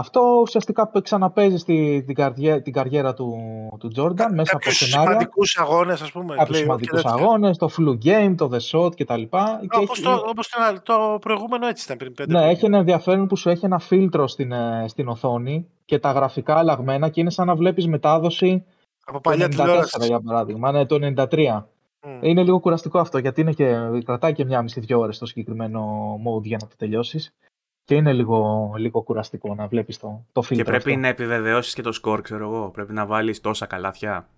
[0.00, 3.34] Αυτό ουσιαστικά που ξαναπέζει στη, την, καριέ, την καριέρα του,
[3.78, 5.10] του Jordan μέσα από Κάποιους σενάρια.
[5.10, 6.34] σημαντικούς αγώνες, ας πούμε.
[6.36, 7.24] κάποιους playoff σημαντικούς και τέτοια.
[7.24, 9.22] αγώνες, το flu game, το the shot κτλ.
[9.22, 9.28] Και
[9.76, 12.56] Όπως έχει- το, όπως το, άλλο- το προηγούμενο έτσι ήταν πριν πέντε ναι, χρόνια.
[12.56, 16.54] έχει ένα ενδιαφέρον που σου έχει ένα φίλτρο στην, ε, στην οθόνη και τα γραφικά
[16.58, 18.64] αλλαγμένα και είναι σαν να βλέπεις μετάδοση
[19.04, 20.06] Από το παλιά 94 τηλεόρασης.
[20.06, 21.66] για παράδειγμα, ναι, το 93.
[22.06, 22.18] Μμ.
[22.24, 23.74] Είναι λίγο κουραστικό αυτό γιατί είναι και,
[24.04, 27.32] κρατάει και μια μισή-δυο ώρες το συγκεκριμένο mode για να το τελειώσεις
[27.88, 31.00] και είναι λίγο, λίγο κουραστικό να βλέπεις το, το φίλτρο Και πρέπει αυτό.
[31.00, 32.70] να επιβεβαιώσεις και το score, ξέρω εγώ.
[32.70, 34.28] Πρέπει να βάλεις τόσα καλάθια.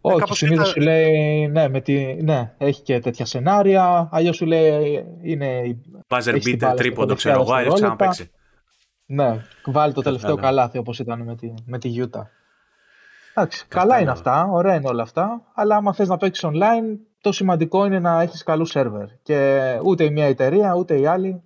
[0.00, 4.08] Όχι, κάπως συνήθως ήταν- σου λέει ναι, με τη, ναι, έχει και τέτοια σενάρια.
[4.12, 5.46] Αλλιώς σου λέει είναι.
[5.46, 8.08] η- Buzzer Έχεις την beater, μπάλα στα τρίποντο, τελευταία ξέρω εγώ, αλλιώς δευτερόλεπτα.
[8.08, 8.36] ξαναπαίξει.
[9.06, 10.56] Ναι, βάλει το τελευταίο Κατάλαβα.
[10.60, 12.22] καλάθι όπως ήταν με τη, με τη Utah.
[13.34, 14.00] Εντάξει, καλά Κατάλαβα.
[14.00, 15.42] είναι αυτά, ωραία είναι όλα αυτά.
[15.54, 19.06] Αλλά άμα θες να παίξεις online, το σημαντικό είναι να έχεις καλούς σερβερ.
[19.22, 21.42] Και ούτε η μία εταιρεία ούτε η άλλη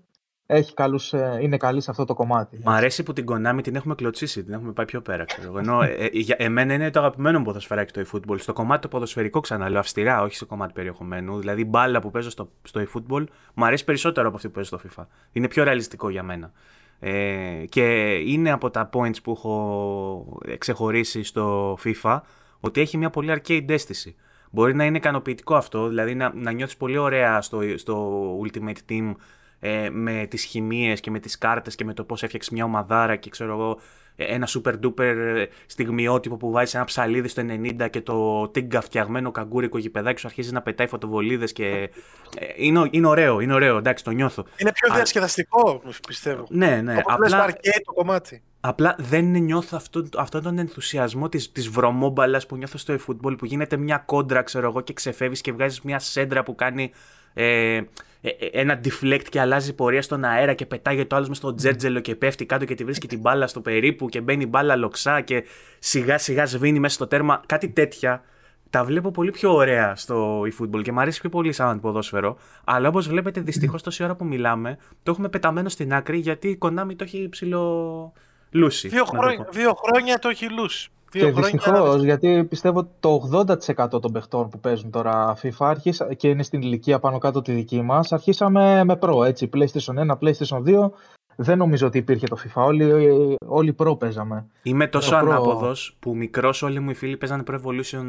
[0.46, 2.60] έχει καλούς, ε, είναι καλή σε αυτό το κομμάτι.
[2.64, 5.58] Μ' αρέσει που την Konami την έχουμε κλωτσίσει, την έχουμε πάει πιο πέρα, ξέρω εγώ.
[5.58, 8.40] Ενώ ε, ε, για εμένα είναι το αγαπημένο μου ποδοσφαιράκι το eFootball.
[8.40, 11.38] Στο κομμάτι το ποδοσφαιρικό ξαναλέω, αυστηρά, όχι στο κομμάτι περιεχομένου.
[11.38, 13.24] Δηλαδή, η μπάλα που παίζω στο, στο eFootball
[13.54, 15.04] μου αρέσει περισσότερο από αυτή που παίζω στο FIFA.
[15.32, 16.52] Είναι πιο ρεαλιστικό για μένα.
[16.98, 22.20] Ε, και είναι από τα points που έχω ξεχωρίσει στο FIFA
[22.60, 24.16] ότι έχει μια πολύ arcade αίσθηση.
[24.50, 29.14] Μπορεί να είναι ικανοποιητικό αυτό, δηλαδή να, να νιώθεις πολύ ωραία στο, στο Ultimate Team
[29.60, 33.16] ε, με τις χημίες και με τις κάρτες και με το πώς έφτιαξες μια ομαδάρα
[33.16, 33.78] και ξέρω εγώ
[34.16, 37.42] ε, ένα super duper ε, στιγμιότυπο που βάζεις ένα ψαλίδι στο
[37.80, 41.90] 90 και το τίγκα φτιαγμένο καγκούρικο γηπεδάκι σου αρχίζει να πετάει φωτοβολίδες και
[42.38, 44.44] ε, είναι, είναι ωραίο, είναι ωραίο, εντάξει το νιώθω.
[44.56, 46.46] Είναι πιο Α- διασκεδαστικό, πιστεύω.
[46.48, 48.42] Ναι, ναι, Όπως λες το απλά, arcade το κομμάτι.
[48.60, 53.44] απλά δεν νιώθω αυτό, αυτόν τον ενθουσιασμό της, της βρωμόμπαλας που νιώθω στο eFootball που
[53.44, 56.90] γίνεται μια κόντρα ξέρω εγώ και ξεφεύγεις και βγάζεις μια σέντρα που κάνει
[57.38, 61.36] ε, ε, ε, ένα deflect και αλλάζει πορεία στον αέρα και πετάγεται το άλλος μες
[61.36, 64.46] στο τζέρτζελο και πέφτει κάτω και τη βρίσκει την μπάλα στο περίπου και μπαίνει η
[64.50, 65.44] μπάλα λοξά και
[65.78, 67.42] σιγά σιγά σβήνει μέσα στο τέρμα.
[67.46, 68.22] Κάτι τέτοια
[68.70, 72.36] τα βλέπω πολύ πιο ωραία στο eFootball και μου αρέσει πιο πολύ σαν ποδόσφαιρο.
[72.64, 76.58] Αλλά όπως βλέπετε, δυστυχώς τόση ώρα που μιλάμε, το έχουμε πεταμένο στην άκρη γιατί η
[76.60, 78.12] Konami το έχει ψηλό
[78.50, 78.88] λούσει.
[78.88, 79.52] Δύο, να το χρόνια, πω.
[79.52, 80.90] δύο χρόνια το έχει λούσει.
[81.18, 86.14] Δύο Και χρόνια δυστυχώς, γιατί πιστεύω το 80% των παιχτών που παίζουν τώρα FIFA αρχίσα,
[86.14, 89.24] και είναι στην ηλικία πάνω κάτω τη δική μας, αρχίσαμε με Pro.
[89.26, 90.90] Έτσι, PlayStation 1, PlayStation 2.
[91.38, 92.62] Δεν νομίζω ότι υπήρχε το FIFA.
[92.64, 94.46] Όλοι, όλοι Pro παίζαμε.
[94.62, 98.04] Είμαι τόσο Το Pro- ανάποδος που μικρός όλοι μου οι φίλοι παίζανε Pro Evolution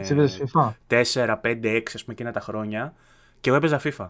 [0.00, 2.92] Εσύ ε, παίζεις FIFA; 4, 5, 6 ας πούμε εκείνα τα χρόνια
[3.40, 4.08] και εγώ έπαιζα FIFA.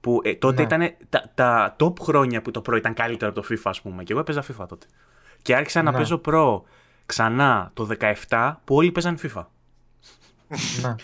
[0.00, 0.62] Που ε, τότε Ναι.
[0.62, 4.02] ήταν τα, τα top χρόνια που το Pro ήταν καλύτερο από το FIFA, ας πούμε.
[4.02, 4.86] Και εγώ έπαιζα FIFA τότε.
[5.42, 5.96] Και άρχισα να Ναι.
[5.96, 6.60] παίζω Pro
[7.06, 7.88] ξανά το
[8.28, 9.44] 17 που όλοι παίζαν FIFA.
[10.82, 10.94] ναι.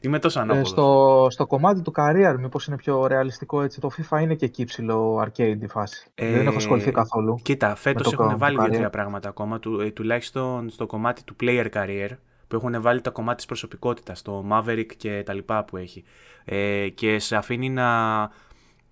[0.00, 0.68] Είμαι τόσο ανάποδος.
[0.68, 3.80] Ε, στο, στο κομμάτι του career, μήπως είναι πιο ρεαλιστικό έτσι.
[3.80, 6.10] Το FIFA είναι και εκεί ψηλό arcade η φάση.
[6.14, 7.38] Ε, Δεν έχω ασχοληθεί καθόλου.
[7.42, 9.58] Κοίτα, φέτος έχουν βάλει δύο-τρία πράγματα ακόμα.
[9.58, 12.08] Του, ε, τουλάχιστον στο κομμάτι του player career
[12.48, 16.04] που έχουν βάλει το κομμάτι της προσωπικότητας, το Maverick και τα λοιπά που έχει.
[16.44, 18.20] Ε, και σε αφήνει να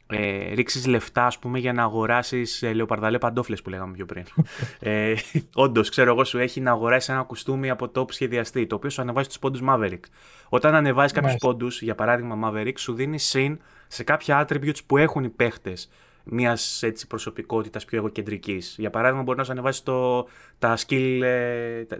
[0.08, 4.24] ε, ρίξεις λεφτά, ας πούμε, για να αγοράσεις ε, λεοπαρδαλέ παντόφλες που λέγαμε πιο πριν.
[4.80, 5.14] ε,
[5.54, 9.02] όντως, ξέρω εγώ, σου έχει να αγοράσεις ένα κουστούμι από top σχεδιαστή, το οποίο σου
[9.02, 10.00] ανεβάζει τους πόντους Maverick.
[10.48, 15.24] Όταν ανεβάζει κάποιους πόντους, για παράδειγμα Maverick, σου δίνει συν σε κάποια attributes που έχουν
[15.24, 15.88] οι παίχτες
[16.30, 18.74] μιας προσωπικότητας πιο εγωκεντρικής.
[18.78, 20.26] Για παράδειγμα, μπορεί να σου ανεβάσει το,
[20.58, 21.98] τα, skill, ε, τα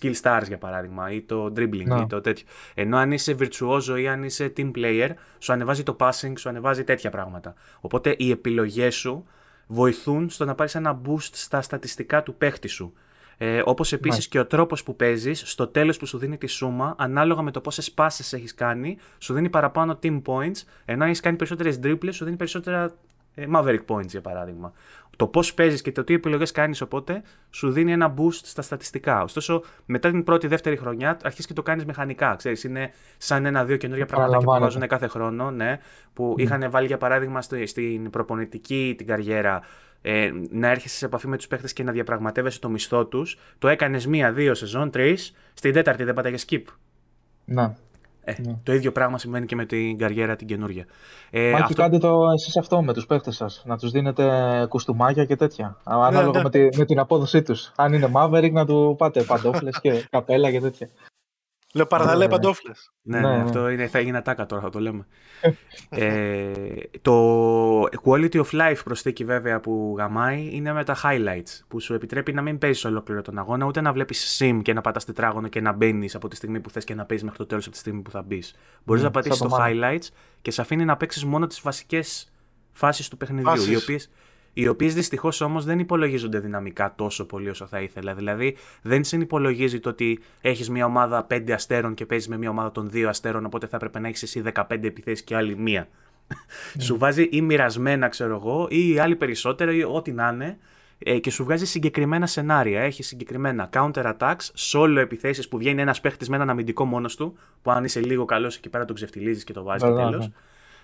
[0.00, 2.46] skill stars, για παράδειγμα, ή το dribbling ή το τέτοιο.
[2.74, 6.84] Ενώ αν είσαι virtuoso ή αν είσαι team player, σου ανεβάζει το passing, σου ανεβάζει
[6.84, 7.54] τέτοια πράγματα.
[7.80, 9.26] Οπότε οι επιλογές σου
[9.66, 12.92] βοηθούν στο να πάρεις ένα boost στα στατιστικά του παίχτη σου.
[13.38, 16.94] Ε, Όπως επίσης και ο τρόπος που παίζεις, στο τέλος που σου δίνει τη σούμα,
[16.98, 21.20] ανάλογα με το πόσες πάσει έχεις κάνει, σου δίνει παραπάνω team points, ενώ αν έχεις
[21.20, 23.05] κάνει περισσότερες dribbles, σου δίνει περισσότερα ε,
[23.54, 24.72] Maverick Points για παράδειγμα.
[25.16, 29.22] Το πώς παίζεις και το τι επιλογές κάνεις οπότε σου δίνει ένα boost στα στατιστικά.
[29.22, 32.34] Ωστόσο, μετά την πρώτη-δεύτερη χρονιά αρχίζει και το κάνεις μηχανικά.
[32.36, 35.50] Ξέρεις, είναι σαν ένα-δύο καινούργια πράγματα που βάζουν κάθε χρόνο.
[35.50, 35.78] Ναι,
[36.12, 36.40] που mm.
[36.40, 39.62] είχαν βάλει για παράδειγμα στην προπονητική την καριέρα
[40.02, 43.38] ε, να έρχεσαι σε επαφή με τους παίχτε και να διαπραγματεύεσαι το μισθό τους.
[43.58, 45.34] Το έκανες μία-δύο σεζόν, τρεις.
[45.54, 46.62] Στην τέταρτη δεν πατάγες skip.
[47.44, 47.76] Να.
[48.28, 48.58] Ε, ναι.
[48.62, 50.86] Το ίδιο πράγμα συμβαίνει και με την καριέρα την καινούργια.
[51.30, 51.74] Ε, Μάκη, αυτό...
[51.74, 53.62] κάντε το εσείς αυτό με τους παίχτες σας.
[53.66, 55.76] Να τους δίνετε κουστούμάκια και τέτοια.
[55.84, 57.72] Ανάλογα ναι, Με, τη, με, την απόδοσή τους.
[57.76, 60.88] Αν είναι Maverick, να του πάτε παντόφλες και καπέλα και τέτοια.
[61.76, 62.92] Λέω παραδαλέ ναι, παντόφλες.
[63.02, 65.06] Ναι, ναι, ναι, αυτό είναι, θα γίνει ατάκα τώρα, θα το λέμε.
[65.88, 66.52] ε,
[67.02, 72.32] το quality of life προσθήκη βέβαια που γαμάει είναι με τα highlights που σου επιτρέπει
[72.32, 75.60] να μην παίζεις ολόκληρο τον αγώνα, ούτε να βλέπεις sim και να πατάς τετράγωνο και
[75.60, 77.80] να μπαίνεις από τη στιγμή που θες και να παίζεις μέχρι το τέλος από τη
[77.80, 78.54] στιγμή που θα μπεις.
[78.84, 80.08] Μπορείς να πατήσεις το highlights
[80.42, 82.32] και σε αφήνει να παίξεις μόνο τις βασικές
[82.72, 84.10] φάσεις του παιχνιδιού, οι οποίες
[84.58, 88.14] οι οποίες δυστυχώς όμως δεν υπολογίζονται δυναμικά τόσο πολύ όσο θα ήθελα.
[88.14, 92.72] Δηλαδή, δεν συνυπολογίζει το ότι έχεις μια ομάδα 5 αστέρων και παίζεις με μια ομάδα
[92.72, 95.88] των 2 αστέρων, οπότε θα έπρεπε να έχεις εσύ 15 επιθέσεις και άλλη μία.
[96.74, 96.82] Ναι.
[96.82, 100.58] σου βάζει ή μοιρασμένα, ξέρω εγώ, ή άλλοι περισσότερο, ή ό,τι να είναι,
[100.98, 102.80] ε, και σου βγάζει συγκεκριμένα σενάρια.
[102.80, 107.38] Έχεις συγκεκριμένα counter attacks, solo επιθέσεις που βγαίνει ένας παίχτης με έναν αμυντικό μόνος του,
[107.62, 110.28] που αν είσαι λίγο καλός εκεί πέρα τον ξεφτιλίζει και το βάζεις και τέλος.
[110.28, 110.32] Ναι.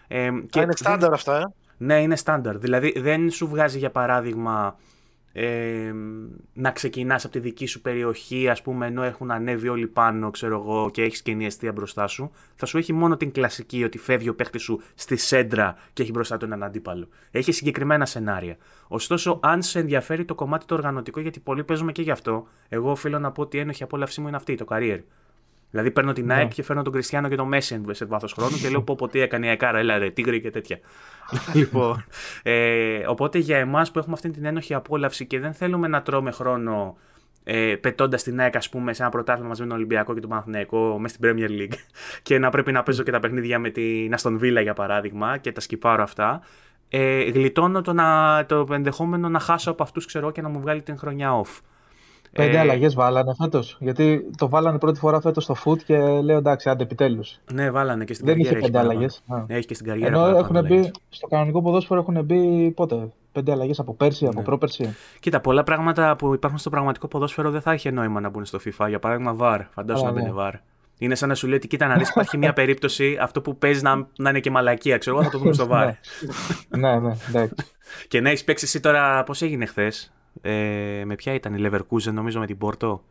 [0.09, 1.43] Ε, και είναι στάνταρ αυτά, ε.
[1.85, 2.59] Ναι, είναι στάνταρ.
[2.59, 4.77] Δηλαδή δεν σου βγάζει για παράδειγμα
[5.33, 5.93] ε,
[6.53, 10.55] να ξεκινάς από τη δική σου περιοχή, ας πούμε, ενώ έχουν ανέβει όλοι πάνω, ξέρω
[10.55, 12.31] εγώ, και έχεις καινή αιστεία μπροστά σου.
[12.55, 16.11] Θα σου έχει μόνο την κλασική ότι φεύγει ο παίχτης σου στη σέντρα και έχει
[16.11, 17.09] μπροστά του έναν αντίπαλο.
[17.31, 18.57] Έχει συγκεκριμένα σενάρια.
[18.89, 22.91] Ωστόσο, αν σε ενδιαφέρει το κομμάτι το οργανωτικό, γιατί πολλοί παίζουμε και γι' αυτό, εγώ
[22.91, 24.99] οφείλω να πω ότι η ένοχη απόλαυσή μου είναι αυτή, το career.
[25.73, 26.49] Δηλαδή παίρνω την ΑΕΚ ναι.
[26.49, 29.21] και φέρνω τον Κριστιανό και τον Μέση σε βάθος χρόνου και λέω πω, πω τι
[29.21, 30.79] έκανε η ΑΕΚΑΡΑ, έλα ρε, τίγρη και τέτοια.
[31.55, 32.05] λοιπόν,
[32.43, 36.31] ε, οπότε για εμάς που έχουμε αυτή την ένοχη απόλαυση και δεν θέλουμε να τρώμε
[36.31, 36.97] χρόνο
[37.45, 40.31] ε, πετώντας την ΑΕΚ, ας πούμε, σε ένα πρωτάθλημα μαζί με τον Ολυμπιακό και τον
[40.31, 41.75] Παναθηναϊκό μέσα στην Premier League
[42.23, 45.53] και να πρέπει να παίζω και τα παιχνίδια με την Αστον Villa για παράδειγμα και
[45.53, 46.41] τα σκυπάρω αυτά.
[46.89, 50.83] Ε, γλιτώνω το, να, το ενδεχόμενο να χάσω από αυτούς, ξέρω και να μου βγάλει
[50.83, 51.61] την χρονιά off.
[52.33, 52.59] Πέντε ε...
[52.59, 53.77] αλλαγές βάλανε φέτος.
[53.81, 57.41] Γιατί το βάλανε πρώτη φορά φέτος στο foot και λέω εντάξει, άντε επιτέλους.
[57.53, 58.59] Ναι, βάλανε και στην Δεν καριέρα.
[58.59, 59.23] Δεν είχε πέντε αλλαγές.
[59.27, 60.17] Ναι, έχει και στην καριέρα.
[60.17, 63.09] Ενώ έχουν μπει, στο κανονικό ποδόσφαιρο έχουν μπει πότε.
[63.33, 64.31] Πέντε αλλαγές από πέρσι, ναι.
[64.31, 64.95] από πρόπερσι.
[65.21, 68.59] Κοίτα, πολλά πράγματα που υπάρχουν στο πραγματικό ποδόσφαιρο δεν θα είχε νόημα να μπουν στο
[68.65, 68.89] FIFA.
[68.89, 69.61] Για παράδειγμα, VAR.
[69.71, 70.35] Φαντάζομαι να μπαίνει ναι.
[70.39, 70.53] VAR.
[70.99, 73.83] Είναι σαν να σου λέει ότι κοίτα να δεις, υπάρχει μια περίπτωση αυτό που παίζεις
[73.83, 74.99] να, να είναι και μαλακία.
[74.99, 75.91] Ξέρω εγώ, θα το δούμε στο VAR.
[76.69, 77.49] ναι, ναι, ναι.
[78.09, 82.13] και να έχεις παίξει εσύ τώρα, πώς έγινε χθες; Ε, με ποια ήταν η Leverkusen,
[82.13, 83.05] νομίζω με την Πόρτο.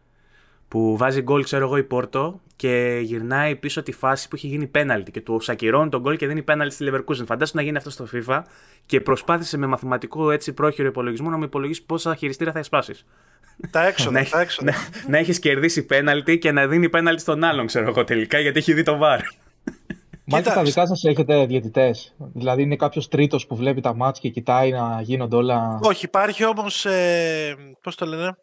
[0.68, 4.68] Που βάζει γκολ, ξέρω εγώ, η Πόρτο και γυρνάει πίσω τη φάση που έχει γίνει
[4.68, 7.26] πέναλτι και του σακυρώνει τον γκολ και δίνει πέναλτι στη Leverkusen.
[7.26, 8.42] Φαντάσου να γίνει αυτό στο FIFA
[8.86, 13.06] και προσπάθησε με μαθηματικό έτσι πρόχειρο υπολογισμό να μου υπολογίσει πόσα χειριστήρα θα εσπάσεις.
[13.70, 14.72] Τα έξοδα, τα έξοδα.
[14.72, 14.78] Να,
[15.08, 18.74] να έχεις κερδίσει πέναλτι και να δίνει πέναλτι στον άλλον, ξέρω εγώ τελικά, γιατί έχει
[18.74, 19.20] δει το βάρ.
[20.32, 22.16] Μάλιστα, στα δικά σας έχετε διαιτητές.
[22.34, 25.80] Δηλαδή, είναι κάποιος τρίτος που βλέπει τα μάτια και κοιτάει να γίνονται όλα.
[25.82, 26.86] Όχι, υπάρχει όμως.
[26.86, 28.36] Ε, Πώς το λένε.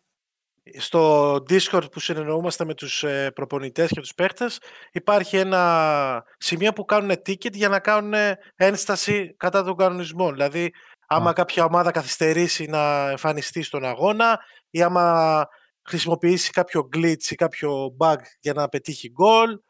[0.78, 4.60] Στο Discord που συνεννοούμαστε με τους ε, προπονητές και τους παίχτες
[4.92, 8.14] υπάρχει ένα σημείο που κάνουν ticket για να κάνουν
[8.56, 10.32] ένσταση κατά των κανονισμών.
[10.32, 10.70] Δηλαδή,
[11.06, 14.38] άμα κάποια ομάδα καθυστερήσει να εμφανιστεί στον αγώνα
[14.70, 15.46] ή άμα
[15.88, 19.67] χρησιμοποιήσει κάποιο glitch ή κάποιο bug για να πετύχει goal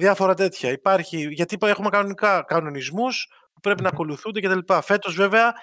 [0.00, 0.70] διάφορα τέτοια.
[0.70, 4.74] Υπάρχει, γιατί έχουμε κανονικά κανονισμούς που πρέπει να ακολουθούνται κτλ.
[4.82, 5.54] Φέτος βέβαια,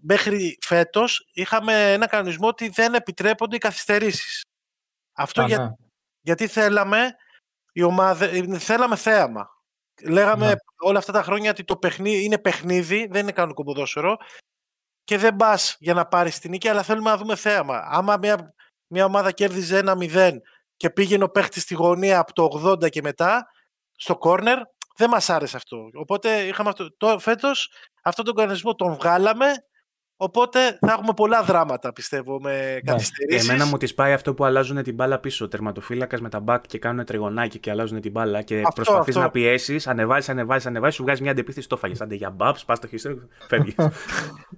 [0.00, 4.42] μέχρι φέτος είχαμε ένα κανονισμό ότι δεν επιτρέπονται οι καθυστερήσεις.
[5.12, 5.70] Αυτό για, ναι.
[6.20, 7.16] γιατί θέλαμε
[7.72, 9.56] η ομάδα, ε, θέλαμε θέαμα.
[10.02, 10.54] Λέγαμε ναι.
[10.78, 14.16] όλα αυτά τα χρόνια ότι το παιχνίδι είναι παιχνίδι, δεν είναι κανονικό ποδόσφαιρο
[15.04, 17.86] και δεν πας για να πάρεις την νίκη, αλλά θέλουμε να δούμε θέαμα.
[17.90, 18.54] Άμα μια,
[18.86, 20.32] μια ομάδα κέρδιζε ένα 0
[20.78, 23.46] και πήγαινε ο παίχτης στη γωνία από το 80 και μετά,
[23.96, 24.58] στο κόρνερ,
[24.96, 25.76] δεν μας άρεσε αυτό.
[25.94, 26.96] Οπότε είχαμε αυτό.
[26.96, 27.72] Το, φέτος
[28.02, 29.46] αυτόν τον κανονισμό τον βγάλαμε
[30.20, 32.80] Οπότε θα έχουμε πολλά δράματα, πιστεύω, με ναι.
[32.80, 33.48] καθυστερήσεις.
[33.48, 35.48] Εμένα μου τη πάει αυτό που αλλάζουν την μπάλα πίσω.
[35.48, 39.86] Τερματοφύλακας με τα μπακ και κάνουν τριγωνάκι και αλλάζουν την μπάλα και προσπαθείς να πιέσεις,
[39.86, 42.00] ανεβάζεις, ανεβάζεις, ανεβάζεις, σου βγάζει μια αντεπίθεση, το φάγες.
[42.00, 43.18] Άντε για μπαπ, πας το χιστρό,
[43.48, 43.74] φεύγεις.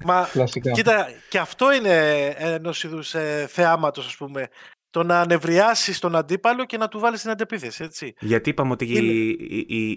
[0.05, 0.29] Μα
[0.73, 4.49] κοίτα, και αυτό είναι ενός είδους ε, θεάματος, ας πούμε
[4.91, 7.85] το να ανεβριάσεις τον αντίπαλο και να του βάλεις την αντεπίθεση.
[7.85, 8.15] Έτσι.
[8.21, 8.85] Γιατί είπαμε ότι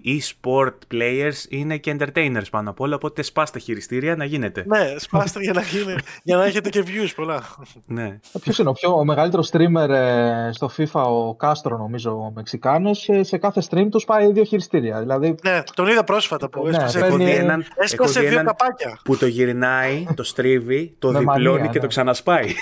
[0.04, 4.64] οι, e-sport players είναι και entertainers πάνω απ' όλα, οπότε σπάστε χειριστήρια να γίνεται.
[4.68, 7.44] Ναι, σπάστε για να, γίνει, για να έχετε και views πολλά.
[7.86, 8.20] Ναι.
[8.42, 13.10] Ποιος είναι ο, πιο, ο μεγαλύτερος streamer ε, στο FIFA, ο Κάστρο, νομίζω, ο Μεξικάνος,
[13.10, 15.00] ε, σε κάθε stream τους πάει δύο χειριστήρια.
[15.00, 15.36] Δηλαδή...
[15.44, 17.32] Ναι, τον είδα πρόσφατα που ναι, έσπασε, παίρνει...
[17.32, 19.00] έναν, έσπασε δύο έναν καπάκια.
[19.04, 21.88] Που το γυρνάει, το στρίβει, το διπλώνει και το ναι.
[21.88, 22.48] ξανασπάει.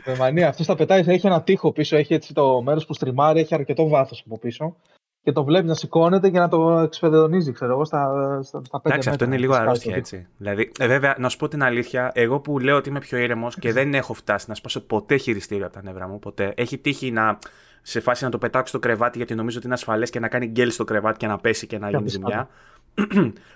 [0.07, 0.49] Με μανία.
[0.49, 3.89] Αυτός τα πετάει, έχει ένα τείχο πίσω, έχει έτσι το μέρος που στριμάρει, έχει αρκετό
[3.89, 4.77] βάθος από πίσω.
[5.23, 8.09] Και το βλέπει να σηκώνεται και να το εξπεδονίζει, ξέρω εγώ, στα,
[8.43, 10.27] στα, στα Εντάξει, αυτό είναι λίγο αρρώστια έτσι.
[10.37, 13.59] Δηλαδή, ε, βέβαια, να σου πω την αλήθεια, εγώ που λέω ότι είμαι πιο ήρεμος
[13.59, 16.53] και δεν έχω φτάσει να σπάσω ποτέ χειριστήριο από τα νεύρα μου, ποτέ.
[16.57, 17.39] Έχει τύχει να
[17.83, 20.47] σε φάση να το πετάξω στο κρεβάτι γιατί νομίζω ότι είναι ασφαλές και να κάνει
[20.47, 22.49] γκέλ στο κρεβάτι και να πέσει και να γίνει ζημιά.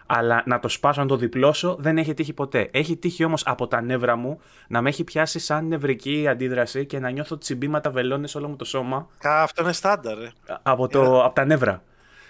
[0.07, 2.69] Αλλά να το σπάσω, να το διπλώσω, δεν έχει τύχει ποτέ.
[2.73, 6.99] Έχει τύχει όμως από τα νεύρα μου να με έχει πιάσει σαν νευρική αντίδραση και
[6.99, 9.09] να νιώθω τσιμπήματα βελόνες όλο μου το σώμα.
[9.19, 10.19] Κα, αυτό είναι στάνταρ.
[10.23, 10.33] Ε.
[10.63, 11.83] Από, το, από τα νεύρα.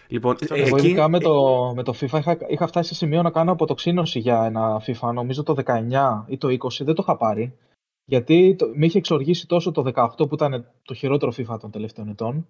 [0.08, 0.94] Λοιπόν, Εγώ εκεί...
[1.08, 4.82] με το, με το FIFA είχα, είχα φτάσει σε σημείο να κάνω αποτοξίνωση για ένα
[4.86, 7.56] FIFA, νομίζω το 19 ή το 20, δεν το είχα πάρει.
[8.04, 12.08] Γιατί το, με είχε εξοργήσει τόσο το 18 που ήταν το χειρότερο FIFA των τελευταίων
[12.08, 12.46] ετών.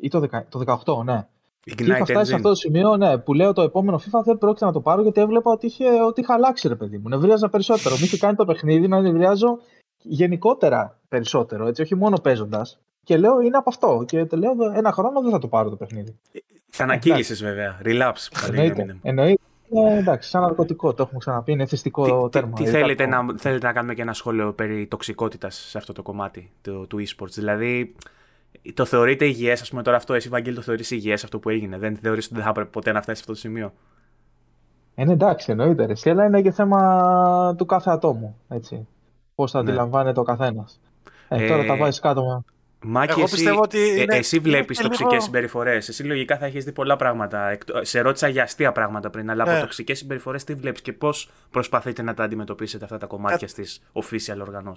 [0.00, 1.26] Ή το, 10, το 18, ναι.
[1.64, 4.64] Και είχα φτάσει σε αυτό το σημείο ναι, που λέω το επόμενο FIFA δεν πρόκειται
[4.64, 7.08] να το πάρω γιατί έβλεπα ότι, είχε, ότι είχα αλλάξει ρε παιδί μου.
[7.08, 7.94] Νευρίαζα περισσότερο.
[7.94, 9.58] Μου είχε κάνει το παιχνίδι να νευριάζω
[10.02, 12.78] γενικότερα περισσότερο, έτσι, όχι μόνο παίζοντας.
[13.04, 14.04] Και λέω είναι από αυτό.
[14.06, 16.18] Και το λέω ένα χρόνο δεν θα το πάρω το παιχνίδι.
[16.70, 17.80] Θα ανακύλησε βέβαια.
[17.84, 18.48] Relapse.
[18.48, 18.96] Εννοείται.
[19.02, 19.42] Εννοείται.
[19.72, 22.56] Ε, εντάξει, σαν ναρκωτικό το έχουμε ξαναπεί, είναι θυστικό τι, τέρμα.
[22.56, 26.02] Τι, τι θέλετε, να, θέλετε να κάνουμε και ένα σχόλιο περί τοξικότητας σε αυτό το
[26.02, 27.94] κομμάτι του, του e-sports; Δηλαδή,
[28.74, 31.78] το θεωρείτε υγιές, ας πούμε τώρα αυτό, εσύ Βαγγέλη, το θεωρείς υγιές αυτό που έγινε;
[31.78, 33.72] Δεν θεωρείς ότι δεν θα έπρεπε ποτέ να φτάσει σε αυτό το σημείο;
[34.94, 35.86] Ε, ναι, εντάξει, εννοείται.
[35.86, 36.10] Ρε.
[36.10, 38.36] Αλλά είναι και θέμα του κάθε ατόμου.
[38.48, 38.86] Έτσι.
[39.34, 39.70] Πώς θα ναι.
[39.70, 40.80] αντιλαμβάνεται ο καθένας.
[41.28, 42.44] Ε, τώρα τα βάζεις κάτω.
[42.82, 44.16] Μάκη, Εγώ εσύ, ότι ε, είναι...
[44.16, 45.22] εσύ βλέπεις τοξικές λίγο...
[45.22, 45.88] συμπεριφορές.
[45.88, 47.58] Εσύ λογικά θα έχεις δει πολλά πράγματα.
[47.80, 49.60] Σε ρώτησα για αστεία πράγματα πριν, αλλά από ναι.
[49.60, 53.46] τοξικές συμπεριφορές τι βλέπεις και πώς προσπαθείτε να τα αντιμετωπίσετε αυτά τα κομμάτια Κα...
[53.46, 54.36] στις official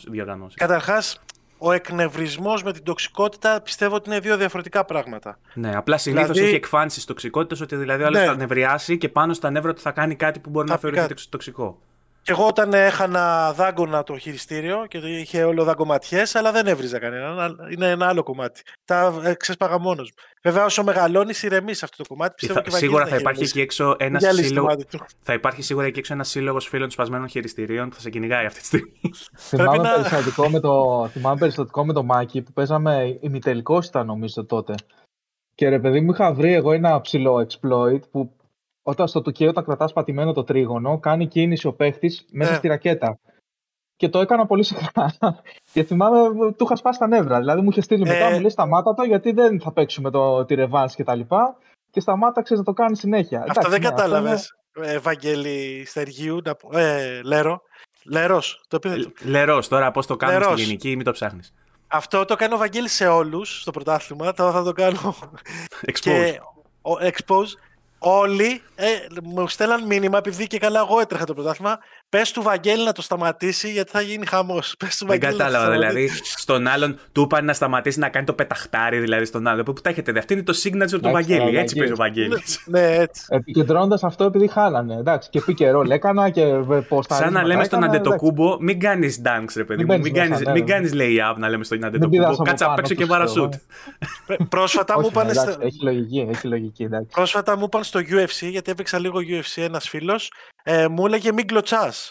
[0.09, 1.21] διοργανώσεις; Καταρχάς,
[1.65, 5.39] ο εκνευρισμός με την τοξικότητα πιστεύω ότι είναι δύο διαφορετικά πράγματα.
[5.53, 6.47] Ναι, απλά συνήθω δηλαδή...
[6.47, 8.25] έχει εκφάνσεις τοξικότητας ότι δηλαδή ο άλλος ναι.
[8.25, 11.29] θα νευριάσει και πάνω στα νεύρα του θα κάνει κάτι που μπορεί θα να θεωρηθεί
[11.29, 11.79] τοξικό.
[12.23, 17.57] Και εγώ όταν έχανα δάγκωνα το χειριστήριο και είχε όλο δαγκωματιές, αλλά δεν έβριζα κανέναν.
[17.71, 18.61] Είναι ένα άλλο κομμάτι.
[18.85, 20.23] Τα ε, ξέσπαγα μόνος μου.
[20.43, 22.33] Βέβαια, όσο μεγαλώνεις, ηρεμείς αυτό το κομμάτι.
[22.33, 24.75] Πιστεύω θα, και σίγουρα θα υπάρχει εκεί έξω ένα σύλλογο.
[25.19, 28.59] Θα υπάρχει σίγουρα εκεί έξω ένα σύλλογος φίλων σπασμένων χειριστηρίων που θα σε κυνηγάει αυτή
[28.59, 28.99] τη στιγμή.
[29.37, 29.93] θυμάμαι, να...
[29.93, 34.73] περιστατικό με το, θυμάμαι περιστατικό με το Μάκη που παίζαμε ημιτελικός ήταν νομίζω τότε.
[35.55, 38.35] Και ρε παιδί μου είχα βρει εγώ ένα ψηλό exploit που
[38.83, 42.57] όταν στο τουκέ, όταν κρατάς πατημένο το τρίγωνο, κάνει κίνηση ο παίχτης μέσα ναι.
[42.57, 43.19] στη ρακέτα.
[43.95, 45.13] Και το έκανα πολύ συχνά.
[45.73, 47.39] και θυμάμαι, του είχα σπάσει τα νεύρα.
[47.39, 48.33] Δηλαδή μου είχε στείλει μετά, ε...
[48.33, 51.57] μου λέει σταμάτα το, γιατί δεν θα παίξουμε το, τη ρεβάν και τα λοιπά.
[51.91, 53.45] Και σταμάταξε να το κάνεις συνέχεια.
[53.47, 54.55] Αυτό δεν ναι, κατάλαβες.
[54.77, 54.87] Είναι...
[54.87, 56.41] Ευαγγέλη Στεργίου,
[56.71, 57.61] ε, Λέρο.
[58.03, 58.41] Λερό.
[58.67, 58.79] Το
[59.23, 61.53] Λερό, τώρα πώς το κάνουμε στη γενική, μην το ψάχνεις.
[61.87, 64.33] Αυτό το κάνω ο Βαγγέλη σε όλους στο πρωτάθλημα.
[64.33, 65.15] Τώρα θα το κάνω.
[65.91, 65.99] Expose.
[66.01, 66.39] Και,
[66.81, 67.53] expose
[68.03, 68.87] όλοι ε,
[69.23, 71.79] μου στέλναν μήνυμα, επειδή και καλά εγώ έτρεχα το πρωτάθλημα.
[72.13, 74.75] Πες του Βαγγέλη να το σταματήσει, γιατί θα γίνει χαμός.
[75.07, 75.71] Δεν κατάλαβα.
[75.71, 79.65] Δηλαδή, στον άλλον του είπαν να σταματήσει να κάνει το πεταχτάρι, δηλαδή στον άλλον.
[79.65, 81.57] Πού τα έχετε δει; Αυτή είναι το signature του Βαγγέλη.
[81.57, 82.43] Έτσι παίζει ο Βαγγέλη.
[82.65, 83.25] Ναι, έτσι.
[83.29, 84.95] Επικεντρώνοντας αυτό επειδή χάλανε.
[84.95, 86.45] Εντάξει, και πει ρόλ έκανα και
[86.87, 87.15] πώς θα.
[87.15, 89.99] Σαν να λέμε στον Αντετοκούμπο, μην κάνεις dance, ρε παιδί μου.
[90.53, 92.35] Μην κάνει lay up να λέμε στον Αντετοκούμπο.
[92.35, 93.53] Κάτσα απ' έξω και βαρασούτ.
[94.49, 95.29] Πρόσφατα μου είπαν.
[96.29, 96.87] Έχει λογική.
[97.11, 100.31] Πρόσφατα μου είπαν στο UFC, γιατί έπαιξα λίγο UFC ένας φίλος,
[100.63, 102.02] ε, μου έλεγε μην κλωτσάς.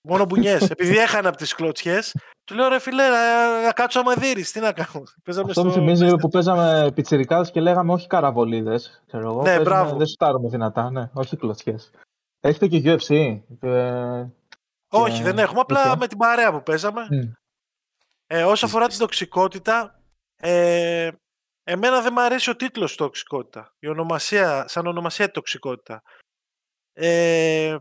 [0.00, 0.62] Μόνο μπουνιές.
[0.70, 2.14] Επειδή έχανα από τις κλωτσιές,
[2.44, 4.42] του λέω ρε φίλε, να, να κάτσω άμα δει.
[4.52, 5.02] Τι να κάνω.
[5.24, 5.64] Παίζαμε Αυτό στο...
[5.64, 9.02] μου θυμίζει που παίζαμε πιτσιρικάδες και λέγαμε όχι καραβολίδες.
[9.42, 9.96] Ναι, μπράβο.
[9.96, 11.90] Δεν σουτάρουμε δυνατά, ναι, όχι κλωτσιές.
[12.40, 13.40] Έχετε και UFC.
[13.60, 14.26] Ε,
[14.88, 15.22] όχι, και...
[15.22, 15.60] δεν έχουμε.
[15.60, 17.06] Απλά με την παρέα που παίζαμε.
[17.10, 17.32] Mm.
[18.26, 20.02] Ε, όσο αφορά την τοξικότητα,
[20.36, 21.10] ε,
[21.62, 23.74] εμένα δεν μου αρέσει ο τίτλος τοξικότητα.
[23.78, 26.02] Η ονομασία, σαν ονομασία τοξικότητα.
[26.92, 27.76] Ε,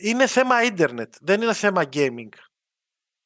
[0.00, 2.28] είναι θέμα ίντερνετ, δεν είναι θέμα gaming.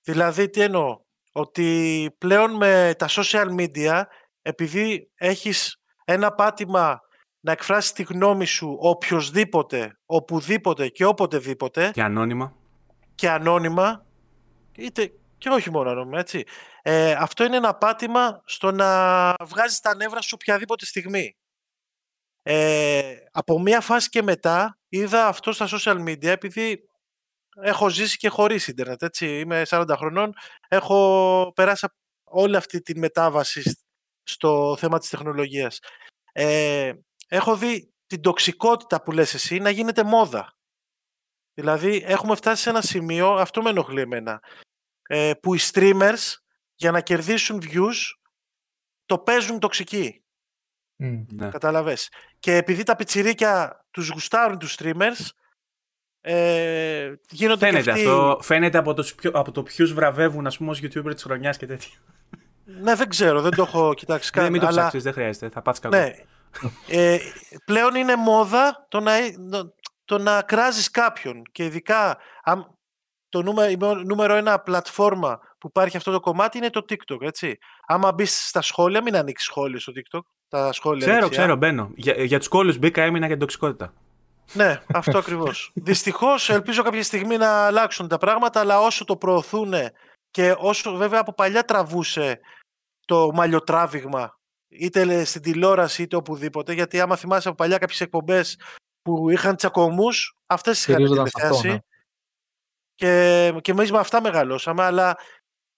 [0.03, 1.01] Δηλαδή, τι εννοώ,
[1.33, 4.03] ότι πλέον με τα social media,
[4.43, 7.01] επειδή έχεις ένα πάτημα
[7.41, 11.91] να εκφράσεις τη γνώμη σου οποιοδήποτε, οπουδήποτε και οποτεδήποτε.
[11.91, 12.57] Και ανώνυμα.
[13.15, 14.07] Και ανώνυμα,
[14.77, 16.45] είτε και όχι μόνο ανώνυμα, έτσι.
[16.83, 21.37] Ε, αυτό είναι ένα πάτημα στο να βγάζεις τα νεύρα σου οποιαδήποτε στιγμή.
[22.43, 26.89] Ε, από μία φάση και μετά είδα αυτό στα social media επειδή
[27.55, 29.39] έχω ζήσει και χωρίς ίντερνετ, έτσι.
[29.39, 30.35] Είμαι 40 χρονών,
[30.69, 31.87] έχω περάσει
[32.25, 33.79] όλη αυτή τη μετάβαση
[34.23, 35.79] στο θέμα της τεχνολογίας.
[36.33, 36.93] Ε,
[37.29, 40.57] έχω δει την τοξικότητα που λες εσύ να γίνεται μόδα.
[41.55, 44.43] Δηλαδή έχουμε φτάσει σε ένα σημείο, αυτό με ενοχλεί εμένα,
[45.03, 46.35] ε, που οι streamers
[46.75, 47.97] για να κερδίσουν views
[49.07, 50.25] το παίζουν τοξική.
[51.03, 52.09] Mm, Καταλαβες.
[52.45, 55.29] Και επειδή τα πιτσιρίκια τους γουστάρουν τους streamers,
[56.21, 58.07] ε, γίνονται φαίνεται, και αυτοί...
[58.07, 61.67] αυτό, φαίνεται από, τους από το ποιους βραβεύουν ας πούμε ως YouTuber της χρονιάς και
[61.67, 61.95] τέτοια.
[62.65, 64.45] Ναι, δεν ξέρω, δεν το έχω κοιτάξει καν.
[64.45, 64.77] Ναι, μην το αλλά...
[64.77, 65.97] ψάξεις, δεν χρειάζεται, θα πάθεις κακό.
[65.97, 66.13] Ναι.
[66.89, 67.19] Ε,
[67.65, 69.13] πλέον είναι μόδα το να,
[70.05, 72.19] το να κράζεις κάποιον και ειδικά
[73.29, 77.59] το νούμερο, νούμερο ένα πλατφόρμα που υπάρχει αυτό το κομμάτι είναι το TikTok, έτσι.
[77.87, 80.23] Άμα μπεις στα σχόλια, μην ανοίξεις σχόλια στο TikTok.
[80.49, 81.43] Τα σχόλια ξέρω, δεξιά.
[81.43, 81.91] ξέρω, μπαίνω.
[81.97, 83.93] Για, για τους κόλλους μπήκα, έμεινα για την τοξικότητα.
[84.53, 85.71] Ναι, αυτό ακριβώς.
[85.75, 89.75] Δυστυχώς, ελπίζω κάποια στιγμή να αλλάξουν τα πράγματα, αλλά όσο το προωθούν
[90.31, 92.41] και όσο βέβαια από παλιά τραβούσε
[93.07, 94.39] το μαλλιοτράβηγμα,
[94.69, 98.59] είτε στην τηλεόραση είτε οπουδήποτε, γιατί άμα θυμάσαι από παλιά κάποιες εκπομπές
[99.03, 101.69] που είχαν τσακωμούς, αυτές είχαν τηλεθέαση.
[101.69, 101.79] Ναι.
[102.95, 105.17] Και, και εμείς με αυτά μεγαλώσαμε, αλλά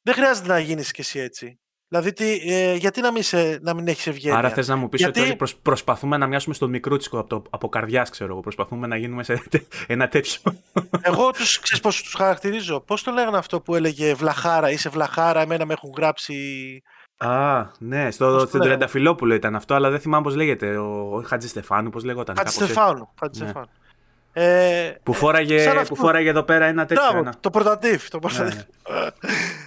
[0.03, 1.59] δεν χρειάζεται να γίνεις κι εσύ έτσι.
[1.89, 4.89] Δηλαδή, τι, ε, γιατί να μην, σε, να μην έχεις ευγένεια; Άρα θες να μου
[4.89, 5.21] πεις γιατί...
[5.21, 8.41] ότι προσ, προσπαθούμε να μοιάσουμε στο μικρούτσικο από, το, από καρδιάς, ξέρω εγώ.
[8.41, 9.43] Προσπαθούμε να γίνουμε σε
[9.87, 10.41] ένα τέτοιο.
[11.01, 15.41] Εγώ τους ξέρεις πώς τους χαρακτηρίζω; Πώς το λέγανε αυτό που έλεγε Βλαχάρα, είσαι Βλαχάρα,
[15.41, 16.35] εμένα με έχουν γράψει.
[17.17, 20.77] Α, ναι, στο, στην Τρενταφυλόπουλο ήταν αυτό, αλλά δεν θυμάμαι πώς λέγεται.
[20.77, 22.37] Ο, ο Χατζη Στεφάνου, πώς λέγονταν.
[22.37, 23.09] Χατζη Στεφάνου.
[23.39, 23.53] Ναι.
[24.33, 27.05] Ε, που, φόραγε, που φόραγε εδώ πέρα ένα τέτοιο.
[27.11, 28.09] Μπράβο, το πρωτατήφ.
[28.09, 28.51] Το ναι, ναι.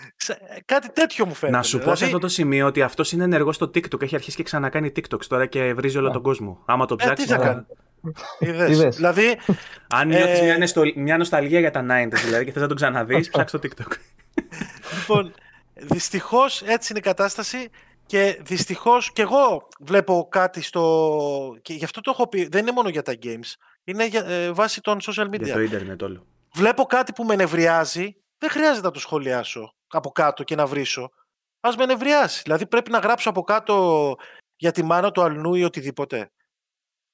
[0.66, 1.58] Κάτι τέτοιο μου φαίνεται.
[1.58, 1.90] Να σου δηλαδή...
[1.90, 4.02] πω σε αυτό το σημείο ότι αυτός είναι ενεργός στο TikTok.
[4.02, 6.64] Έχει αρχίσει και ξανακάνει TikTok τώρα και βρίζει όλο τον κόσμο.
[6.66, 7.24] Άμα το ψάξει.
[7.24, 7.66] Ε, τι θα κάνει;
[8.40, 8.96] Είδες.
[8.96, 9.38] δηλαδή.
[9.90, 10.80] Αν νιώθεις ε...
[10.80, 13.92] μια, μια νοσταλγία για τα 90 δηλαδή και θες να τον ξαναδείς, ψάξει το TikTok.
[15.00, 15.34] λοιπόν,
[15.74, 17.70] δυστυχώς έτσι είναι η κατάσταση.
[18.06, 21.58] Και δυστυχώς και εγώ βλέπω κάτι στο.
[21.62, 22.48] Και γι' αυτό το έχω πει.
[22.48, 23.54] Δεν είναι μόνο για τα games.
[23.84, 25.44] Είναι για, ε, βάσει των social media.
[25.44, 26.26] Για το ίντερνετ όλο.
[26.54, 28.16] Βλέπω κάτι που με νευριάζει.
[28.38, 31.10] Δεν χρειάζεται να το σχολιάσω από κάτω και να βρίσω.
[31.60, 32.42] Α με νευριάσει.
[32.44, 34.16] Δηλαδή πρέπει να γράψω από κάτω
[34.56, 36.32] για τη μάνα του αλνού ή οτιδήποτε.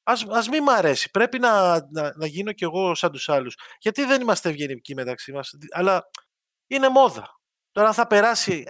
[0.04, 1.12] Ας, ας μην μ' αρέσει.
[1.12, 3.56] Πρέπει να, να, να γίνω κι εγώ σαν τους άλλους.
[3.80, 5.52] Γιατί δεν είμαστε ευγενικοί μεταξύ μας.
[5.72, 6.10] Αλλά
[6.68, 7.40] είναι μόδα.
[7.72, 8.64] Τώρα θα περάσει,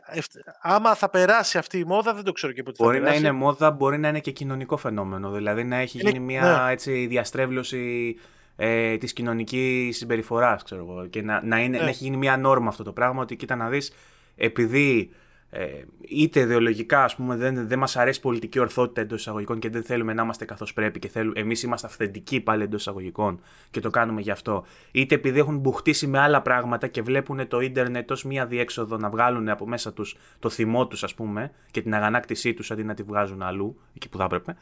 [0.62, 3.22] άμα θα περάσει αυτή η μόδα δεν το ξέρω και πότε μπορεί θα περάσει.
[3.22, 5.32] Μπορεί να είναι μόδα, μπορεί να είναι και κοινωνικό φαινόμενο.
[5.32, 6.72] Δηλαδή να έχει γίνει μια ναι.
[6.72, 8.16] έτσι, διαστρέβλωση
[8.56, 11.84] ε, της κοινωνικής συμπεριφοράς ξέρω και να, να, είναι, ναι.
[11.84, 13.94] να έχει γίνει μια νόρμα αυτό το πράγμα ότι κοίτα να δεις
[14.36, 15.12] επειδή
[15.58, 19.84] ε, είτε ιδεολογικά ας πούμε, δεν, δεν μας αρέσει πολιτική ορθότητα εντός εισαγωγικών και δεν
[19.84, 23.40] θέλουμε να είμαστε καθώς πρέπει και θέλουμε, εμείς είμαστε αυθεντικοί πάλι εντός εισαγωγικών
[23.72, 27.60] και το κάνουμε γι' αυτό, είτε επειδή έχουν μπουχτίσει με άλλα πράγματα και βλέπουν το
[27.60, 31.82] ίντερνετ ως μία διέξοδο να βγάλουν από μέσα τους το θυμό τους, ας πούμε, και
[31.82, 34.56] την αγανάκτησή τους αντί να τη βγάζουν αλλού, εκεί που θα έπρεπε.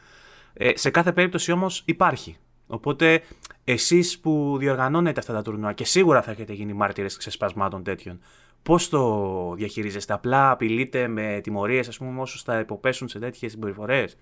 [0.52, 2.36] Ε, σε κάθε περίπτωση όμως υπάρχει.
[2.66, 3.22] Οπότε
[3.64, 8.20] εσείς που διοργανώνετε αυτά τα τουρνουά και σίγουρα θα έχετε γίνει μάρτυρες ξεσπασμάτων τέτοιων,
[8.62, 14.16] Πώς το διαχειρίζεστε, Απλά απειλείτε με τιμωρίες, ας πούμε, όσους θα υποπέσουν σε τέτοιες συμπεριφορές;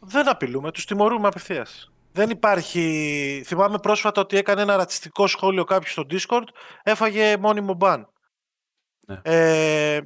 [0.00, 1.92] Δεν απειλούμε, τους τιμωρούμε απευθείας.
[2.12, 3.42] Δεν υπάρχει.
[3.46, 6.46] Θυμάμαι πρόσφατα ότι έκανε ένα ρατσιστικό σχόλιο κάποιος στο Discord,
[6.82, 8.08] έφαγε μόνιμο μπαν.
[9.06, 9.20] Ναι.
[9.22, 10.00] Ε,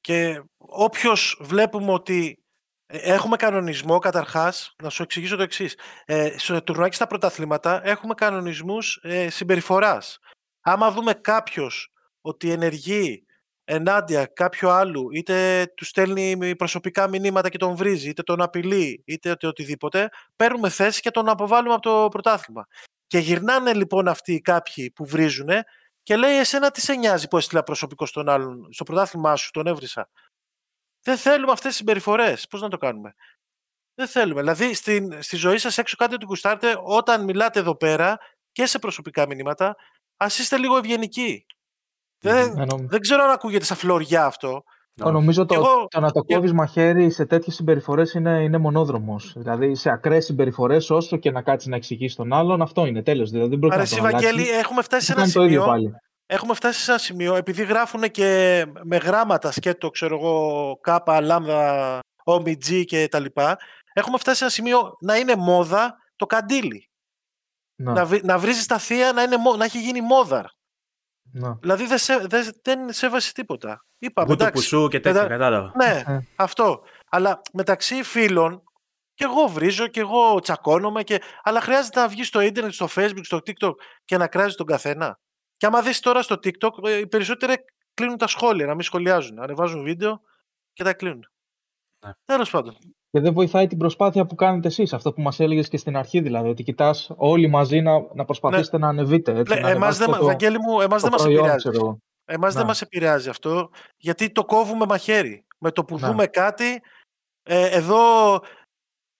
[0.00, 2.43] και όποιος βλέπουμε ότι
[2.86, 5.78] Έχουμε κανονισμό, καταρχάς, να σου εξηγήσω το εξής.
[6.04, 10.18] Ε, στο τουρνουάκι στα πρωταθλήματα έχουμε κανονισμούς ε, συμπεριφοράς.
[10.60, 13.26] Άμα δούμε κάποιος ότι ενεργεί
[13.64, 19.36] ενάντια κάποιου άλλου, είτε του στέλνει προσωπικά μηνύματα και τον βρίζει, είτε τον απειλεί, είτε
[19.42, 22.66] οτιδήποτε, παίρνουμε θέση και τον αποβάλλουμε από το πρωτάθλημα.
[23.06, 25.48] Και γυρνάνε λοιπόν αυτοί οι κάποιοι που βρίζουν
[26.02, 29.66] και λέει: Εσένα τι σε νοιάζει που έστειλα προσωπικό στον άλλον, στο πρωτάθλημά σου, τον
[29.66, 30.08] έβρισα.
[31.04, 32.46] Δεν θέλουμε αυτές τις συμπεριφορές.
[32.46, 33.14] Πώς να το κάνουμε;
[33.94, 34.40] Δεν θέλουμε.
[34.40, 38.18] Δηλαδή, στην, στη ζωή σας έξω κάτι ότι γουστάρετε, όταν μιλάτε εδώ πέρα
[38.52, 39.76] και σε προσωπικά μηνύματα,
[40.16, 41.46] ας είστε λίγο ευγενικοί.
[42.18, 44.64] Δεν, δεν ξέρω αν ακούγεται σαν φλωριά αυτό,
[45.02, 45.12] No.
[45.12, 45.86] Νομίζω το, εγώ...
[45.90, 49.32] το να το κόβεις μαχαίρι σε τέτοιες συμπεριφορές είναι, είναι μονόδρομος.
[49.36, 53.30] Δηλαδή σε ακραίες συμπεριφορές, όσο και να κάτσεις να εξηγήσει τον άλλον, αυτό είναι τέλος.
[53.30, 55.64] Δηλαδή, δεν Άρα, Βαγγέλη, έχουμε φτάσει σε ένα σημείο.
[56.34, 61.98] Έχουμε φτάσει σε ένα σημείο, επειδή γράφουν και με γράμματα σκέτο, ξέρω εγώ, κάπα, λάμδα,
[62.24, 63.58] ομιτζή και τα λοιπά,
[63.92, 66.88] έχουμε φτάσει σε ένα σημείο να είναι μόδα το καντήλι.
[67.76, 70.52] Να, να, να βρίζεις τα θεία να, είναι, να έχει γίνει μόδα.
[71.32, 71.58] Να.
[71.60, 73.84] Δηλαδή δεν, σε, δεν, δεν σέβασε τίποτα.
[73.98, 75.72] Είπαμε, Ούτε πουσού και τέτοια, κατάλαβα.
[75.76, 76.18] Ναι, ε.
[76.36, 76.82] αυτό.
[77.10, 78.62] Αλλά μεταξύ φίλων,
[79.14, 81.20] και εγώ βρίζω και εγώ τσακώνομαι, και...
[81.42, 83.74] αλλά χρειάζεται να βγεις στο ίντερνετ, στο facebook, στο tiktok
[84.04, 85.18] και να κράζεις τον καθένα.
[85.64, 87.54] Και άμα δεις τώρα στο TikTok, ε, οι περισσότεροι
[87.94, 89.38] κλείνουν τα σχόλια, να μην σχολιάζουν.
[89.38, 90.20] Ανεβάζουν βίντεο
[90.72, 91.26] και τα κλείνουν.
[92.06, 92.12] Ναι.
[92.24, 92.76] Τέλος πάντων.
[93.10, 96.20] Και δεν βοηθάει την προσπάθεια που κάνετε εσείς, αυτό που μας έλεγες και στην αρχή,
[96.20, 98.84] δηλαδή, ότι κοιτάς όλοι μαζί να, να προσπαθήσετε ναι.
[98.84, 99.38] να ανεβείτε.
[99.38, 101.68] Έτσι, ναι, εμάς δεν, το, Βαγγέλη μου, εμάς δεν μας επηρεάζει.
[102.24, 102.68] Εμάς δεν ναι.
[102.68, 105.46] μας επηρεάζει αυτό, γιατί το κόβουμε μαχαίρι.
[105.58, 106.06] Με το που ναι.
[106.06, 106.82] δούμε κάτι,
[107.42, 108.40] ε, εδώ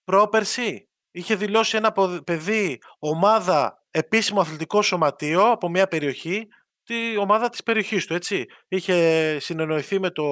[0.03, 6.47] πρόπερση είχε δηλώσει ένα παιδί ομάδα επίσημο αθλητικό σωματείο από μια περιοχή,
[6.83, 8.45] τη ομάδα της περιοχής του, έτσι.
[8.67, 10.25] Είχε συνεννοηθεί με το...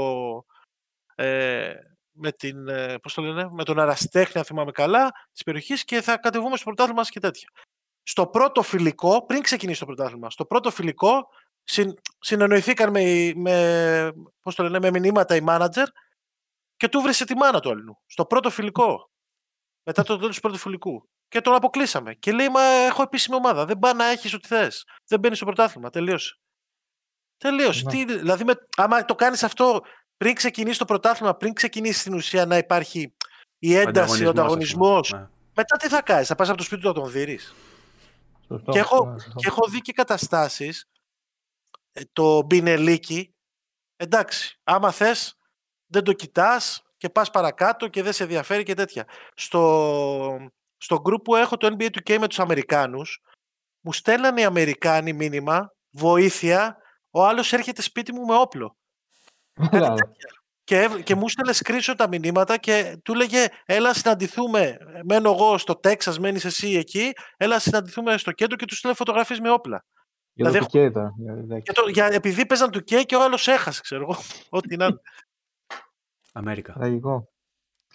[1.16, 1.74] Ε,
[2.12, 6.02] με, την, ε, πώς το λένε, με τον αραστέχνη, αν θυμάμαι καλά, της περιοχής και
[6.02, 7.50] θα κατεβούμε στο πρωτάθλημα και τέτοια.
[8.04, 11.28] Στο πρώτο φιλικό, πριν ξεκινήσει το πρωτάθλημα, στο πρώτο φιλικό
[11.64, 14.12] συν, συνεννοηθήκαν με, με,
[14.42, 15.88] πώς το λένε, με μηνύματα οι μάνατζερ
[16.78, 17.98] και του βρήσε τη μάνα του αλλού.
[18.06, 19.10] Στο πρώτο φιλικό.
[19.84, 22.14] Μετά το τέλος του πρώτου φιλικού και τον αποκλείσαμε.
[22.14, 23.66] Και λέει, Μα έχω επίσημη ομάδα.
[23.66, 24.86] Δεν πάει να έχεις ό,τι θες.
[25.08, 25.90] Δεν μπαίνει στο πρωτάθλημα.
[25.90, 26.40] Τελείωσε.
[27.38, 27.84] Τελείωσε.
[27.86, 27.92] Ναι.
[27.92, 29.82] Τι, δηλαδή, με, άμα το κάνεις αυτό
[30.18, 33.16] πριν ξεκινήσει το πρωτάθλημα, πριν ξεκινήσει στην ουσία να υπάρχει
[33.60, 35.12] η ένταση, ο ανταγωνισμός.
[35.12, 35.28] Ναι.
[35.56, 37.54] Μετά τι θα κάνεις, θα πας από το σπίτι του να τον δεις.
[38.72, 40.90] Και, έχω, ναι, και έχω δει και καταστάσεις
[41.92, 43.34] ε, το μπινελίκι.
[43.96, 45.38] Εντάξει, άμα θες,
[45.86, 49.06] δεν το κοιτάς και πας παρακάτω και δεν σε ενδιαφέρει και τέτοια.
[49.36, 50.52] Στο,
[50.84, 53.22] στο group που έχω το NBA 2K με τους Αμερικάνους,
[53.80, 56.78] μου στέλνανε οι Αμερικάνοι μήνυμα, βοήθεια,
[57.10, 58.78] ο άλλος έρχεται σπίτι μου με όπλο.
[60.64, 65.76] και, και μου στέλνε screenshot τα μηνύματα και του λέγε έλα συναντηθούμε, μένω εγώ στο
[65.76, 69.86] Τέξας, μένεις εσύ εκεί, έλα συναντηθούμε στο κέντρο και τους στέλνε φωτογραφίες με όπλα.
[70.34, 71.14] Για δηλαδή, το ήταν.
[71.64, 74.16] Για το, για, επειδή παίζαν του και ο άλλος έχασε, ξέρω εγώ,
[74.60, 74.90] ό,τι να
[76.34, 76.74] Αμέρικα.
[76.74, 77.33] Τραγικό.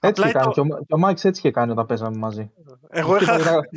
[0.01, 0.53] Έτσι είχε κάνει.
[0.55, 0.62] Το...
[0.87, 2.51] Και ο Μάικ έτσι είχε κάνει όταν παίζαμε μαζί.
[2.89, 3.35] Εγώ είχα,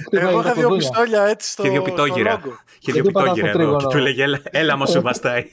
[0.10, 1.64] εγώ είχα δύο πιστόλια έτσι στο.
[1.64, 2.42] Και δύο πιτόγυρα.
[2.80, 3.78] Και δύο πιτόγυρα εδώ.
[3.78, 5.44] Και του λέγε, έλα, έλα άμα σου βαστάει.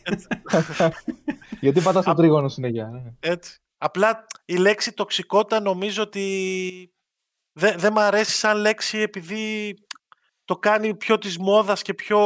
[1.60, 2.86] Γιατί πατάς στο τρίγωνο συνέχεια.
[2.86, 3.02] Ναι.
[3.20, 3.58] Έτσι.
[3.78, 6.92] Απλά η λέξη τοξικότητα νομίζω ότι
[7.52, 9.74] δεν δε μ' αρέσει σαν λέξη επειδή
[10.44, 12.20] το κάνει πιο της μόδας και πιο...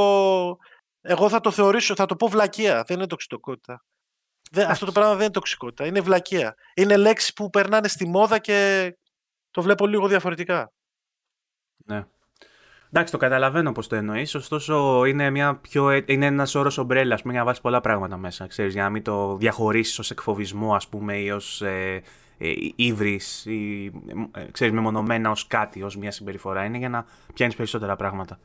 [1.01, 3.85] Εγώ θα το θεωρήσω, θα το πω βλακεία, δεν είναι τοξικότητα.
[4.53, 5.87] Δεν, αυτό το πράγμα δεν είναι τοξικότητα.
[5.87, 6.55] Είναι βλακεία.
[6.75, 8.91] Είναι λέξεις που περνάνε στη μόδα και
[9.51, 10.73] το βλέπω λίγο διαφορετικά.
[11.85, 12.07] Ναι.
[12.89, 14.35] Εντάξει, το καταλαβαίνω πώς το εννοείς.
[14.35, 18.47] Ωστόσο, είναι, μια πιο, ε, είναι ένας όρος ομπρέλα για να βάλει πολλά πράγματα μέσα.
[18.47, 22.03] Ξέρεις, για να μην το διαχωρίσεις ως εκφοβισμό, ας πούμε, ή ως ε,
[22.39, 23.91] ε, ύβρις, ή
[24.35, 26.65] ε, ξέρεις, μεμονωμένα ως κάτι, ως μια συμπεριφορά.
[26.65, 28.39] Είναι για να πιάνεις περισσότερα πράγματα.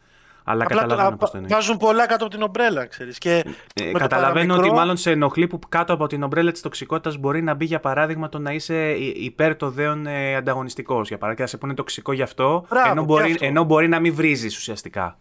[0.49, 1.47] Αλλά Απλά καταλαβαίνω πώς το είναι.
[1.47, 3.17] Βάζουν πολλά κάτω από την ομπρέλα, ξέρεις.
[3.17, 3.43] Και
[3.73, 7.53] ε, καταλαβαίνω ότι μάλλον σε ενοχλεί που κάτω από την ομπρέλα της τοξικότητας μπορεί να
[7.53, 11.07] μπει για παράδειγμα το να είσαι υπέρ το δέον ε, ανταγωνιστικός.
[11.07, 13.45] Για παράδειγμα, και να σε πούνε τοξικό γι' αυτό, Μπράβο, ενώ, μπορεί, αυτό.
[13.45, 15.17] ενώ μπορεί να μην βρίζεις ουσιαστικά.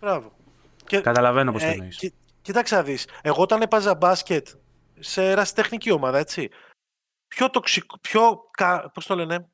[0.00, 0.32] Μπράβο.
[0.86, 2.12] Και, Καταλαβαίνω πώς ε, το εννοεί.
[2.42, 3.06] Κοίταξε να δεις.
[3.22, 4.48] Εγώ όταν έπαζα μπάσκετ
[4.98, 6.48] σε ερασιτεχνική ομάδα, έτσι.
[7.28, 7.98] Πιο τοξικό.
[8.00, 8.40] Πιο.
[8.94, 9.48] Πώς το λένε.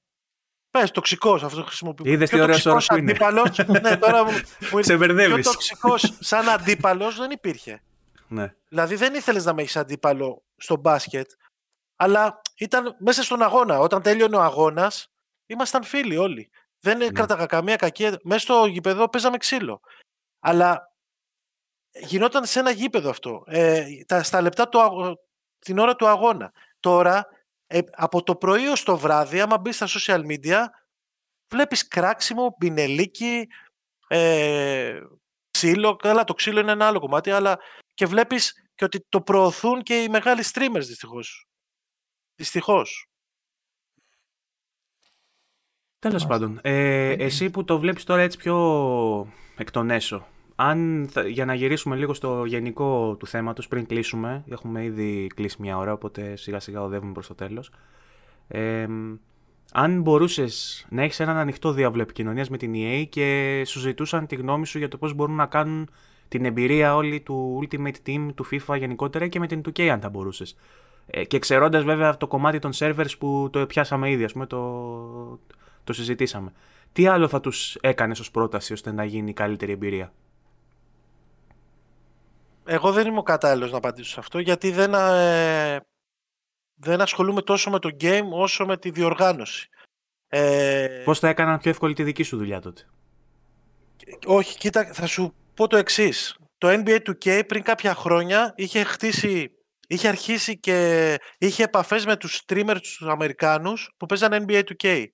[0.81, 2.11] Πες, τοξικός, αυτό χρησιμοποιούμε.
[2.11, 3.11] Είδες τι ωραίος όρος που είναι.
[3.11, 4.31] Αντίπαλος, ναι, τώρα μου,
[4.73, 5.35] μου Σε μπερδεύει.
[5.35, 7.83] Πιο τοξικός σαν αντίπαλος δεν υπήρχε.
[8.29, 8.55] Ναι.
[8.69, 11.31] Δηλαδή δεν ήθελες να με έχεις αντίπαλο στο μπάσκετ,
[11.97, 13.79] αλλά ήταν μέσα στον αγώνα.
[13.79, 15.13] Όταν τέλειωνε ο αγώνας,
[15.47, 16.51] ήμασταν φίλοι όλοι.
[16.81, 17.09] Δεν ναι.
[17.09, 18.19] κράταγα καμία κακία.
[18.23, 19.81] Μέσα στο γήπεδο παίζαμε ξύλο.
[20.41, 20.93] Αλλά
[21.93, 23.45] γινόταν σε ένα γήπεδο αυτό.
[23.47, 24.81] Ε, τα, στα λεπτά του,
[25.59, 26.53] την ώρα του αγώνα.
[26.81, 27.27] Τώρα
[27.67, 30.65] ε, από το πρωί ως το βράδυ, άμα μπεις στα social media,
[31.53, 33.49] βλέπεις κράξιμο, πινελίκι,
[34.09, 35.01] ε,
[35.51, 35.97] ξύλο.
[35.97, 37.59] Καλά, το ξύλο είναι ένα άλλο κομμάτι, αλλά
[37.95, 41.47] και βλέπεις και ότι το προωθούν και οι μεγάλοι streamers, δυστυχώς.
[42.35, 43.07] Δυστυχώς.
[45.99, 50.27] Τέλος πάντων, ε, εσύ που το βλέπεις τώρα έτσι πιο εκ των έσω,
[50.57, 55.79] αν, για να γυρίσουμε λίγο στο γενικό του θέματος πριν κλείσουμε, έχουμε ήδη κλείσει μια
[55.79, 57.71] ώρα, οπότε σιγά σιγά οδεύουμε προς το τέλος.
[58.49, 58.87] Ε,
[59.73, 64.37] αν μπορούσες να έχεις έναν ανοιχτό διάβλο επικοινωνίας με την EA και σου ζητούσαν τη
[64.37, 65.89] γνώμη σου για το πώς μπορούν να κάνουν
[66.29, 70.09] την εμπειρία όλη του Ultimate Team, του FIFA γενικότερα και με την 2K αν θα
[70.09, 70.57] μπορούσες.
[71.07, 75.41] Ε, και ξερώντα βέβαια το κομμάτι των servers που το πιάσαμε ήδη, ας πούμε, το,
[75.85, 76.53] το συζητήσαμε.
[76.93, 80.13] Τι άλλο θα τους έκανες ως πρόταση ώστε να γίνει καλύτερη εμπειρία;
[82.67, 85.81] Εγώ δεν είμαι ο κατάλληλος να απαντήσω σε αυτό γιατί δεν, ε,
[86.75, 89.69] δεν ασχολούμαι τόσο με το game όσο με τη διοργάνωση.
[90.29, 92.83] Ε, Πώς θα έκαναν πιο εύκολη τη δική σου δουλειά τότε;
[94.27, 96.37] Όχι, κοίτα, θα σου πω το εξής.
[96.59, 99.51] Το NBA 2K πριν κάποια χρόνια είχε χτίσει,
[99.87, 105.05] είχε αρχίσει και είχε επαφές με τους streamers τους Αμερικάνους που παίζαν NBA 2K.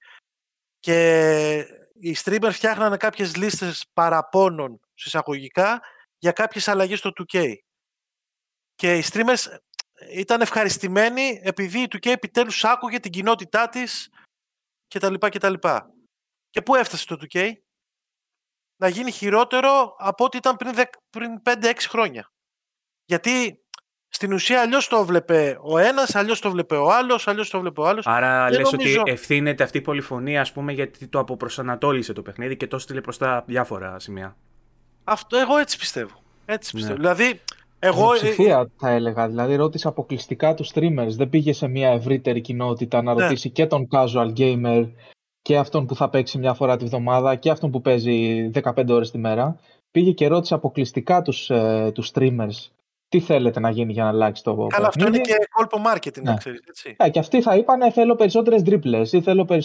[0.78, 1.66] Και
[2.00, 5.80] οι streamers φτιάχνανε κάποιες λίστες παραπώνων συσσαγωγικά
[6.22, 7.54] για κάποιες αλλαγές στο 2K.
[8.74, 9.56] Και οι streamers
[10.14, 14.08] ήταν ευχαριστημένοι επειδή η 2K επιτέλους άκουγε την κοινότητά της
[14.86, 15.90] και τα λοιπά και τα λοιπά.
[16.50, 17.52] Και πού έφτασε το 2K?
[18.76, 20.74] Να γίνει χειρότερο από ό,τι ήταν πριν,
[21.10, 22.32] πριν 5-6 χρόνια.
[23.04, 23.64] Γιατί
[24.08, 27.80] στην ουσία αλλιώς το βλέπε ο ένας, αλλιώς το βλέπε ο άλλος, αλλιώς το βλέπε
[27.80, 28.06] ο άλλος.
[28.06, 32.66] Άρα λες ότι ευθύνεται αυτή η πολυφωνία, ας πούμε, γιατί το αποπροσανατόλισε το παιχνίδι και
[32.66, 34.36] το στείλε προς τα διάφορα σημεία.
[35.04, 36.22] Αυτό εγώ έτσι πιστεύω.
[36.44, 36.80] Έτσι ναι.
[36.80, 37.00] πιστεύω.
[37.00, 37.40] Δηλαδή,
[37.78, 38.10] εγώ...
[38.12, 39.28] Ψηφία θα έλεγα.
[39.28, 41.10] Δηλαδή, ρώτησε αποκλειστικά τους streamers.
[41.10, 43.22] Δεν πήγε σε μια ευρύτερη κοινότητα να ναι.
[43.22, 44.90] ρωτήσει και τον casual gamer
[45.42, 49.10] και αυτόν που θα παίξει μια φορά τη βδομάδα και αυτόν που παίζει 15 ώρες
[49.10, 49.58] τη μέρα.
[49.90, 52.70] Πήγε και ρώτησε αποκλειστικά τους, ε, τους streamers
[53.12, 56.34] τι θέλετε να γίνει για να αλλάξει το Καλά, αυτό είναι και κόλπο marketing, ναι.
[56.36, 56.96] ξέρεις, έτσι.
[56.98, 59.62] Ε, και αυτοί θα είπαν θέλω περισσότερες τρίπλες ή θέλω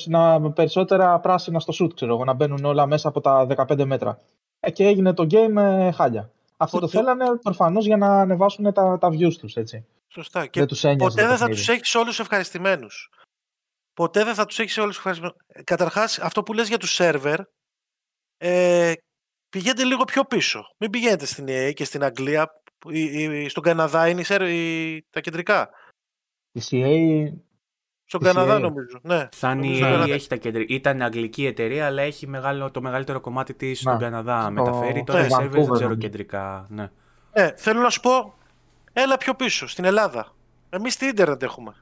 [0.55, 4.19] περισσότερα πράσινα στο shoot, ξέρω εγώ, να μπαίνουν όλα μέσα από τα 15 μέτρα.
[4.68, 6.31] Ε, και έγινε το game ε, χάλια.
[6.57, 9.85] Αυτό το θέλανε προφανώς για να ανεβάσουν τα, τα views τους, έτσι.
[10.07, 10.48] Σωστά.
[10.48, 13.10] Και τους ποτέ δεν θα τους έχεις όλους ευχαριστημένους.
[13.94, 15.38] Ποτέ δεν θα τους έχεις όλους ευχαριστημένους.
[15.64, 17.39] Καταρχάς, αυτό που λες για τους σερβερ,
[18.38, 18.94] ε,
[19.49, 20.64] πηγαίνετε λίγο πιο πίσω.
[20.77, 22.61] Μην πηγαίνετε στην EA και στην Αγγλία.
[23.48, 24.23] Στον Καναδά είναι
[25.10, 25.69] τα κεντρικά.
[26.52, 27.34] Η CA
[28.08, 29.00] στον Καναδά νομίζω.
[29.02, 29.28] Ναι.
[29.32, 30.74] Σαν η EA έχει τα κεντρικά.
[30.74, 34.50] Ήταν αγγλική εταιρεία, αλλά έχει μεγάλο, το μεγαλύτερο κομμάτι της στον Καναδά.
[34.50, 36.66] Μεταφέρει τώρα οι σερβέρ δεν ξέρω κεντρικά.
[36.70, 36.90] Ναι.
[37.34, 37.54] ναι.
[37.56, 38.34] θέλω να σου πω,
[38.94, 40.28] έλα πιο πίσω, στην Ελλάδα.
[40.70, 41.76] Εμείς τι ίντερνετ έχουμε;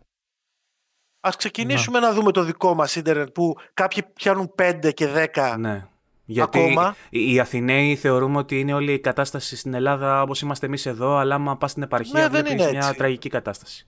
[1.19, 2.07] Α ξεκινήσουμε να.
[2.07, 5.87] να δούμε το δικό μας ίντερνετ που κάποιοι πιάνουν 5 και 10 ναι.
[6.25, 6.95] Γιατί Ακόμα.
[7.09, 11.35] οι Αθηναίοι θεωρούμε ότι είναι όλη η κατάσταση στην Ελλάδα όπως είμαστε εμείς εδώ, αλλά
[11.35, 13.87] άμα πας στην επαρχία, ναι, βλέπεις μια τραγική κατάσταση.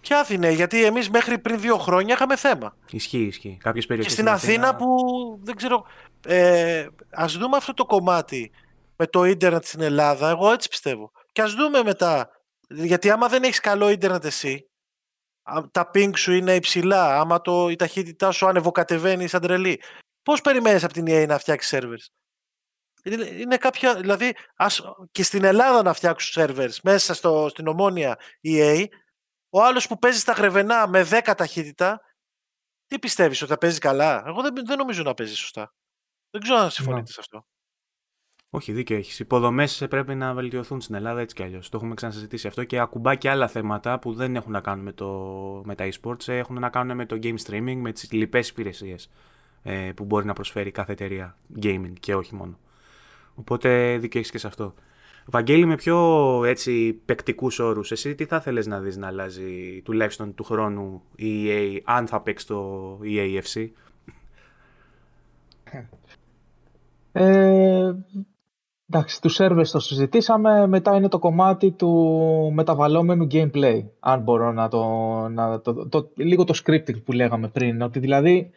[0.00, 2.76] Ποια Αθηναίοι, γιατί εμείς μέχρι πριν δύο χρόνια είχαμε θέμα.
[2.90, 3.58] Ισχύει, ισχύει.
[3.60, 4.14] Κάποιες περιοχές.
[4.14, 4.86] Και στην, Αθήνα, που
[5.42, 5.86] δεν ξέρω.
[6.26, 8.50] Ε, ας δούμε αυτό το κομμάτι
[8.96, 10.28] με το ίντερνετ στην Ελλάδα.
[10.28, 11.12] Εγώ έτσι πιστεύω.
[11.32, 12.30] Και ας δούμε μετά.
[12.68, 14.68] Γιατί άμα δεν έχεις καλό ίντερνετ εσύ,
[15.70, 19.80] τα ping σου είναι υψηλά, άμα το, η ταχύτητά σου ανεβοκατεβαίνει σαν τρελή,
[20.28, 22.06] Πώς περιμένεις από την EA να φτιάξει servers;
[23.40, 28.18] Είναι, κάποια, δηλαδή, ας, και στην Ελλάδα να φτιάξουν servers μέσα στο, στην ομόνια
[28.48, 28.84] EA,
[29.48, 32.00] ο άλλος που παίζει στα γρεβενά με 10 ταχύτητα,
[32.86, 35.74] τι πιστεύεις, ότι θα παίζει καλά; Εγώ δεν, δεν νομίζω να παίζει σωστά.
[36.30, 37.46] Δεν ξέρω αν συμφωνείτε σε αυτό.
[38.50, 39.18] Όχι, δίκιο έχεις.
[39.18, 41.68] Οι υποδομές πρέπει να βελτιωθούν στην Ελλάδα έτσι κι αλλιώς.
[41.68, 44.92] Το έχουμε ξανασυζητήσει αυτό και ακουμπά και άλλα θέματα που δεν έχουν να κάνουν με,
[44.92, 45.08] το,
[45.64, 49.10] με τα e-sports, έχουν να κάνουν με το game streaming, με τις λοιπές υπηρεσίες
[49.62, 52.58] ε, που μπορεί να προσφέρει κάθε εταιρεία gaming και όχι μόνο.
[53.34, 54.74] Οπότε δίκιο έχεις και σε αυτό.
[55.30, 55.98] Βαγγέλη, με πιο
[56.44, 61.46] έτσι παικτικούς όρους, εσύ τι θα ήθελες να δεις να αλλάζει τουλάχιστον του χρόνου η
[61.48, 63.68] EA, αν θα παίξει το EAFC.
[67.12, 67.92] Ε,
[68.88, 74.68] εντάξει, τους σερβες το συζητήσαμε, μετά είναι το κομμάτι του μεταβαλλόμενου gameplay, αν μπορώ να
[74.68, 74.84] το,
[75.28, 78.50] να το, το, λίγο το scripting που λέγαμε πριν, ότι δηλαδή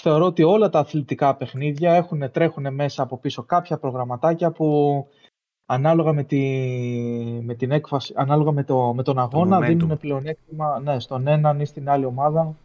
[0.00, 4.66] θεωρώ ότι όλα τα αθλητικά παιχνίδια έχουν, τρέχουν μέσα από πίσω κάποια προγραμματάκια που
[5.66, 6.40] ανάλογα με, τη,
[7.42, 11.60] με την έκφαση, ανάλογα με, το, με τον αγώνα, το δίνουν πλεονέκτημα ναι, στον έναν
[11.60, 12.56] ή στην άλλη ομάδα.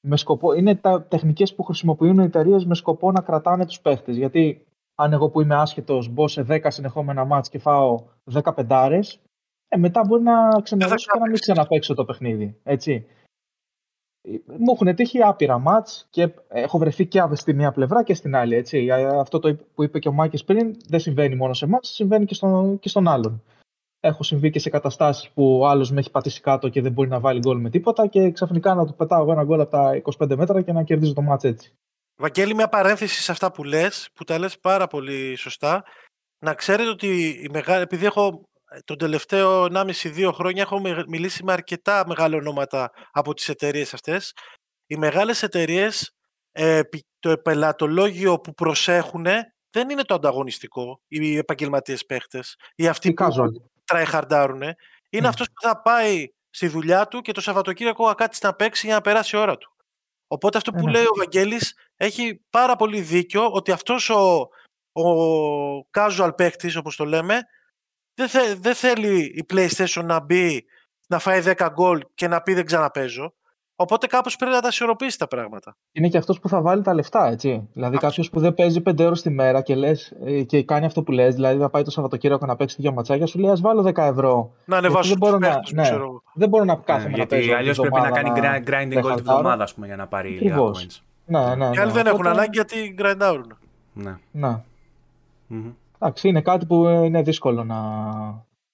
[0.00, 4.16] Με σκοπό, είναι τα τεχνικές που χρησιμοποιούν οι εταιρείες με σκοπό να κρατάνε τους παίχτες.
[4.16, 9.20] Γιατί αν εγώ που είμαι άσχετος μπω σε 10 συνεχόμενα μάτς και φάω 10 πεντάρες,
[9.68, 12.56] ε, μετά μπορεί να ξενερώσω και να μην ξαναπαίξω το παιχνίδι.
[12.62, 13.06] Έτσι
[14.46, 18.54] μου έχουν τύχει άπειρα μάτς και έχω βρεθεί και στη μία πλευρά και στην άλλη.
[18.54, 18.90] Έτσι.
[18.90, 22.34] Αυτό το που είπε και ο Μάκης πριν δεν συμβαίνει μόνο σε εμά, συμβαίνει και,
[22.34, 23.42] στο, και στον άλλον.
[24.00, 27.08] Έχω συμβεί και σε καταστάσεις που ο άλλος με έχει πατήσει κάτω και δεν μπορεί
[27.08, 30.36] να βάλει γκολ με τίποτα και ξαφνικά να του πετάω ένα γκολ από τα 25
[30.36, 31.72] μέτρα και να κερδίζω το μάτς έτσι.
[32.20, 35.84] Βαγγέλη, μια παρένθεση σε αυτά που λες, που τα λες πάρα πολύ σωστά.
[36.38, 38.42] Να ξέρετε ότι η μεγάλη, επειδή έχω
[38.84, 44.32] τον τελευταίο 1,5-2 χρόνια έχω μιλήσει με αρκετά μεγάλα ονόματα από τις εταιρείες αυτές.
[44.86, 46.16] Οι μεγάλες εταιρείες,
[46.52, 46.80] ε,
[47.18, 49.26] το πελατολόγιο που προσέχουν
[49.70, 54.62] δεν είναι το ανταγωνιστικό, οι επαγγελματίες παίχτες, ή αυτοί που τραϊχαρντάρουν.
[55.10, 55.30] Είναι mm.
[55.30, 58.94] αυτός που θα πάει στη δουλειά του και το Σαββατοκύριακο να κάτσει να παίξει για
[58.94, 59.76] να περάσει η ώρα του.
[60.26, 60.90] Οπότε αυτό που ναι, ναι.
[60.90, 64.48] λέει ο Βαγγέλης έχει πάρα πολύ δίκιο ότι αυτός ο,
[64.92, 67.40] ο casual παίκτη, όπως το λέμε,
[68.16, 70.64] δεν, θε, δεν θέλει η PlayStation να μπει,
[71.06, 73.34] να φάει 10 γκολ και να πει δεν ξαναπέζω.
[73.78, 75.76] Οπότε κάπως πρέπει να τα ισορροπήσει τα πράγματα.
[75.92, 77.68] Είναι και αυτός που θα βάλει τα λεφτά, έτσι.
[77.72, 81.02] Δηλαδή κάποιος που δεν παίζει 5 ώρες τη μέρα και, λες, ε, και κάνει αυτό
[81.02, 83.82] που λες, δηλαδή θα πάει το Σαββατοκύριακο να παίξει δύο ματσάκια, σου λέει Α βάλω
[83.82, 84.52] 10 ευρώ.
[84.64, 85.88] Να ανεβάσω δεν μπορώ να, ναι,
[86.34, 87.42] δεν μπορώ να κάθομαι ναι, να παίζω.
[87.42, 88.30] Γιατί αλλιώς πρέπει να κάνει
[88.66, 91.00] grinding όλη τη βδομάδα για να πάρει λίγα coins.
[91.24, 93.40] Ναι, ναι, Οι άλλοι δεν έχουν ανάγκη γιατί grind
[93.92, 94.18] Ναι.
[94.30, 94.60] ναι.
[95.98, 97.80] Εντάξει, είναι κάτι που είναι δύσκολο να,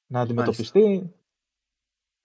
[0.06, 1.12] να αντιμετωπιστεί.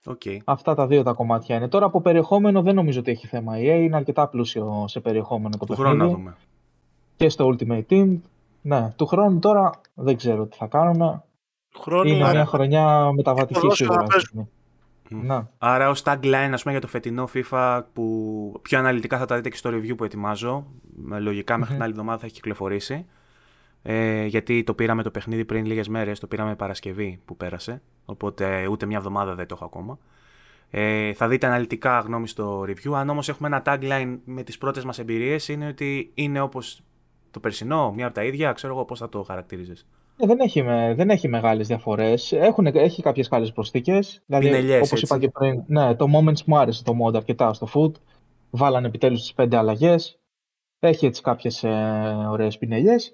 [0.06, 0.38] Okay.
[0.46, 1.68] Αυτά τα δύο τα κομμάτια είναι.
[1.68, 3.82] Τώρα από περιεχόμενο δεν νομίζω ότι έχει θέμα η EA.
[3.82, 6.36] Είναι αρκετά πλούσιο σε περιεχόμενο το του χρόνου να δούμε.
[7.16, 8.20] Και στο Ultimate Team.
[8.62, 11.24] Ναι, του χρόνου τώρα δεν ξέρω τι θα κάνουμε.
[11.78, 14.06] Χρόνου, είναι μια χρονιά μεταβατική σίγουρα.
[15.10, 15.46] Mm.
[15.58, 19.50] Άρα ως tagline ας πούμε, για το φετινό FIFA που πιο αναλυτικά θα τα δείτε
[19.50, 20.66] και στο review που ετοιμάζω.
[21.20, 23.06] Λογικά μέχρι την άλλη εβδομάδα θα έχει κυκλοφορήσει.
[23.90, 27.82] Ε, γιατί το πήραμε το παιχνίδι πριν λίγες μέρες, το πήραμε Παρασκευή που πέρασε.
[28.06, 29.98] Οπότε ούτε μια εβδομάδα δεν το έχω ακόμα.
[30.70, 32.92] Ε, θα δείτε αναλυτικά γνώμη στο review.
[32.94, 36.84] Αν όμως έχουμε ένα tagline με τις πρώτες μας εμπειρίες, είναι ότι είναι όπως
[37.32, 38.52] το περσινό, μία από τα ίδια.
[38.52, 39.86] Ξέρω εγώ πώς θα το χαρακτήριζες.
[40.18, 42.34] Ε, δεν έχει, με, δεν έχει μεγάλες διαφορές.
[42.74, 44.24] έχει κάποιες καλές προσθήκες.
[44.26, 47.92] Δηλαδή, όπως είπα και πριν, ναι, το Moments μου άρεσε το mod αρκετά στο food.
[48.50, 50.20] Βάλανε επιτέλους τις πέντε αλλαγές.
[50.80, 53.14] Έχει έτσι κάποιες ε, ωραίες πινελιές.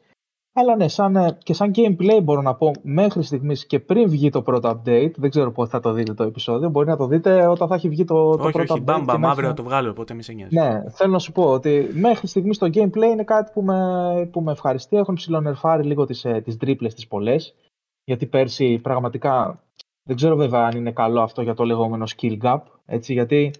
[0.55, 4.29] Αλλά ναι, σαν, ε, και σαν gameplay μπορώ να πω μέχρι στιγμής και πριν βγει
[4.29, 7.47] το πρώτο update, δεν ξέρω πότε θα το δείτε το επεισόδιο, μπορεί να το δείτε
[7.47, 9.03] όταν θα έχει βγει το, το όχι, πρώτο όχι, update.
[9.05, 10.55] Μπάμπα, αύριο να το βγάλω, οπότε μη σε νοιάζει.
[10.55, 14.41] Ναι, θέλω να σου πω ότι μέχρι στιγμής το gameplay είναι κάτι που με, που
[14.41, 14.97] με ευχαριστεί.
[14.97, 17.55] Έχουν ψηλονερφάρει λίγο τις, ε, τις τρίπλες τις πολλές,
[18.03, 19.63] γιατί πέρσι πραγματικά,
[20.03, 23.51] δεν ξέρω βέβαια αν είναι καλό αυτό για το λεγόμενο skill gap, έτσι, γιατί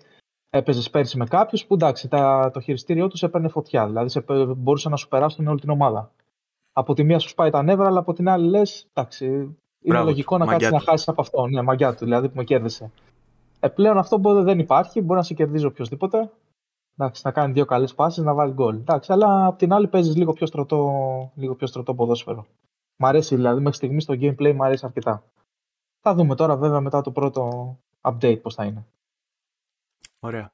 [0.50, 3.86] έπαιζες πέρσι με κάποιους που εντάξει, τα, το χειριστήριό τους έπαιρνε φωτιά.
[3.86, 4.24] Δηλαδή σε,
[4.58, 6.12] μπορούσαν να σου περάσουν όλη την ομάδα
[6.74, 10.06] από τη μία σου σπάει τα νεύρα, αλλά από την άλλη λες, εντάξει, είναι Μπράβο,
[10.06, 11.48] λογικό να κάτσεις να χάσεις από αυτό.
[11.48, 12.92] Ναι, μαγιά του, δηλαδή που με κέρδισε.
[13.60, 16.32] Ε, πλέον αυτό δεν υπάρχει, μπορεί να σε κερδίζει οποιοδήποτε.
[16.98, 18.76] Εντάξει, να κάνει δύο καλές πάσει, να βάλει γκολ.
[18.76, 22.46] Εντάξει, αλλά απ' την άλλη παίζεις λίγο πιο στρωτό, λίγο πιο στρωτό ποδόσφαιρο.
[22.96, 25.24] Μ' αρέσει δηλαδή μέχρι στιγμής το gameplay, μου αρέσει αρκετά.
[26.00, 28.86] Θα δούμε τώρα βέβαια μετά το πρώτο update πώς θα είναι.
[30.20, 30.54] Ωραία.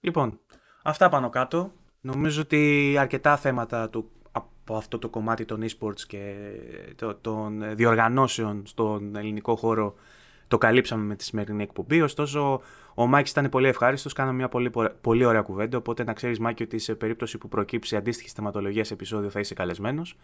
[0.00, 0.40] Λοιπόν,
[0.82, 1.70] αυτά πάνω κάτω.
[2.00, 4.10] Νομίζω ότι αρκετά θέματα του
[4.68, 6.34] από αυτό το κομμάτι των e-sports και
[7.20, 9.94] των διοργανώσεων στον ελληνικό χώρο
[10.48, 12.00] το καλύψαμε με τη σημερινή εκπομπή.
[12.00, 12.60] Ωστόσο,
[12.94, 14.12] ο Μάκης ήταν πολύ ευχάριστος.
[14.12, 14.70] Κάναμε μια πολύ,
[15.00, 15.78] πολύ ωραία κουβέντα.
[15.78, 19.54] Οπότε να ξέρεις, Μάκη, ότι σε περίπτωση που προκύψει αντίστοιχη θεματολογίας σε επεισόδιο θα είσαι
[19.54, 20.16] καλεσμένος.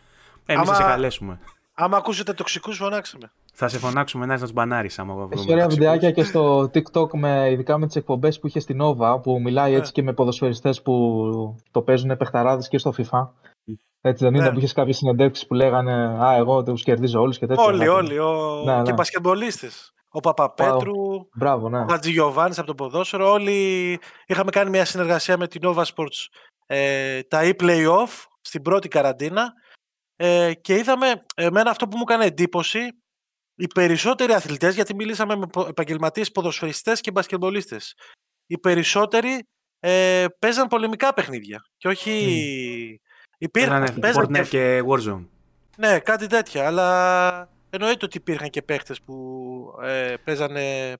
[0.46, 1.38] Εμείς θα σε καλέσουμε.
[1.74, 3.30] Άμα ακούσετε τοξικούς, φωνάξτε με.
[3.52, 5.34] Θα σε φωνάξουμε να μπανάρει άμα βρούμε.
[5.34, 9.22] Έχει ωραία βιντεάκια και στο TikTok, με, ειδικά με τις εκπομπές που είχε στην Nova,
[9.22, 9.76] που μιλάει ναι.
[9.76, 13.28] έτσι και με ποδοσφαιριστές που το παίζουν επεχταράδε και στο FIFA.
[14.06, 14.52] Έτσι δεν είναι ναι.
[14.52, 15.92] που είχες κάποιες συνεντεύξεις που λέγανε
[16.24, 17.64] Α, εγώ τους κερδίζω όλους και τέτοια.
[17.64, 18.18] Όλοι, όλοι.
[18.18, 18.62] Ο...
[18.64, 19.68] Ναι, και ναι.
[20.08, 21.78] Ο Παπαπέτρου, Μπράβο, ναι.
[21.78, 23.30] ο Χατζηγιοβάνη από το ποδόσφαιρο.
[23.30, 26.26] Όλοι είχαμε κάνει μια συνεργασία με την Nova Sports
[26.66, 29.52] ε, τα e-playoff στην πρώτη καραντίνα
[30.16, 32.80] ε, και είδαμε εμένα αυτό που μου έκανε εντύπωση
[33.54, 37.94] οι περισσότεροι αθλητές, γιατί μιλήσαμε με επαγγελματίες ποδοσφαιριστές και μπασκετμπολίστες,
[38.46, 39.48] οι περισσότεροι
[39.80, 43.00] ε, παίζαν πολεμικά παιχνίδια και όχι
[43.44, 43.86] Υπήρχαν.
[44.00, 45.24] Fortnite και Warzone.
[45.76, 46.66] Ναι, κάτι τέτοια.
[46.66, 50.96] Αλλά εννοείται ότι υπήρχαν και παίχτε που ε, παίζανε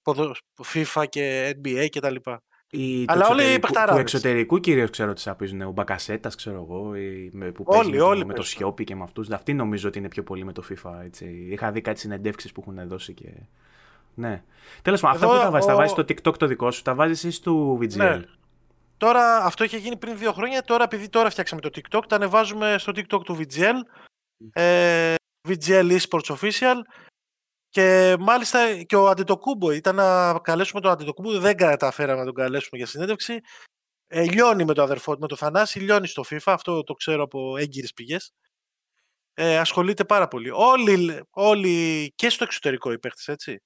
[0.75, 2.15] FIFA και NBA κτλ.
[2.71, 5.61] Ή Αλλά όλοι οι Του εξωτερικού κυρίως ξέρω ότι σαπίζουν.
[5.61, 6.95] Ο Μπακασέτας, ξέρω εγώ.
[6.97, 9.31] Ή με, που όλοι, όλοι με, το Σιώπη και με αυτούς.
[9.31, 10.93] Αυτοί νομίζω ότι είναι πιο πολύ με το FIFA.
[11.05, 11.47] Έτσι.
[11.51, 13.29] Είχα δει κάτι συνεντεύξεις που έχουν δώσει και.
[14.15, 14.43] Ναι.
[14.83, 17.25] Τέλος πάντων, αυτά που τα βάζεις, τα βάζεις στο TikTok το δικό σου, τα βάζεις
[17.25, 17.97] εσύ στο VGL.
[17.97, 18.21] Ναι.
[19.05, 20.63] Τώρα αυτό είχε γίνει πριν δύο χρόνια.
[20.63, 23.75] Τώρα, επειδή τώρα φτιάξαμε το TikTok, τα ανεβάζουμε στο TikTok του VGL.
[24.53, 25.15] Ε,
[25.49, 26.77] VGL Esports Official.
[27.69, 31.39] Και μάλιστα και ο Αντιτοκούμπο ήταν να καλέσουμε τον Αντιτοκούμπο.
[31.39, 33.41] Δεν καταφέραμε να τον καλέσουμε για συνέντευξη.
[34.07, 36.53] Ε, λιώνει με το αδερφό του, με το Θανάση, λιώνει στο FIFA.
[36.53, 38.33] Αυτό το ξέρω από έγκυρες πηγές.
[39.35, 40.51] Ε, ασχολείται πάρα πολύ.
[40.51, 43.63] Όλοι, όλοι και στο εξωτερικό οι έτσι.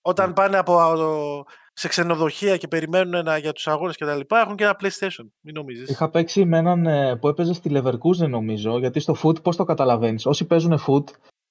[0.00, 0.34] Όταν ναι.
[0.34, 4.64] πάνε από σε ξενοδοχεία και περιμένουν ένα, για τους αγώνες και τα λοιπά, έχουν και
[4.64, 5.88] ένα PlayStation, μην νομίζεις.
[5.88, 9.64] Είχα παίξει με έναν ε, που έπαιζε στη Leverkusen νομίζω, γιατί στο foot πώς το
[9.64, 10.26] καταλαβαίνεις.
[10.26, 11.04] Όσοι παίζουν foot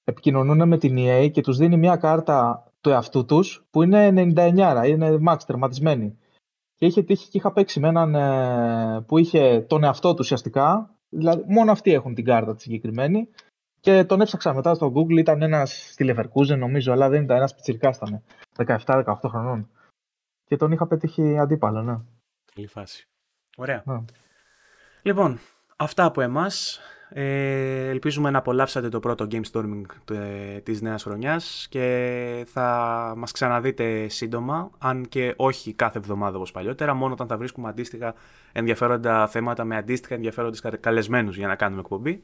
[0.03, 4.83] επικοινωνούν με την EA και τους δίνει μια κάρτα του εαυτού τους που είναι 99,
[4.87, 6.17] είναι max τερματισμένη.
[6.75, 10.95] Και είχε τύχει και είχα παίξει με έναν ε, που είχε τον εαυτό του ουσιαστικά,
[11.09, 13.29] δηλαδή μόνο αυτοί έχουν την κάρτα τη συγκεκριμένη
[13.79, 17.55] και τον έψαξα μετά στο Google, ήταν ένας στη Leverkusen νομίζω, αλλά δεν ήταν ένας
[17.55, 18.23] πιτσιρικά ήταν.
[18.85, 19.69] 17-18 χρονών.
[20.51, 21.97] Και τον είχα πετύχει αντίπαλο, ναι.
[22.55, 23.07] Καλή φάση.
[23.57, 23.83] Ωραία.
[23.85, 24.03] Ναι.
[25.01, 25.39] Λοιπόν,
[25.75, 26.79] αυτά από εμάς.
[27.09, 33.31] Ε, ελπίζουμε να απολαύσατε το πρώτο Game Storming ε, της νέας χρονιάς και θα μας
[33.31, 38.13] ξαναδείτε σύντομα, αν και όχι κάθε εβδομάδα όπως παλιότερα, μόνο όταν θα βρίσκουμε αντίστοιχα
[38.51, 42.23] ενδιαφέροντα θέματα με αντίστοιχα ενδιαφέροντες καλεσμένους για να κάνουμε εκπομπή.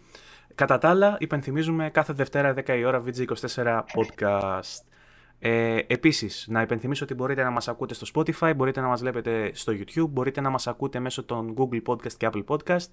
[0.56, 4.97] Κατά τα άλλα, υπενθυμίζουμε κάθε Δευτέρα 10 η ώρα VG24 podcast.
[5.40, 9.52] Ε, επίσης, να υπενθυμίσω ότι μπορείτε να μας ακούτε στο Spotify, μπορείτε να μας βλέπετε
[9.54, 12.88] στο YouTube, μπορείτε να μας ακούτε μέσω των Google Podcast και Apple Podcast.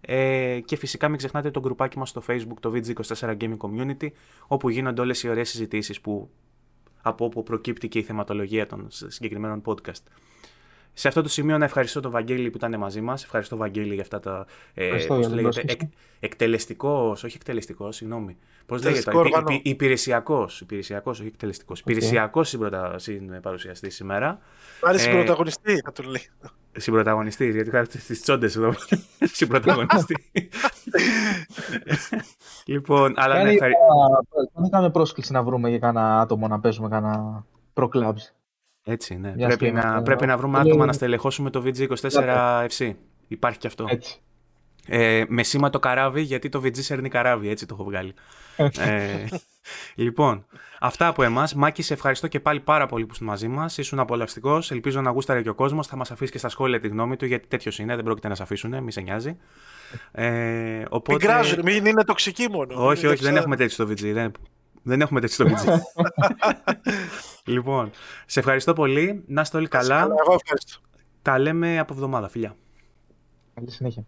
[0.00, 4.08] Ε, και φυσικά μην ξεχνάτε το γκρουπάκι μας στο Facebook, το VG24 Gaming Community,
[4.46, 6.30] όπου γίνονται όλες οι ωραίες συζητήσεις που,
[7.02, 10.02] από όπου προκύπτει και η θεματολογία των συγκεκριμένων podcast.
[10.98, 13.24] Σε αυτό το σημείο να ευχαριστώ τον Βαγγέλη που ήταν μαζί μας.
[13.24, 14.46] Ευχαριστώ, Βαγγέλη, για αυτά τα.
[14.74, 15.80] Ε, πώς λέγεται, εκ,
[16.20, 18.36] εκτελεστικός, όχι εκτελεστικός, συγγνώμη.
[18.66, 19.10] Πώς λέγεται,
[19.62, 20.60] υπηρεσιακός.
[20.60, 21.78] Υπηρεσιακός, όχι εκτελεστικός.
[21.78, 21.90] Okay.
[21.90, 22.54] Υπηρεσιακός
[22.96, 24.38] συμπαρουσιαστή σήμερα.
[24.80, 26.22] Άρεσε ε, συμπροταγωνιστή, θα του λέει.
[26.72, 28.72] Συμπροταγωνιστής, γιατί είχα τι τσόντες εδώ.
[29.38, 30.28] Συμπροταγωνιστή.
[32.72, 33.54] λοιπόν, αλλά ναι.
[34.54, 37.44] Δεν είχαμε πρόσκληση να βρούμε για κανένα άτομο να παίζουμε κανένα
[37.74, 38.37] Pro Clubs.
[38.90, 39.32] Έτσι, ναι.
[39.32, 42.92] πρέπει, να, πρέπει να βρούμε άτομα να στελεχώσουμε το VG24 FC.
[43.28, 43.84] Υπάρχει και αυτό.
[43.88, 44.20] Έτσι.
[44.86, 48.14] Ε, με σήμα το καράβι, γιατί το VG σέρνει καράβι, έτσι το έχω βγάλει.
[48.56, 49.24] ε,
[49.94, 50.46] λοιπόν,
[50.80, 51.54] αυτά από εμάς.
[51.54, 53.78] Μάκη, σε ευχαριστώ και πάλι πάρα πολύ που είσαι μαζί μας.
[53.78, 54.70] Ήσουν απολαυστικός.
[54.70, 55.86] Ελπίζω να γούσταρε και ο κόσμος.
[55.86, 57.94] Θα μας αφήσεις και στα σχόλια τη γνώμη του, γιατί τέτοιος είναι.
[57.94, 59.36] Δεν πρόκειται να σε αφήσουν, μη σε νοιάζει.
[60.12, 61.12] Ε, οπότε...
[61.12, 62.86] Μην κράζουν, μην είναι τοξική μόνο.
[62.86, 64.12] Όχι, όχι, δεν έχουμε τέτοιο στο VG.
[64.12, 64.32] Δεν,
[64.88, 65.78] δεν έχουμε τέτοιο στο VG.
[67.44, 67.90] λοιπόν,
[68.26, 69.24] σε ευχαριστώ πολύ.
[69.26, 70.00] Να είστε όλοι καλά.
[70.00, 70.80] Εγώ ευχαριστώ.
[71.22, 72.56] Τα λέμε από εβδομάδα, φιλιά.
[73.54, 74.06] Καλή συνέχεια.